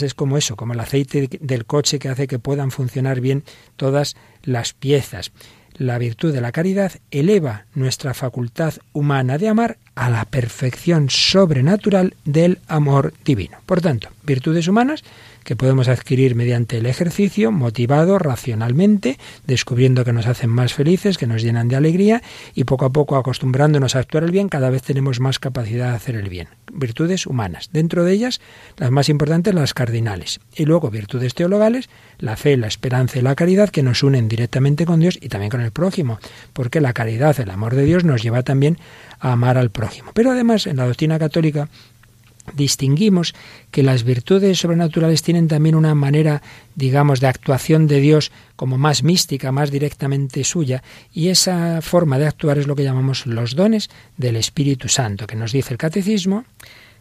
es 0.01 0.14
como 0.14 0.38
eso, 0.38 0.55
como 0.55 0.74
el 0.74 0.80
aceite 0.80 1.30
del 1.39 1.66
coche 1.66 1.99
que 1.99 2.09
hace 2.09 2.28
que 2.28 2.39
puedan 2.39 2.72
funcionar 2.72 3.22
bien 3.22 3.43
todas 3.76 4.16
las 4.43 4.74
piezas. 4.74 5.32
la 5.78 5.97
virtud 5.97 6.34
de 6.34 6.41
la 6.41 6.51
caridad 6.51 6.91
eleva 7.12 7.66
nuestra 7.74 8.14
facultad 8.14 8.74
humana 8.93 9.38
de 9.38 9.47
amar 9.47 9.78
a 9.95 10.09
la 10.09 10.26
perfección 10.26 11.09
sobrenatural 11.09 12.14
del 12.26 12.59
amor 12.68 13.14
divino. 13.24 13.57
Por 13.66 13.82
tanto, 13.82 14.09
virtudes 14.24 14.68
humanas 14.68 15.03
que 15.44 15.56
podemos 15.56 15.88
adquirir 15.88 16.36
mediante 16.36 16.78
el 16.78 16.86
ejercicio, 16.86 17.52
motivado 17.52 18.20
racionalmente, 18.20 19.18
descubriendo 19.46 20.06
que 20.06 20.14
nos 20.14 20.28
hacen 20.28 20.50
más 20.50 20.74
felices, 20.74 21.18
que 21.18 21.28
nos 21.28 21.42
llenan 21.42 21.68
de 21.68 21.76
alegría 21.76 22.22
y 22.54 22.64
poco 22.64 22.86
a 22.86 22.92
poco 22.92 23.16
acostumbrándonos 23.16 23.96
a 23.96 24.00
actuar 24.00 24.24
el 24.24 24.32
bien, 24.32 24.50
cada 24.50 24.70
vez 24.70 24.84
tenemos 24.84 25.20
más 25.20 25.39
capacidad 25.39 25.89
de 25.89 25.96
hacer 25.96 26.16
el 26.16 26.30
bien. 26.30 26.48
Virtudes 26.72 27.26
humanas. 27.26 27.70
Dentro 27.74 28.04
de 28.04 28.14
ellas, 28.14 28.39
las 28.78 28.92
más 28.92 29.10
importantes, 29.10 29.54
las 29.54 29.74
cardinales. 29.74 30.39
Y 30.56 30.66
luego 30.66 30.89
virtudes 30.89 31.34
teologales, 31.34 31.89
la 32.20 32.38
fe, 32.38 32.56
la 32.58 32.68
esperanza 32.68 33.20
y 33.20 33.22
la 33.22 33.36
caridad, 33.36 33.70
que 33.70 33.84
nos 33.84 34.04
unen 34.04 34.28
directamente 34.28 34.86
con 34.86 35.00
Dios 35.00 35.18
y 35.22 35.30
también 35.30 35.50
con 35.50 35.62
el 35.62 35.72
prójimo, 35.72 36.20
porque 36.54 36.82
la 36.82 36.94
caridad, 36.94 37.39
el 37.39 37.50
amor 37.50 37.76
de 37.76 37.86
Dios, 37.86 38.04
nos 38.04 38.22
lleva 38.22 38.44
también 38.44 38.78
a 39.20 39.34
amar 39.34 39.58
al 39.58 39.72
prójimo. 39.72 40.12
Pero 40.14 40.32
además, 40.32 40.68
en 40.68 40.78
la 40.78 40.86
doctrina 40.86 41.20
católica, 41.20 41.70
distinguimos 42.54 43.34
que 43.72 43.84
las 43.84 44.04
virtudes 44.04 44.60
sobrenaturales 44.60 45.22
tienen 45.22 45.47
también 45.47 45.76
una 45.76 45.95
manera, 45.95 46.41
digamos, 46.76 47.20
de 47.20 47.28
actuación 47.28 47.88
de 47.88 47.99
Dios 47.99 48.32
como 48.56 48.78
más 48.78 49.04
mística, 49.04 49.52
más 49.52 49.72
directamente 49.72 50.43
suya, 50.43 50.84
y 51.14 51.30
esa 51.30 51.82
forma 51.82 52.20
de 52.20 52.28
actuar 52.28 52.58
es 52.58 52.68
lo 52.68 52.76
que 52.76 52.84
llamamos 52.84 53.26
los 53.26 53.56
dones 53.56 53.89
del 54.18 54.36
Espíritu 54.36 54.88
Santo, 54.88 55.28
que 55.28 55.36
nos 55.36 55.52
dice 55.52 55.74
el 55.74 55.78
catecismo. 55.78 56.45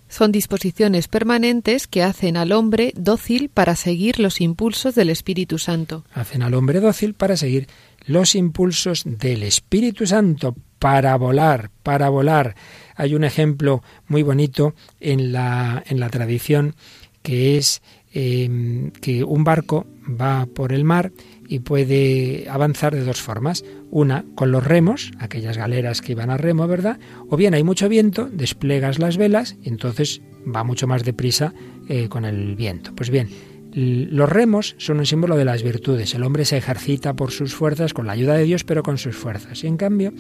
Son 0.09 0.33
disposiciones 0.33 1.07
permanentes 1.07 1.87
que 1.87 2.03
hacen 2.03 2.37
al 2.37 2.51
hombre 2.51 2.93
dócil 2.97 3.49
para 3.49 3.77
seguir 3.77 4.19
los 4.19 4.41
impulsos 4.41 4.97
del 4.97 5.09
Espíritu 5.09 5.59
Santo. 5.59 6.05
Hacen 6.13 6.43
al 6.43 6.55
hombre 6.55 6.81
dócil 6.81 7.15
para 7.15 7.37
seguir 7.37 7.69
los 8.07 8.35
impulsos 8.35 9.05
del 9.05 9.45
Espíritu 9.45 10.07
Santo, 10.07 10.57
para 10.81 11.15
volar, 11.17 11.71
para 11.85 12.09
volar. 12.09 12.57
Hay 13.01 13.15
un 13.15 13.25
ejemplo 13.25 13.83
muy 14.09 14.23
bonito 14.23 14.75
en 15.01 15.33
la, 15.33 15.83
en 15.87 16.01
la 16.01 16.11
tradición 16.11 16.75
que 17.23 17.57
es 17.57 17.81
eh, 18.13 18.91
que 19.01 19.25
un 19.25 19.43
barco 19.43 19.87
va 20.09 20.47
por 20.47 20.73
el 20.73 20.85
mar 20.85 21.13
y 21.49 21.61
puede 21.61 22.47
avanzar 22.51 22.95
de 22.95 23.05
dos 23.05 23.23
formas. 23.23 23.65
Una 23.91 24.25
con 24.35 24.53
los 24.53 24.65
remos, 24.65 25.13
aquellas 25.19 25.57
galeras 25.57 26.03
que 26.03 26.13
iban 26.13 26.31
a 26.31 26.37
remo, 26.37 26.67
¿verdad? 26.69 26.99
O 27.29 27.37
bien 27.37 27.55
hay 27.55 27.65
mucho 27.65 27.89
viento, 27.89 28.29
desplegas 28.31 28.99
las 28.99 29.17
velas 29.17 29.57
y 29.63 29.69
entonces 29.69 30.21
va 30.45 30.63
mucho 30.63 30.87
más 30.87 31.03
deprisa 31.03 31.55
eh, 31.89 32.09
con 32.09 32.25
el 32.27 32.55
viento. 32.55 32.95
Pues 32.95 33.11
bien, 33.11 33.29
los 33.73 34.29
remos 34.29 34.75
son 34.79 34.99
un 34.99 35.07
símbolo 35.07 35.37
de 35.37 35.45
las 35.45 35.63
virtudes. 35.63 36.15
El 36.15 36.25
hombre 36.25 36.45
se 36.45 36.57
ejercita 36.57 37.15
por 37.15 37.31
sus 37.31 37.55
fuerzas, 37.55 37.95
con 37.95 38.07
la 38.07 38.13
ayuda 38.13 38.35
de 38.35 38.45
Dios, 38.45 38.65
pero 38.65 38.83
con 38.83 38.99
sus 38.99 39.17
fuerzas. 39.17 39.63
Y 39.63 39.67
en 39.67 39.77
cambio, 39.77 40.13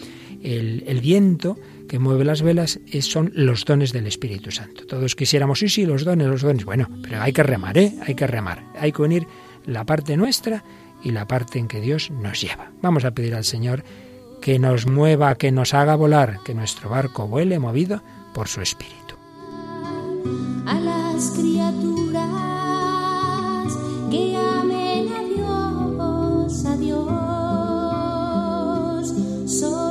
el, 0.42 1.00
viento 1.00 1.58
que 1.88 1.98
mueve 1.98 2.24
las 2.24 2.42
velas 2.42 2.80
es, 2.90 3.06
son 3.06 3.32
los 3.34 3.64
dones 3.64 3.92
del 3.92 4.06
Espíritu 4.06 4.50
Santo. 4.50 4.86
Todos 4.86 5.16
quisiéramos, 5.16 5.58
sí, 5.58 5.68
sí, 5.68 5.84
los 5.84 6.04
dones, 6.04 6.28
los 6.28 6.42
dones. 6.42 6.64
Bueno, 6.64 6.88
pero 7.02 7.20
hay 7.20 7.32
que 7.32 7.42
remar, 7.42 7.76
¿eh? 7.78 7.94
Hay 8.06 8.14
que 8.14 8.26
remar. 8.26 8.64
Hay 8.78 8.92
que 8.92 9.02
unir 9.02 9.26
la 9.66 9.84
parte 9.84 10.16
nuestra 10.16 10.64
y 11.02 11.10
la 11.10 11.26
parte 11.26 11.58
en 11.58 11.68
que 11.68 11.80
Dios 11.80 12.10
nos 12.10 12.40
lleva. 12.40 12.70
Vamos 12.82 13.04
a 13.04 13.12
pedir 13.12 13.34
al 13.34 13.44
Señor 13.44 13.82
que 14.40 14.58
nos 14.58 14.86
mueva, 14.86 15.34
que 15.34 15.50
nos 15.50 15.74
haga 15.74 15.96
volar, 15.96 16.38
que 16.44 16.54
nuestro 16.54 16.88
barco 16.88 17.26
vuele 17.26 17.58
movido 17.58 18.02
por 18.32 18.48
su 18.48 18.60
Espíritu. 18.60 19.16
A 20.66 20.78
las 20.78 21.30
criaturas 21.30 22.49
que 24.10 24.36
amen 24.36 25.08
a 25.08 25.22
Dios, 25.22 26.64
a 26.64 26.76
Dios, 26.76 27.06
solo 29.46 29.89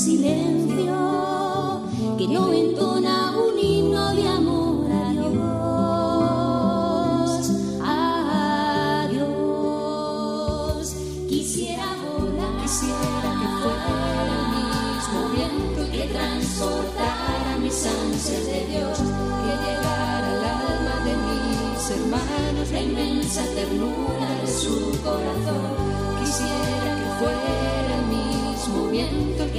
silencio 0.00 0.59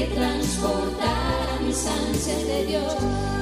que 0.02 0.16
transportara 0.16 1.60
mis 1.64 1.86
ansias 1.86 2.44
de 2.48 2.66
Dios, 2.66 2.96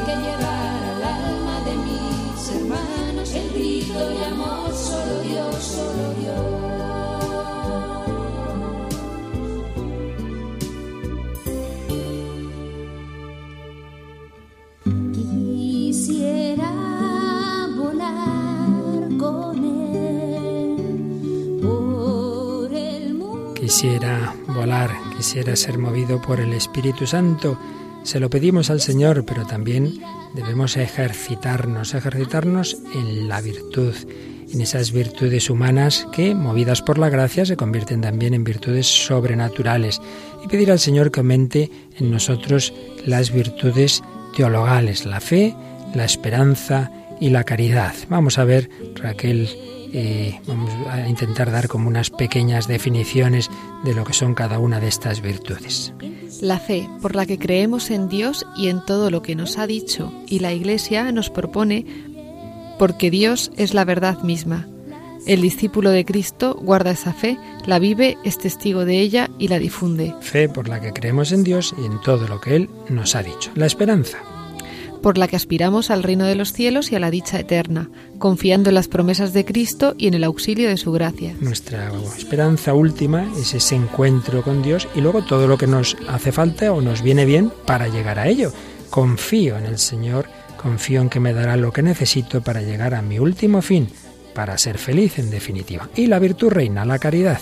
que 0.06 0.16
llevara 0.16 0.96
al 0.96 1.04
alma 1.04 1.62
de 1.64 1.74
mis 1.88 2.50
hermanos 2.50 3.34
el 3.34 3.50
grito 3.52 4.00
de 4.10 4.26
amor, 4.26 4.74
solo 4.74 5.22
Dios, 5.22 5.56
solo 5.56 6.14
Dios. 6.20 6.36
Quisiera 23.56 24.34
volar 24.48 25.09
quisiera 25.20 25.54
ser 25.58 25.78
movido 25.78 26.22
por 26.22 26.40
el 26.40 26.54
Espíritu 26.54 27.06
Santo. 27.06 27.60
Se 28.04 28.22
lo 28.22 28.30
pedimos 28.30 28.70
al 28.70 28.80
Señor, 28.80 29.26
pero 29.26 29.46
también 29.46 30.00
debemos 30.34 30.78
ejercitarnos, 30.78 31.94
ejercitarnos 31.94 32.78
en 32.96 33.28
la 33.28 33.42
virtud, 33.42 33.94
en 34.50 34.62
esas 34.62 34.94
virtudes 34.94 35.50
humanas 35.50 36.08
que, 36.14 36.34
movidas 36.34 36.82
por 36.82 36.98
la 36.98 37.10
gracia, 37.10 37.46
se 37.46 37.58
convierten 37.58 38.00
también 38.00 38.34
en 38.34 38.46
virtudes 38.46 38.88
sobrenaturales. 38.88 40.00
Y 40.42 40.48
pedir 40.48 40.72
al 40.72 40.80
Señor 40.80 41.12
que 41.12 41.20
aumente 41.20 41.70
en 41.98 42.12
nosotros 42.12 42.74
las 43.06 43.34
virtudes 43.34 44.02
teologales, 44.38 45.06
la 45.06 45.20
fe, 45.20 45.54
la 45.94 46.06
esperanza 46.06 46.90
y 47.20 47.30
la 47.30 47.44
caridad. 47.44 47.94
Vamos 48.08 48.38
a 48.38 48.46
ver, 48.46 48.70
Raquel, 48.96 49.50
eh, 49.94 50.40
vamos 50.48 50.72
a 50.90 51.08
intentar 51.08 51.52
dar 51.52 51.68
como 51.68 51.88
unas 51.88 52.10
pequeñas 52.10 52.68
definiciones 52.68 53.50
de 53.84 53.94
lo 53.94 54.04
que 54.04 54.14
son 54.14 54.34
cada 54.36 54.60
una 54.60 54.80
de 54.80 54.88
estas 54.88 55.22
virtudes. 55.22 55.94
La 56.42 56.60
fe, 56.60 56.88
por 57.02 57.16
la 57.16 57.26
que 57.26 57.40
creemos 57.40 57.90
en 57.90 58.08
Dios 58.08 58.46
y 58.56 58.70
en 58.70 58.84
todo 58.86 59.10
lo 59.10 59.22
que 59.22 59.36
nos 59.36 59.58
ha 59.58 59.68
dicho, 59.68 60.14
y 60.28 60.40
la 60.40 60.54
Iglesia 60.54 61.12
nos 61.12 61.30
propone 61.30 61.86
porque 62.78 63.12
Dios 63.12 63.52
es 63.58 63.74
la 63.74 63.84
verdad 63.84 64.22
misma. 64.24 64.68
El 65.26 65.42
discípulo 65.42 65.90
de 65.92 66.06
Cristo 66.06 66.58
guarda 66.62 66.92
esa 66.92 67.14
fe, 67.14 67.38
la 67.66 67.78
vive, 67.78 68.18
es 68.24 68.38
testigo 68.38 68.86
de 68.86 69.00
ella 69.00 69.30
y 69.38 69.50
la 69.50 69.60
difunde. 69.60 70.16
Fe 70.22 70.48
por 70.48 70.70
la 70.70 70.80
que 70.80 70.94
creemos 70.94 71.32
en 71.34 71.44
Dios 71.44 71.76
y 71.78 71.86
en 71.86 72.00
todo 72.02 72.28
lo 72.28 72.40
que 72.40 72.56
Él 72.56 72.70
nos 72.90 73.16
ha 73.16 73.24
dicho. 73.24 73.52
La 73.56 73.66
esperanza. 73.66 74.18
Por 75.02 75.18
la 75.18 75.28
que 75.28 75.36
aspiramos 75.36 75.90
al 75.90 76.04
reino 76.04 76.26
de 76.26 76.36
los 76.36 76.54
cielos 76.54 76.92
y 76.92 76.96
a 76.96 77.00
la 77.00 77.12
dicha 77.12 77.40
eterna, 77.40 77.90
confiando 78.18 78.70
en 78.70 78.76
las 78.76 78.88
promesas 78.88 79.34
de 79.34 79.46
Cristo 79.46 79.96
y 79.98 80.08
en 80.08 80.14
el 80.14 80.24
auxilio 80.24 80.70
de 80.70 80.78
su 80.78 80.92
gracia. 80.92 81.36
Nuestra 81.40 81.92
esperanza 82.18 82.74
última 82.74 83.32
es 83.38 83.54
ese 83.54 83.76
encuentro 83.76 84.44
con 84.44 84.62
Dios 84.62 84.88
y 84.96 85.02
luego 85.02 85.24
todo 85.24 85.48
lo 85.48 85.58
que 85.58 85.68
nos 85.68 85.98
hace 86.08 86.32
falta 86.32 86.72
o 86.74 86.82
nos 86.82 87.02
viene 87.02 87.26
bien 87.26 87.52
para 87.66 87.88
llegar 87.88 88.20
a 88.20 88.28
ello. 88.28 88.52
Confío 88.90 89.58
en 89.58 89.66
el 89.66 89.78
Señor, 89.78 90.26
confío 90.62 91.02
en 91.02 91.10
que 91.10 91.20
me 91.20 91.34
dará 91.34 91.58
lo 91.58 91.72
que 91.72 91.84
necesito 91.84 92.42
para 92.42 92.62
llegar 92.62 92.94
a 92.94 93.02
mi 93.02 93.20
último 93.20 93.62
fin, 93.62 93.88
para 94.34 94.58
ser 94.58 94.78
feliz 94.78 95.20
en 95.20 95.30
definitiva. 95.30 95.90
Y 95.96 96.08
la 96.08 96.20
virtud 96.20 96.50
reina, 96.50 96.86
la 96.86 97.00
caridad 97.00 97.40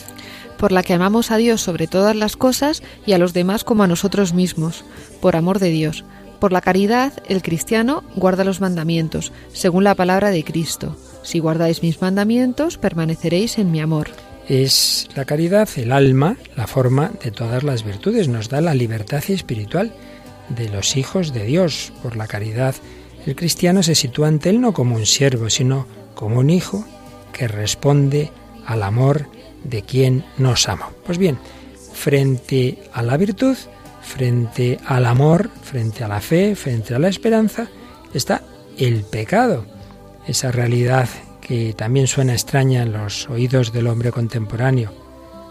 por 0.58 0.72
la 0.72 0.84
que 0.84 0.94
amamos 0.94 1.32
a 1.32 1.38
Dios 1.38 1.62
sobre 1.62 1.88
todas 1.88 2.16
las 2.16 2.36
cosas 2.36 2.84
y 3.06 3.14
a 3.14 3.18
los 3.18 3.34
demás 3.34 3.64
como 3.64 3.84
a 3.84 3.88
nosotros 3.88 4.34
mismos, 4.34 4.84
por 5.22 5.36
amor 5.36 5.60
de 5.60 5.70
Dios. 5.70 6.04
Por 6.40 6.52
la 6.52 6.62
caridad, 6.62 7.14
el 7.28 7.42
cristiano 7.42 8.04
guarda 8.16 8.44
los 8.44 8.62
mandamientos, 8.62 9.32
según 9.54 9.84
la 9.84 9.96
palabra 9.96 10.30
de 10.30 10.44
Cristo. 10.44 10.96
Si 11.24 11.40
guardáis 11.40 11.82
mis 11.82 12.02
mandamientos, 12.02 12.78
permaneceréis 12.78 13.58
en 13.58 13.72
mi 13.72 13.82
amor. 13.82 14.10
Es 14.48 15.10
la 15.16 15.26
caridad, 15.26 15.68
el 15.76 15.92
alma, 15.92 16.38
la 16.56 16.68
forma 16.68 17.12
de 17.24 17.32
todas 17.32 17.64
las 17.64 17.84
virtudes. 17.84 18.28
Nos 18.28 18.50
da 18.50 18.62
la 18.62 18.74
libertad 18.74 19.24
espiritual 19.28 19.94
de 20.50 20.70
los 20.70 20.96
hijos 20.96 21.34
de 21.34 21.46
Dios. 21.46 21.92
Por 22.02 22.16
la 22.16 22.28
caridad, 22.28 22.76
el 23.26 23.36
cristiano 23.36 23.84
se 23.84 23.96
sitúa 23.96 24.30
ante 24.30 24.50
él 24.50 24.62
no 24.62 24.74
como 24.74 24.96
un 24.96 25.06
siervo, 25.06 25.50
sino 25.50 25.86
como 26.16 26.40
un 26.40 26.50
hijo 26.50 26.86
que 27.34 27.48
responde 27.48 28.32
al 28.66 28.84
amor 28.84 29.28
de 29.64 29.82
quien 29.82 30.24
nos 30.38 30.70
ama. 30.70 30.92
Pues 31.06 31.18
bien, 31.18 31.38
frente 31.94 32.78
a 32.94 33.04
la 33.04 33.18
virtud, 33.18 33.58
frente 34.08 34.80
al 34.86 35.06
amor, 35.06 35.52
frente 35.62 36.04
a 36.04 36.08
la 36.08 36.22
fe, 36.22 36.56
frente 36.56 36.96
a 36.96 37.00
la 37.00 37.10
esperanza, 37.10 37.68
está 38.14 38.42
el 38.78 39.04
pecado, 39.04 39.66
esa 40.26 40.52
realidad 40.52 41.08
que 41.42 41.74
también 41.74 42.08
suena 42.08 42.34
extraña 42.34 42.84
en 42.84 42.94
los 42.94 43.30
oídos 43.30 43.72
del 43.74 43.88
hombre 43.88 44.12
contemporáneo, 44.12 44.94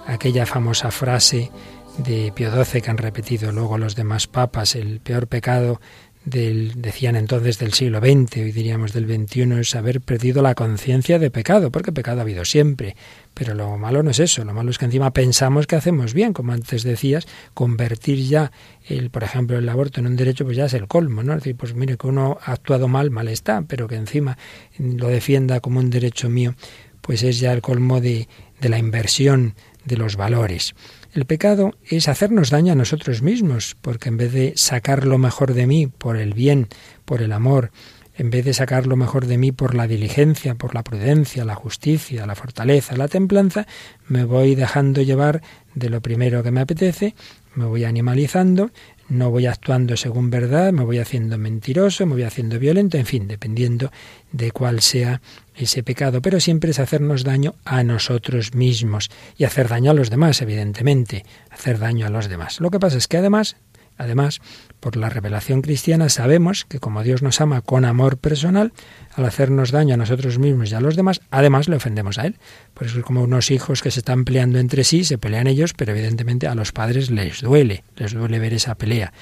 aquella 0.06 0.46
famosa 0.46 0.90
frase 0.90 1.50
de 1.98 2.32
Pío 2.34 2.50
XII 2.64 2.80
que 2.82 2.90
han 2.90 2.98
repetido 2.98 3.52
luego 3.52 3.78
los 3.78 3.94
demás 3.94 4.26
papas, 4.26 4.74
el 4.74 5.00
peor 5.00 5.26
pecado 5.26 5.80
del, 6.26 6.82
decían 6.82 7.14
entonces 7.14 7.58
del 7.58 7.72
siglo 7.72 8.00
XX, 8.00 8.38
hoy 8.38 8.52
diríamos 8.52 8.92
del 8.92 9.06
XXI, 9.06 9.60
es 9.60 9.74
haber 9.76 10.00
perdido 10.00 10.42
la 10.42 10.54
conciencia 10.54 11.18
de 11.18 11.30
pecado, 11.30 11.70
porque 11.70 11.92
pecado 11.92 12.18
ha 12.18 12.22
habido 12.22 12.44
siempre. 12.44 12.96
Pero 13.32 13.54
lo 13.54 13.78
malo 13.78 14.02
no 14.02 14.10
es 14.10 14.18
eso, 14.18 14.44
lo 14.44 14.52
malo 14.52 14.70
es 14.70 14.78
que 14.78 14.86
encima 14.86 15.12
pensamos 15.12 15.66
que 15.66 15.76
hacemos 15.76 16.14
bien, 16.14 16.32
como 16.32 16.52
antes 16.52 16.82
decías, 16.82 17.26
convertir 17.54 18.18
ya, 18.26 18.50
el, 18.88 19.10
por 19.10 19.22
ejemplo, 19.22 19.56
el 19.56 19.68
aborto 19.68 20.00
en 20.00 20.08
un 20.08 20.16
derecho, 20.16 20.44
pues 20.44 20.56
ya 20.56 20.66
es 20.66 20.74
el 20.74 20.88
colmo, 20.88 21.22
¿no? 21.22 21.32
Es 21.32 21.38
decir, 21.38 21.56
pues 21.56 21.74
mire, 21.74 21.96
que 21.96 22.08
uno 22.08 22.38
ha 22.42 22.52
actuado 22.52 22.88
mal, 22.88 23.10
mal 23.10 23.28
está, 23.28 23.62
pero 23.62 23.86
que 23.86 23.94
encima 23.94 24.36
lo 24.78 25.06
defienda 25.06 25.60
como 25.60 25.78
un 25.78 25.90
derecho 25.90 26.28
mío, 26.28 26.56
pues 27.02 27.22
es 27.22 27.38
ya 27.38 27.52
el 27.52 27.62
colmo 27.62 28.00
de, 28.00 28.28
de 28.60 28.68
la 28.68 28.78
inversión 28.78 29.54
de 29.84 29.96
los 29.96 30.16
valores. 30.16 30.74
El 31.16 31.24
pecado 31.24 31.72
es 31.82 32.08
hacernos 32.08 32.50
daño 32.50 32.74
a 32.74 32.76
nosotros 32.76 33.22
mismos, 33.22 33.74
porque 33.80 34.10
en 34.10 34.18
vez 34.18 34.34
de 34.34 34.52
sacar 34.54 35.06
lo 35.06 35.16
mejor 35.16 35.54
de 35.54 35.66
mí 35.66 35.86
por 35.86 36.18
el 36.18 36.34
bien, 36.34 36.68
por 37.06 37.22
el 37.22 37.32
amor, 37.32 37.70
en 38.18 38.28
vez 38.28 38.44
de 38.44 38.52
sacar 38.52 38.86
lo 38.86 38.96
mejor 38.96 39.24
de 39.24 39.38
mí 39.38 39.50
por 39.50 39.74
la 39.74 39.86
diligencia, 39.86 40.56
por 40.56 40.74
la 40.74 40.84
prudencia, 40.84 41.46
la 41.46 41.54
justicia, 41.54 42.26
la 42.26 42.34
fortaleza, 42.34 42.98
la 42.98 43.08
templanza, 43.08 43.66
me 44.06 44.24
voy 44.24 44.54
dejando 44.56 45.00
llevar 45.00 45.40
de 45.74 45.88
lo 45.88 46.02
primero 46.02 46.42
que 46.42 46.50
me 46.50 46.60
apetece, 46.60 47.14
me 47.54 47.64
voy 47.64 47.84
animalizando, 47.84 48.70
no 49.08 49.30
voy 49.30 49.46
actuando 49.46 49.96
según 49.96 50.30
verdad, 50.30 50.72
me 50.72 50.84
voy 50.84 50.98
haciendo 50.98 51.38
mentiroso, 51.38 52.06
me 52.06 52.14
voy 52.14 52.22
haciendo 52.24 52.58
violento, 52.58 52.96
en 52.96 53.06
fin, 53.06 53.28
dependiendo 53.28 53.90
de 54.32 54.50
cuál 54.50 54.80
sea 54.80 55.20
ese 55.54 55.82
pecado, 55.82 56.20
pero 56.20 56.40
siempre 56.40 56.70
es 56.70 56.78
hacernos 56.78 57.24
daño 57.24 57.54
a 57.64 57.82
nosotros 57.82 58.54
mismos 58.54 59.10
y 59.36 59.44
hacer 59.44 59.68
daño 59.68 59.90
a 59.90 59.94
los 59.94 60.10
demás, 60.10 60.42
evidentemente, 60.42 61.24
hacer 61.50 61.78
daño 61.78 62.06
a 62.06 62.10
los 62.10 62.28
demás. 62.28 62.60
Lo 62.60 62.70
que 62.70 62.80
pasa 62.80 62.98
es 62.98 63.08
que 63.08 63.16
además, 63.16 63.56
además, 63.98 64.40
por 64.80 64.96
la 64.96 65.08
revelación 65.08 65.62
cristiana 65.62 66.08
sabemos 66.08 66.64
que 66.64 66.78
como 66.78 67.02
Dios 67.02 67.22
nos 67.22 67.40
ama 67.40 67.60
con 67.60 67.84
amor 67.84 68.18
personal, 68.18 68.72
al 69.14 69.24
hacernos 69.24 69.70
daño 69.70 69.94
a 69.94 69.96
nosotros 69.96 70.38
mismos 70.38 70.70
y 70.70 70.74
a 70.74 70.80
los 70.80 70.96
demás, 70.96 71.20
además 71.30 71.68
le 71.68 71.76
ofendemos 71.76 72.18
a 72.18 72.26
Él. 72.26 72.36
Por 72.74 72.86
eso 72.86 72.98
es 72.98 73.04
como 73.04 73.22
unos 73.22 73.50
hijos 73.50 73.82
que 73.82 73.90
se 73.90 74.00
están 74.00 74.24
peleando 74.24 74.58
entre 74.58 74.84
sí, 74.84 75.04
se 75.04 75.18
pelean 75.18 75.46
ellos, 75.46 75.72
pero 75.74 75.92
evidentemente 75.92 76.46
a 76.46 76.54
los 76.54 76.72
padres 76.72 77.10
les 77.10 77.40
duele, 77.40 77.84
les 77.96 78.12
duele 78.12 78.38
ver 78.38 78.54
esa 78.54 78.74
pelea. 78.74 79.12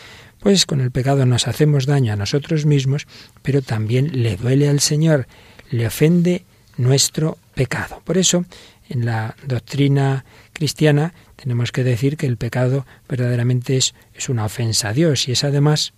Pues 0.40 0.66
con 0.66 0.80
el 0.80 0.90
pecado 0.90 1.24
nos 1.24 1.48
hacemos 1.48 1.86
daño 1.86 2.12
a 2.12 2.16
nosotros 2.16 2.66
mismos, 2.66 3.06
pero 3.42 3.62
también 3.62 4.22
le 4.22 4.36
duele 4.36 4.68
al 4.68 4.80
Señor 4.80 5.26
le 5.70 5.86
ofende 5.86 6.44
nuestro 6.76 7.38
pecado. 7.54 8.00
Por 8.04 8.18
eso, 8.18 8.44
en 8.88 9.04
la 9.04 9.34
doctrina 9.46 10.24
cristiana 10.52 11.14
tenemos 11.45 11.72
que 11.72 11.84
decir 11.84 12.16
que 12.16 12.26
el 12.26 12.38
pecado 12.38 12.86
verdaderamente 13.07 13.76
es, 13.76 13.95
es 14.14 14.30
una 14.30 14.47
ofensa 14.47 14.88
a 14.88 14.92
Dios 14.95 15.28
y 15.28 15.32
es 15.32 15.45
además 15.45 15.92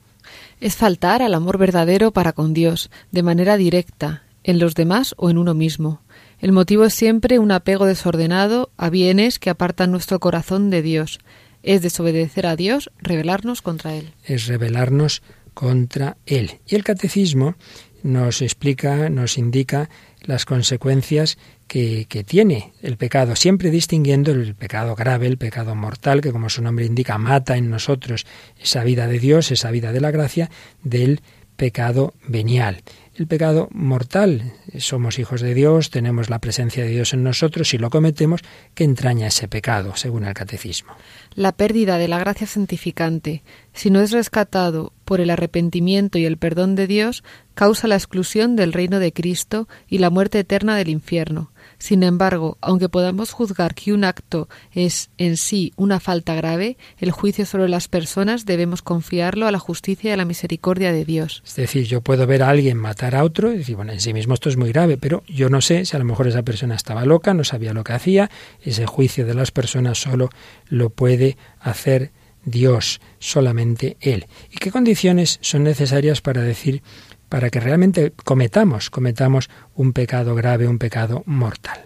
es 0.61 0.75
faltar 0.75 1.23
al 1.23 1.35
amor 1.35 1.57
verdadero 1.57 2.11
para 2.11 2.33
con 2.33 2.53
Dios, 2.53 2.91
de 3.13 3.23
manera 3.23 3.57
directa, 3.57 4.25
en 4.43 4.59
los 4.59 4.75
demás 4.75 5.15
o 5.19 5.31
en 5.31 5.39
uno 5.39 5.55
mismo. 5.55 6.03
El 6.41 6.51
motivo 6.51 6.85
es 6.85 6.95
siempre 6.95 7.39
un 7.39 7.53
apego 7.53 7.87
desordenado 7.87 8.71
a 8.77 8.91
bienes 8.91 9.39
que 9.39 9.51
apartan 9.51 9.93
nuestro 9.93 10.19
corazón 10.19 10.69
de 10.69 10.83
Dios. 10.83 11.21
Es 11.63 11.81
desobedecer 11.81 12.45
a 12.49 12.57
Dios, 12.57 12.91
rebelarnos 12.99 13.63
contra 13.63 13.95
Él. 13.95 14.15
Es 14.25 14.49
rebelarnos 14.49 15.23
contra 15.55 16.17
Él. 16.27 16.59
Y 16.67 16.75
el 16.75 16.83
catecismo 16.83 17.55
nos 18.03 18.43
explica, 18.43 19.09
nos 19.11 19.39
indica 19.39 19.91
las 20.27 20.45
consecuencias 20.45 21.39
que, 21.67 22.07
que, 22.09 22.25
tiene 22.25 22.73
el 22.83 22.97
pecado, 22.97 23.37
siempre 23.37 23.71
distinguiendo 23.71 24.33
el 24.33 24.55
pecado 24.55 24.95
grave, 24.95 25.27
el 25.27 25.39
pecado 25.39 25.75
mortal, 25.75 26.21
que 26.21 26.33
como 26.33 26.51
su 26.51 26.63
nombre 26.63 26.85
indica, 26.87 27.19
mata 27.19 27.57
en 27.57 27.71
nosotros 27.71 28.27
esa 28.61 28.85
vida 28.85 29.07
de 29.07 29.19
Dios, 29.19 29.51
esa 29.51 29.71
vida 29.71 29.93
de 29.93 30.01
la 30.01 30.11
gracia, 30.11 30.51
del 30.83 31.21
pecado 31.57 32.15
venial. 32.27 32.83
El 33.17 33.27
pecado 33.27 33.71
mortal, 33.73 34.53
somos 34.77 35.19
hijos 35.19 35.41
de 35.41 35.55
Dios, 35.55 35.89
tenemos 35.89 36.29
la 36.29 36.39
presencia 36.39 36.85
de 36.85 36.91
Dios 36.91 37.15
en 37.15 37.23
nosotros 37.23 37.73
y 37.73 37.79
lo 37.79 37.89
cometemos, 37.89 38.43
que 38.75 38.85
entraña 38.85 39.29
ese 39.29 39.49
pecado, 39.49 39.97
según 39.97 40.27
el 40.27 40.35
catecismo. 40.35 40.93
La 41.35 41.53
pérdida 41.53 41.97
de 41.97 42.09
la 42.09 42.19
gracia 42.19 42.47
santificante, 42.47 43.43
si 43.73 43.89
no 43.89 44.03
es 44.03 44.11
rescatado 44.11 44.93
por 45.07 45.23
el 45.23 45.31
arrepentimiento 45.31 46.19
y 46.19 46.27
el 46.27 46.37
perdón 46.37 46.75
de 46.75 46.87
Dios, 46.87 47.25
causa 47.55 47.89
la 47.89 47.95
exclusión 47.95 48.55
del 48.55 48.75
reino 48.75 48.99
de 48.99 49.15
Cristo 49.15 49.67
y 49.89 49.97
la 49.97 50.11
muerte 50.11 50.41
eterna 50.41 50.77
del 50.77 50.91
infierno. 50.91 51.51
Sin 51.79 52.03
embargo, 52.03 52.59
aunque 52.61 52.89
podamos 52.89 53.33
juzgar 53.33 53.75
que 53.75 53.93
un 53.93 54.05
acto 54.05 54.49
es 54.73 55.11
en 55.19 55.37
sí 55.37 55.73
una 55.77 56.01
falta 56.01 56.35
grave, 56.35 56.77
el 56.99 57.11
juicio 57.11 57.47
sobre 57.47 57.69
las 57.69 57.89
personas 57.89 58.47
debemos 58.47 58.83
confiarlo 58.83 59.47
a 59.47 59.53
la 59.53 59.59
justicia 59.59 60.11
y 60.11 60.13
a 60.13 60.17
la 60.17 60.25
misericordia 60.25 60.93
de 60.93 61.05
Dios. 61.05 61.43
Es 61.47 61.57
decir, 61.57 61.85
yo 61.87 62.01
puedo 62.01 62.27
ver 62.27 62.43
a 62.43 62.51
alguien 62.51 62.77
matar 62.77 63.15
a 63.15 63.25
otro 63.25 63.53
y 63.53 63.59
decir, 63.59 63.77
bueno, 63.77 63.93
en 63.93 64.01
sí 64.01 64.13
mismo 64.13 64.35
esto 64.35 64.49
es 64.49 64.57
muy 64.57 64.73
grave, 64.73 64.97
pero 64.97 65.23
yo 65.29 65.49
no 65.49 65.61
sé 65.61 65.85
si 65.85 65.97
a 65.97 65.99
lo 65.99 66.05
mejor 66.05 66.27
esa 66.27 66.43
persona 66.43 66.75
estaba 66.75 67.05
loca, 67.05 67.35
no 67.35 67.45
sabía 67.45 67.73
lo 67.73 67.85
que 67.85 67.93
hacía, 67.93 68.31
ese 68.63 68.87
juicio 68.87 69.27
de 69.27 69.35
las 69.35 69.51
personas 69.51 69.99
solo 69.99 70.31
lo 70.69 70.91
puede 70.91 71.37
hacer 71.61 72.11
Dios, 72.47 73.01
solamente 73.19 73.97
Él. 74.01 74.27
¿Y 74.51 74.57
qué 74.57 74.71
condiciones 74.71 75.39
son 75.43 75.65
necesarias 75.65 76.21
para 76.21 76.43
decir 76.43 76.83
para 77.29 77.51
que 77.51 77.61
realmente 77.61 78.13
cometamos, 78.25 78.91
cometamos 78.91 79.51
un 79.75 79.93
pecado 79.93 80.35
grave, 80.35 80.69
un 80.69 80.79
pecado 80.79 81.23
mortal. 81.27 81.81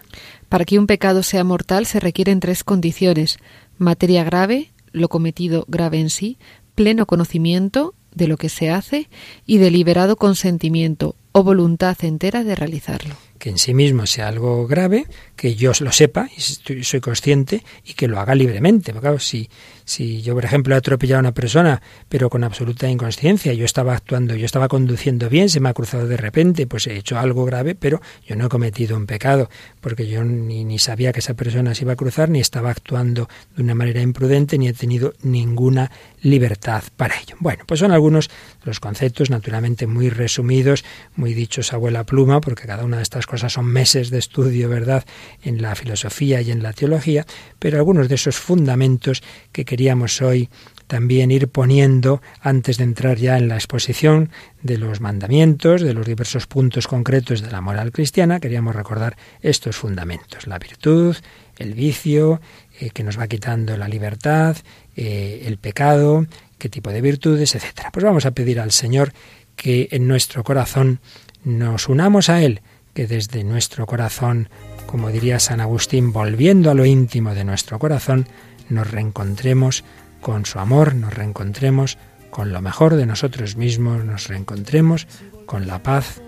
Para 0.49 0.65
que 0.65 0.77
un 0.77 0.87
pecado 0.87 1.23
sea 1.23 1.43
mortal 1.43 1.85
se 1.85 1.99
requieren 1.99 2.39
tres 2.39 2.63
condiciones. 2.63 3.39
Materia 3.77 4.23
grave, 4.23 4.71
lo 4.91 5.09
cometido 5.09 5.65
grave 5.67 5.99
en 5.99 6.09
sí, 6.09 6.37
pleno 6.75 7.05
conocimiento 7.05 7.93
de 8.13 8.27
lo 8.27 8.37
que 8.37 8.49
se 8.49 8.69
hace 8.69 9.09
y 9.45 9.57
deliberado 9.57 10.17
consentimiento 10.17 11.15
o 11.31 11.43
voluntad 11.43 11.97
entera 12.01 12.43
de 12.43 12.55
realizarlo. 12.55 13.15
Que 13.41 13.49
en 13.49 13.57
sí 13.57 13.73
mismo 13.73 14.05
sea 14.05 14.27
algo 14.27 14.67
grave, 14.67 15.07
que 15.35 15.55
yo 15.55 15.71
lo 15.79 15.91
sepa 15.91 16.29
y 16.37 16.83
soy 16.83 17.01
consciente 17.01 17.63
y 17.83 17.93
que 17.93 18.07
lo 18.07 18.19
haga 18.19 18.35
libremente. 18.35 18.93
Porque 18.93 19.17
si, 19.17 19.49
si 19.83 20.21
yo, 20.21 20.35
por 20.35 20.45
ejemplo, 20.45 20.75
he 20.75 20.77
atropellado 20.77 21.17
a 21.17 21.21
una 21.21 21.33
persona, 21.33 21.81
pero 22.07 22.29
con 22.29 22.43
absoluta 22.43 22.87
inconsciencia, 22.87 23.51
yo 23.53 23.65
estaba 23.65 23.95
actuando, 23.95 24.35
yo 24.35 24.45
estaba 24.45 24.67
conduciendo 24.67 25.27
bien, 25.27 25.49
se 25.49 25.59
me 25.59 25.69
ha 25.69 25.73
cruzado 25.73 26.07
de 26.07 26.17
repente, 26.17 26.67
pues 26.67 26.85
he 26.85 26.95
hecho 26.95 27.17
algo 27.17 27.43
grave, 27.45 27.73
pero 27.73 27.99
yo 28.27 28.35
no 28.35 28.45
he 28.45 28.49
cometido 28.49 28.95
un 28.95 29.07
pecado, 29.07 29.49
porque 29.79 30.07
yo 30.07 30.23
ni, 30.23 30.63
ni 30.63 30.77
sabía 30.77 31.11
que 31.11 31.19
esa 31.19 31.33
persona 31.33 31.73
se 31.73 31.85
iba 31.85 31.93
a 31.93 31.95
cruzar, 31.95 32.29
ni 32.29 32.39
estaba 32.39 32.69
actuando 32.69 33.27
de 33.55 33.63
una 33.63 33.73
manera 33.73 34.01
imprudente, 34.01 34.59
ni 34.59 34.67
he 34.67 34.73
tenido 34.73 35.15
ninguna 35.23 35.89
libertad 36.21 36.83
para 36.95 37.19
ello. 37.19 37.35
Bueno, 37.39 37.63
pues 37.65 37.79
son 37.79 37.91
algunos 37.91 38.27
de 38.27 38.65
los 38.65 38.79
conceptos, 38.79 39.31
naturalmente 39.31 39.87
muy 39.87 40.09
resumidos, 40.09 40.85
muy 41.15 41.33
dichos 41.33 41.73
abuela 41.73 42.05
pluma, 42.05 42.39
porque 42.41 42.67
cada 42.67 42.85
una 42.85 42.97
de 42.97 43.03
estas 43.03 43.25
cosas 43.31 43.53
son 43.53 43.65
meses 43.65 44.09
de 44.09 44.19
estudio, 44.19 44.67
¿verdad?, 44.67 45.05
en 45.41 45.61
la 45.61 45.73
filosofía 45.73 46.41
y 46.41 46.51
en 46.51 46.61
la 46.61 46.73
teología, 46.73 47.25
pero 47.59 47.77
algunos 47.77 48.09
de 48.09 48.15
esos 48.15 48.35
fundamentos 48.35 49.23
que 49.53 49.63
queríamos 49.63 50.21
hoy 50.21 50.49
también 50.87 51.31
ir 51.31 51.47
poniendo 51.47 52.21
antes 52.41 52.77
de 52.77 52.83
entrar 52.83 53.17
ya 53.17 53.37
en 53.37 53.47
la 53.47 53.55
exposición 53.55 54.29
de 54.61 54.77
los 54.77 54.99
mandamientos, 54.99 55.81
de 55.81 55.93
los 55.93 56.05
diversos 56.05 56.45
puntos 56.47 56.87
concretos 56.87 57.41
de 57.41 57.49
la 57.49 57.61
moral 57.61 57.93
cristiana, 57.93 58.41
queríamos 58.41 58.75
recordar 58.75 59.15
estos 59.41 59.77
fundamentos, 59.77 60.47
la 60.47 60.59
virtud, 60.59 61.15
el 61.57 61.73
vicio, 61.73 62.41
eh, 62.81 62.89
que 62.89 63.03
nos 63.03 63.17
va 63.17 63.27
quitando 63.27 63.77
la 63.77 63.87
libertad, 63.87 64.57
eh, 64.97 65.43
el 65.45 65.57
pecado, 65.57 66.25
qué 66.57 66.67
tipo 66.67 66.89
de 66.89 66.99
virtudes, 66.99 67.55
etcétera. 67.55 67.91
Pues 67.93 68.03
vamos 68.03 68.25
a 68.25 68.31
pedir 68.31 68.59
al 68.59 68.73
Señor 68.73 69.13
que 69.55 69.87
en 69.91 70.09
nuestro 70.09 70.43
corazón 70.43 70.99
nos 71.45 71.87
unamos 71.87 72.29
a 72.29 72.43
Él, 72.43 72.61
que 72.93 73.07
desde 73.07 73.43
nuestro 73.43 73.85
corazón, 73.85 74.49
como 74.85 75.09
diría 75.09 75.39
San 75.39 75.61
Agustín, 75.61 76.11
volviendo 76.11 76.71
a 76.71 76.73
lo 76.73 76.85
íntimo 76.85 77.33
de 77.33 77.43
nuestro 77.43 77.79
corazón, 77.79 78.27
nos 78.69 78.89
reencontremos 78.89 79.83
con 80.21 80.45
su 80.45 80.59
amor, 80.59 80.95
nos 80.95 81.13
reencontremos 81.13 81.97
con 82.29 82.51
lo 82.53 82.61
mejor 82.61 82.95
de 82.95 83.05
nosotros 83.05 83.55
mismos, 83.55 84.03
nos 84.05 84.27
reencontremos 84.27 85.07
con 85.45 85.67
la 85.67 85.83
paz, 85.83 86.21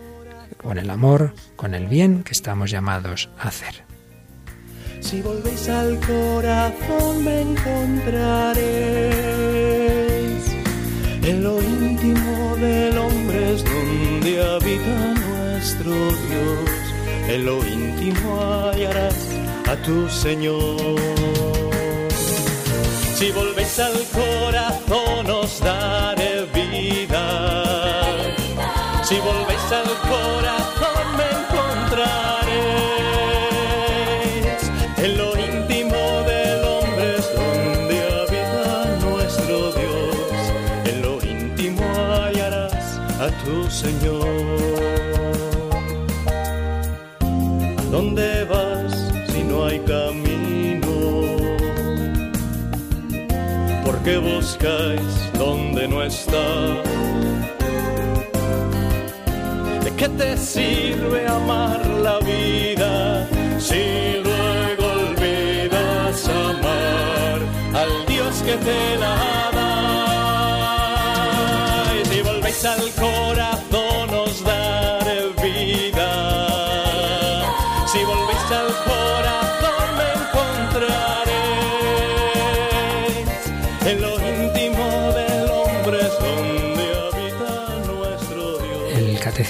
con 0.58 0.78
el 0.78 0.90
amor, 0.90 1.34
con 1.56 1.74
el 1.74 1.88
bien 1.88 2.24
que 2.24 2.34
estamos 2.34 2.72
llamados 2.72 3.30
a 3.40 3.48
hacer. 3.48 3.84
Si 5.00 5.22
volvéis 5.22 5.68
al 5.70 6.00
corazón 6.00 7.24
me 7.24 7.42
encontraréis. 7.42 8.64
En 11.24 11.44
lo 11.44 11.62
íntimo 11.62 12.56
del 12.58 12.98
hombre 12.98 13.56
es 13.56 13.64
donde 13.64 14.42
habita 14.42 15.23
Dios. 15.64 16.70
En 17.30 17.46
lo 17.46 17.66
íntimo 17.66 18.38
hallarás 18.38 19.30
a 19.70 19.76
tu 19.78 20.10
Señor. 20.10 21.00
Si 23.16 23.32
volvéis 23.32 23.80
al 23.80 23.94
corazón 24.12 25.32
os 25.32 25.62
daré 25.62 26.46
vida. 26.54 27.24
Si 29.04 29.16
volvéis 29.20 29.72
al 29.72 29.90
corazón 30.10 30.83
buscáis 54.64 55.34
donde 55.38 55.88
no 55.88 56.04
está? 56.04 56.82
¿De 59.84 59.92
qué 59.98 60.10
te 60.10 60.38
sirve 60.38 61.28
amar 61.28 61.86
la 62.02 62.20
vida 62.20 63.28
si 63.60 64.22
luego 64.24 64.86
olvidas 65.10 66.30
amar 66.30 67.40
al 67.74 68.06
Dios 68.08 68.42
que 68.46 68.54
te 68.54 68.98
la 68.98 69.16
da? 69.16 69.43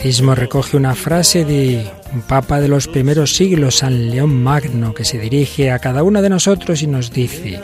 Catecismo 0.04 0.36
recoge 0.36 0.76
una 0.76 0.96
frase 0.96 1.46
de 1.46 1.90
un 2.14 2.24
papa 2.24 2.60
de 2.60 2.68
los 2.68 2.90
primeros 2.90 3.38
siglos, 3.38 3.78
San 3.78 4.10
León 4.10 4.44
Magno, 4.44 4.94
que 4.94 5.06
se 5.06 5.18
dirige 5.18 5.72
a 5.72 5.80
cada 5.80 6.04
uno 6.04 6.22
de 6.22 6.30
nosotros 6.30 6.82
y 6.84 6.88
nos 6.88 7.10
dice, 7.10 7.62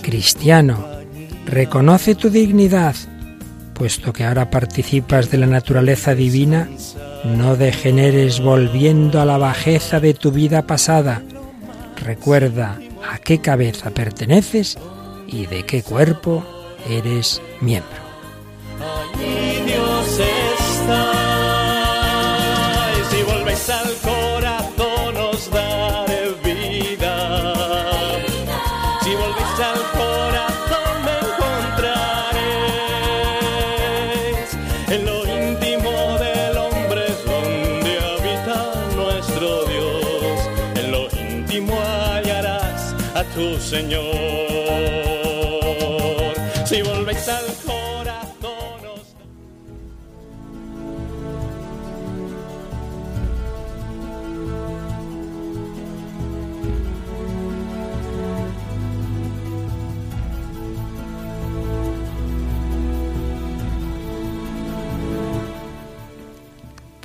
Cristiano, 0.00 0.88
reconoce 1.44 2.14
tu 2.14 2.30
dignidad, 2.30 2.94
puesto 3.74 4.14
que 4.14 4.24
ahora 4.24 4.48
participas 4.48 5.30
de 5.30 5.36
la 5.36 5.46
naturaleza 5.46 6.14
divina, 6.14 6.66
no 7.26 7.56
degeneres 7.56 8.40
volviendo 8.40 9.20
a 9.20 9.26
la 9.26 9.36
bajeza 9.36 10.00
de 10.00 10.14
tu 10.14 10.32
vida 10.32 10.66
pasada. 10.66 11.22
Recuerda 12.02 12.78
a 13.06 13.18
qué 13.18 13.42
cabeza 13.42 13.90
perteneces 13.90 14.78
y 15.26 15.44
de 15.44 15.66
qué 15.66 15.82
cuerpo 15.82 16.42
eres 16.88 17.42
miembro. 17.60 18.00
Volvéis 23.66 23.84
al 23.84 23.94
corazón 23.98 25.16
os 25.16 25.50
daré 25.50 26.30
vida. 26.44 27.14
Si 29.02 29.10
volvéis 29.14 29.60
al 29.70 29.82
corazón 29.98 30.94
me 31.04 31.14
encontraréis. 31.26 32.08
En 34.88 35.00
lo 35.04 35.16
íntimo 35.26 35.92
del 36.18 36.56
hombre 36.58 37.00
es 37.08 37.20
donde 37.24 37.92
habita 38.12 38.58
nuestro 38.94 39.48
Dios. 39.64 40.38
En 40.76 40.86
lo 40.92 41.02
íntimo 41.18 41.74
hallarás 41.82 42.94
a 43.16 43.24
tu 43.34 43.58
Señor. 43.58 44.04
Si 46.66 46.82
volvéis 46.82 47.28
al 47.28 47.55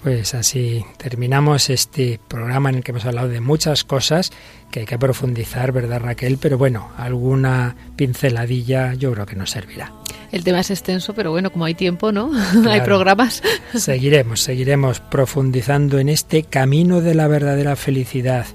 Pues 0.04 0.34
así 0.34 0.84
terminamos 0.98 1.70
este 1.70 2.20
programa 2.28 2.70
en 2.70 2.78
el 2.78 2.84
que 2.84 2.90
hemos 2.90 3.06
hablado 3.06 3.28
de 3.30 3.40
muchas 3.40 3.84
cosas 3.84 4.32
que 4.72 4.82
hay 4.82 4.86
que 4.88 4.98
profundizar, 4.98 5.72
¿verdad 5.72 6.00
Raquel? 6.00 6.40
Pero 6.40 6.58
bueno, 6.58 6.90
alguna 6.98 7.76
pinceladilla 7.96 8.96
yo 8.96 9.12
creo 9.12 9.28
que 9.28 9.36
nos 9.36 9.52
servirá. 9.52 9.94
El 10.32 10.44
tema 10.44 10.62
es 10.62 10.72
extenso, 10.72 11.14
pero 11.14 11.30
bueno, 11.30 11.52
como 11.52 11.66
hay 11.66 11.76
tiempo, 11.76 12.12
¿no? 12.12 12.32
hay 12.68 12.82
programas. 12.82 13.44
Seguiremos, 13.76 14.42
seguiremos 14.42 15.02
profundizando 15.02 16.00
en 16.00 16.10
este 16.10 16.44
camino 16.44 17.02
de 17.02 17.14
la 17.14 17.28
verdadera 17.28 17.76
felicidad, 17.76 18.48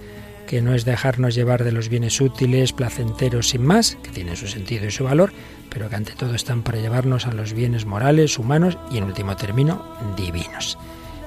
que 0.48 0.62
no 0.62 0.74
es 0.74 0.84
dejarnos 0.84 1.36
llevar 1.36 1.62
de 1.62 1.72
los 1.72 1.88
bienes 1.88 2.20
útiles, 2.20 2.72
placenteros 2.72 3.50
sin 3.50 3.64
más, 3.64 3.96
que 4.02 4.10
tienen 4.10 4.36
su 4.36 4.48
sentido 4.48 4.86
y 4.86 4.90
su 4.90 5.04
valor, 5.04 5.32
pero 5.68 5.88
que 5.88 5.96
ante 5.96 6.12
todo 6.12 6.34
están 6.34 6.62
para 6.62 6.80
llevarnos 6.80 7.26
a 7.26 7.32
los 7.32 7.52
bienes 7.52 7.84
morales, 7.84 8.36
humanos 8.38 8.78
y 8.90 8.98
en 8.98 9.04
último 9.04 9.36
término, 9.36 9.84
divinos. 10.16 10.76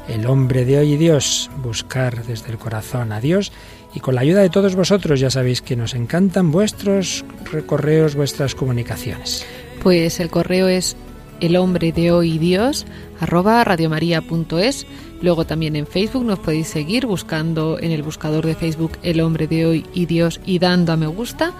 El 0.10 0.26
hombre 0.26 0.66
de 0.66 0.80
hoy 0.80 0.94
y 0.94 0.98
Dios, 0.98 1.52
buscar 1.62 2.26
desde 2.26 2.50
el 2.52 2.58
corazón 2.58 3.12
a 3.12 3.22
Dios 3.22 3.52
y 3.94 4.00
con 4.00 4.16
la 4.16 4.22
ayuda 4.22 4.42
de 4.42 4.50
todos 4.50 4.76
vosotros, 4.76 5.20
ya 5.20 5.30
sabéis 5.30 5.62
que 5.62 5.76
nos 5.76 5.94
encantan 5.94 6.52
vuestros 6.52 7.24
correos, 7.68 8.16
vuestras 8.16 8.56
comunicaciones. 8.56 9.46
Pues 9.84 10.20
el 10.20 10.32
correo 10.32 10.68
es 10.68 10.98
el 11.40 11.56
hombre 11.56 11.92
de 11.92 12.12
hoy 12.12 12.40
Dios 12.40 12.88
arroba 13.20 13.64
radiomaria.es. 13.64 14.88
Luego 15.22 15.46
también 15.46 15.76
en 15.76 15.86
Facebook 15.86 16.26
nos 16.26 16.40
podéis 16.40 16.70
seguir 16.70 17.06
buscando 17.06 17.78
en 17.80 17.92
el 17.92 18.02
buscador 18.02 18.48
de 18.48 18.56
Facebook 18.56 18.94
el 19.04 19.22
hombre 19.22 19.46
de 19.46 19.68
hoy 19.68 19.86
y 19.94 20.08
Dios 20.08 20.42
y 20.44 20.58
dando 20.58 20.92
a 20.92 20.98
me 20.98 21.08
gusta. 21.08 21.54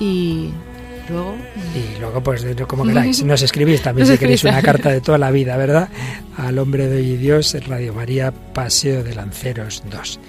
Y 0.00 0.48
luego 1.08 1.36
Y 1.74 2.00
luego, 2.00 2.22
pues, 2.22 2.44
como 2.66 2.84
queráis, 2.84 3.22
nos 3.24 3.42
escribís 3.42 3.82
también 3.82 4.06
si 4.06 4.18
queréis 4.18 4.44
una 4.44 4.62
carta 4.62 4.90
de 4.90 5.00
toda 5.00 5.18
la 5.18 5.30
vida, 5.30 5.56
¿verdad? 5.56 5.88
Al 6.36 6.58
hombre 6.58 6.88
de 6.88 6.96
hoy 6.96 7.12
y 7.12 7.16
Dios, 7.16 7.56
Radio 7.66 7.92
María, 7.94 8.32
Paseo 8.32 9.02
de 9.02 9.14
Lanceros 9.14 9.82
2. 9.90 10.20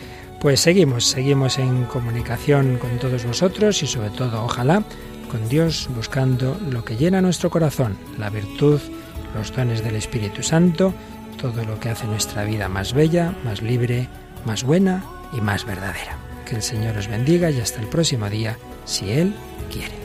Pues 0.41 0.59
seguimos, 0.59 1.05
seguimos 1.05 1.57
en 1.57 1.85
comunicación 1.85 2.77
con 2.77 2.99
todos 2.99 3.25
vosotros 3.25 3.81
y 3.81 3.87
sobre 3.87 4.09
todo, 4.09 4.43
ojalá, 4.43 4.83
con 5.31 5.47
Dios, 5.47 5.89
buscando 5.95 6.59
lo 6.69 6.83
que 6.83 6.97
llena 6.97 7.21
nuestro 7.21 7.49
corazón, 7.49 7.97
la 8.17 8.29
virtud, 8.29 8.81
los 9.35 9.55
dones 9.55 9.83
del 9.83 9.95
Espíritu 9.95 10.43
Santo, 10.43 10.93
todo 11.41 11.63
lo 11.63 11.79
que 11.79 11.89
hace 11.89 12.07
nuestra 12.07 12.43
vida 12.43 12.69
más 12.69 12.93
bella, 12.93 13.33
más 13.43 13.61
libre, 13.61 14.07
más 14.45 14.63
buena 14.63 15.03
y 15.31 15.41
más 15.41 15.65
verdadera. 15.65 16.17
Que 16.45 16.57
el 16.57 16.61
Señor 16.61 16.97
os 16.97 17.07
bendiga 17.07 17.49
y 17.49 17.59
hasta 17.59 17.81
el 17.81 17.87
próximo 17.87 18.29
día, 18.29 18.57
si 18.85 19.11
Él 19.11 19.33
quiere. 19.71 20.02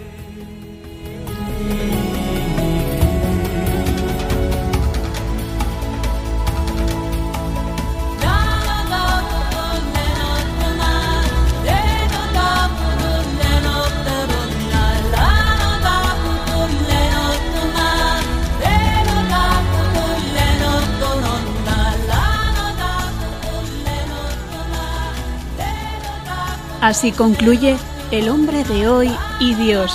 Así 26.88 27.12
concluye 27.12 27.76
El 28.10 28.30
hombre 28.30 28.64
de 28.64 28.88
hoy 28.88 29.10
y 29.40 29.52
Dios, 29.54 29.94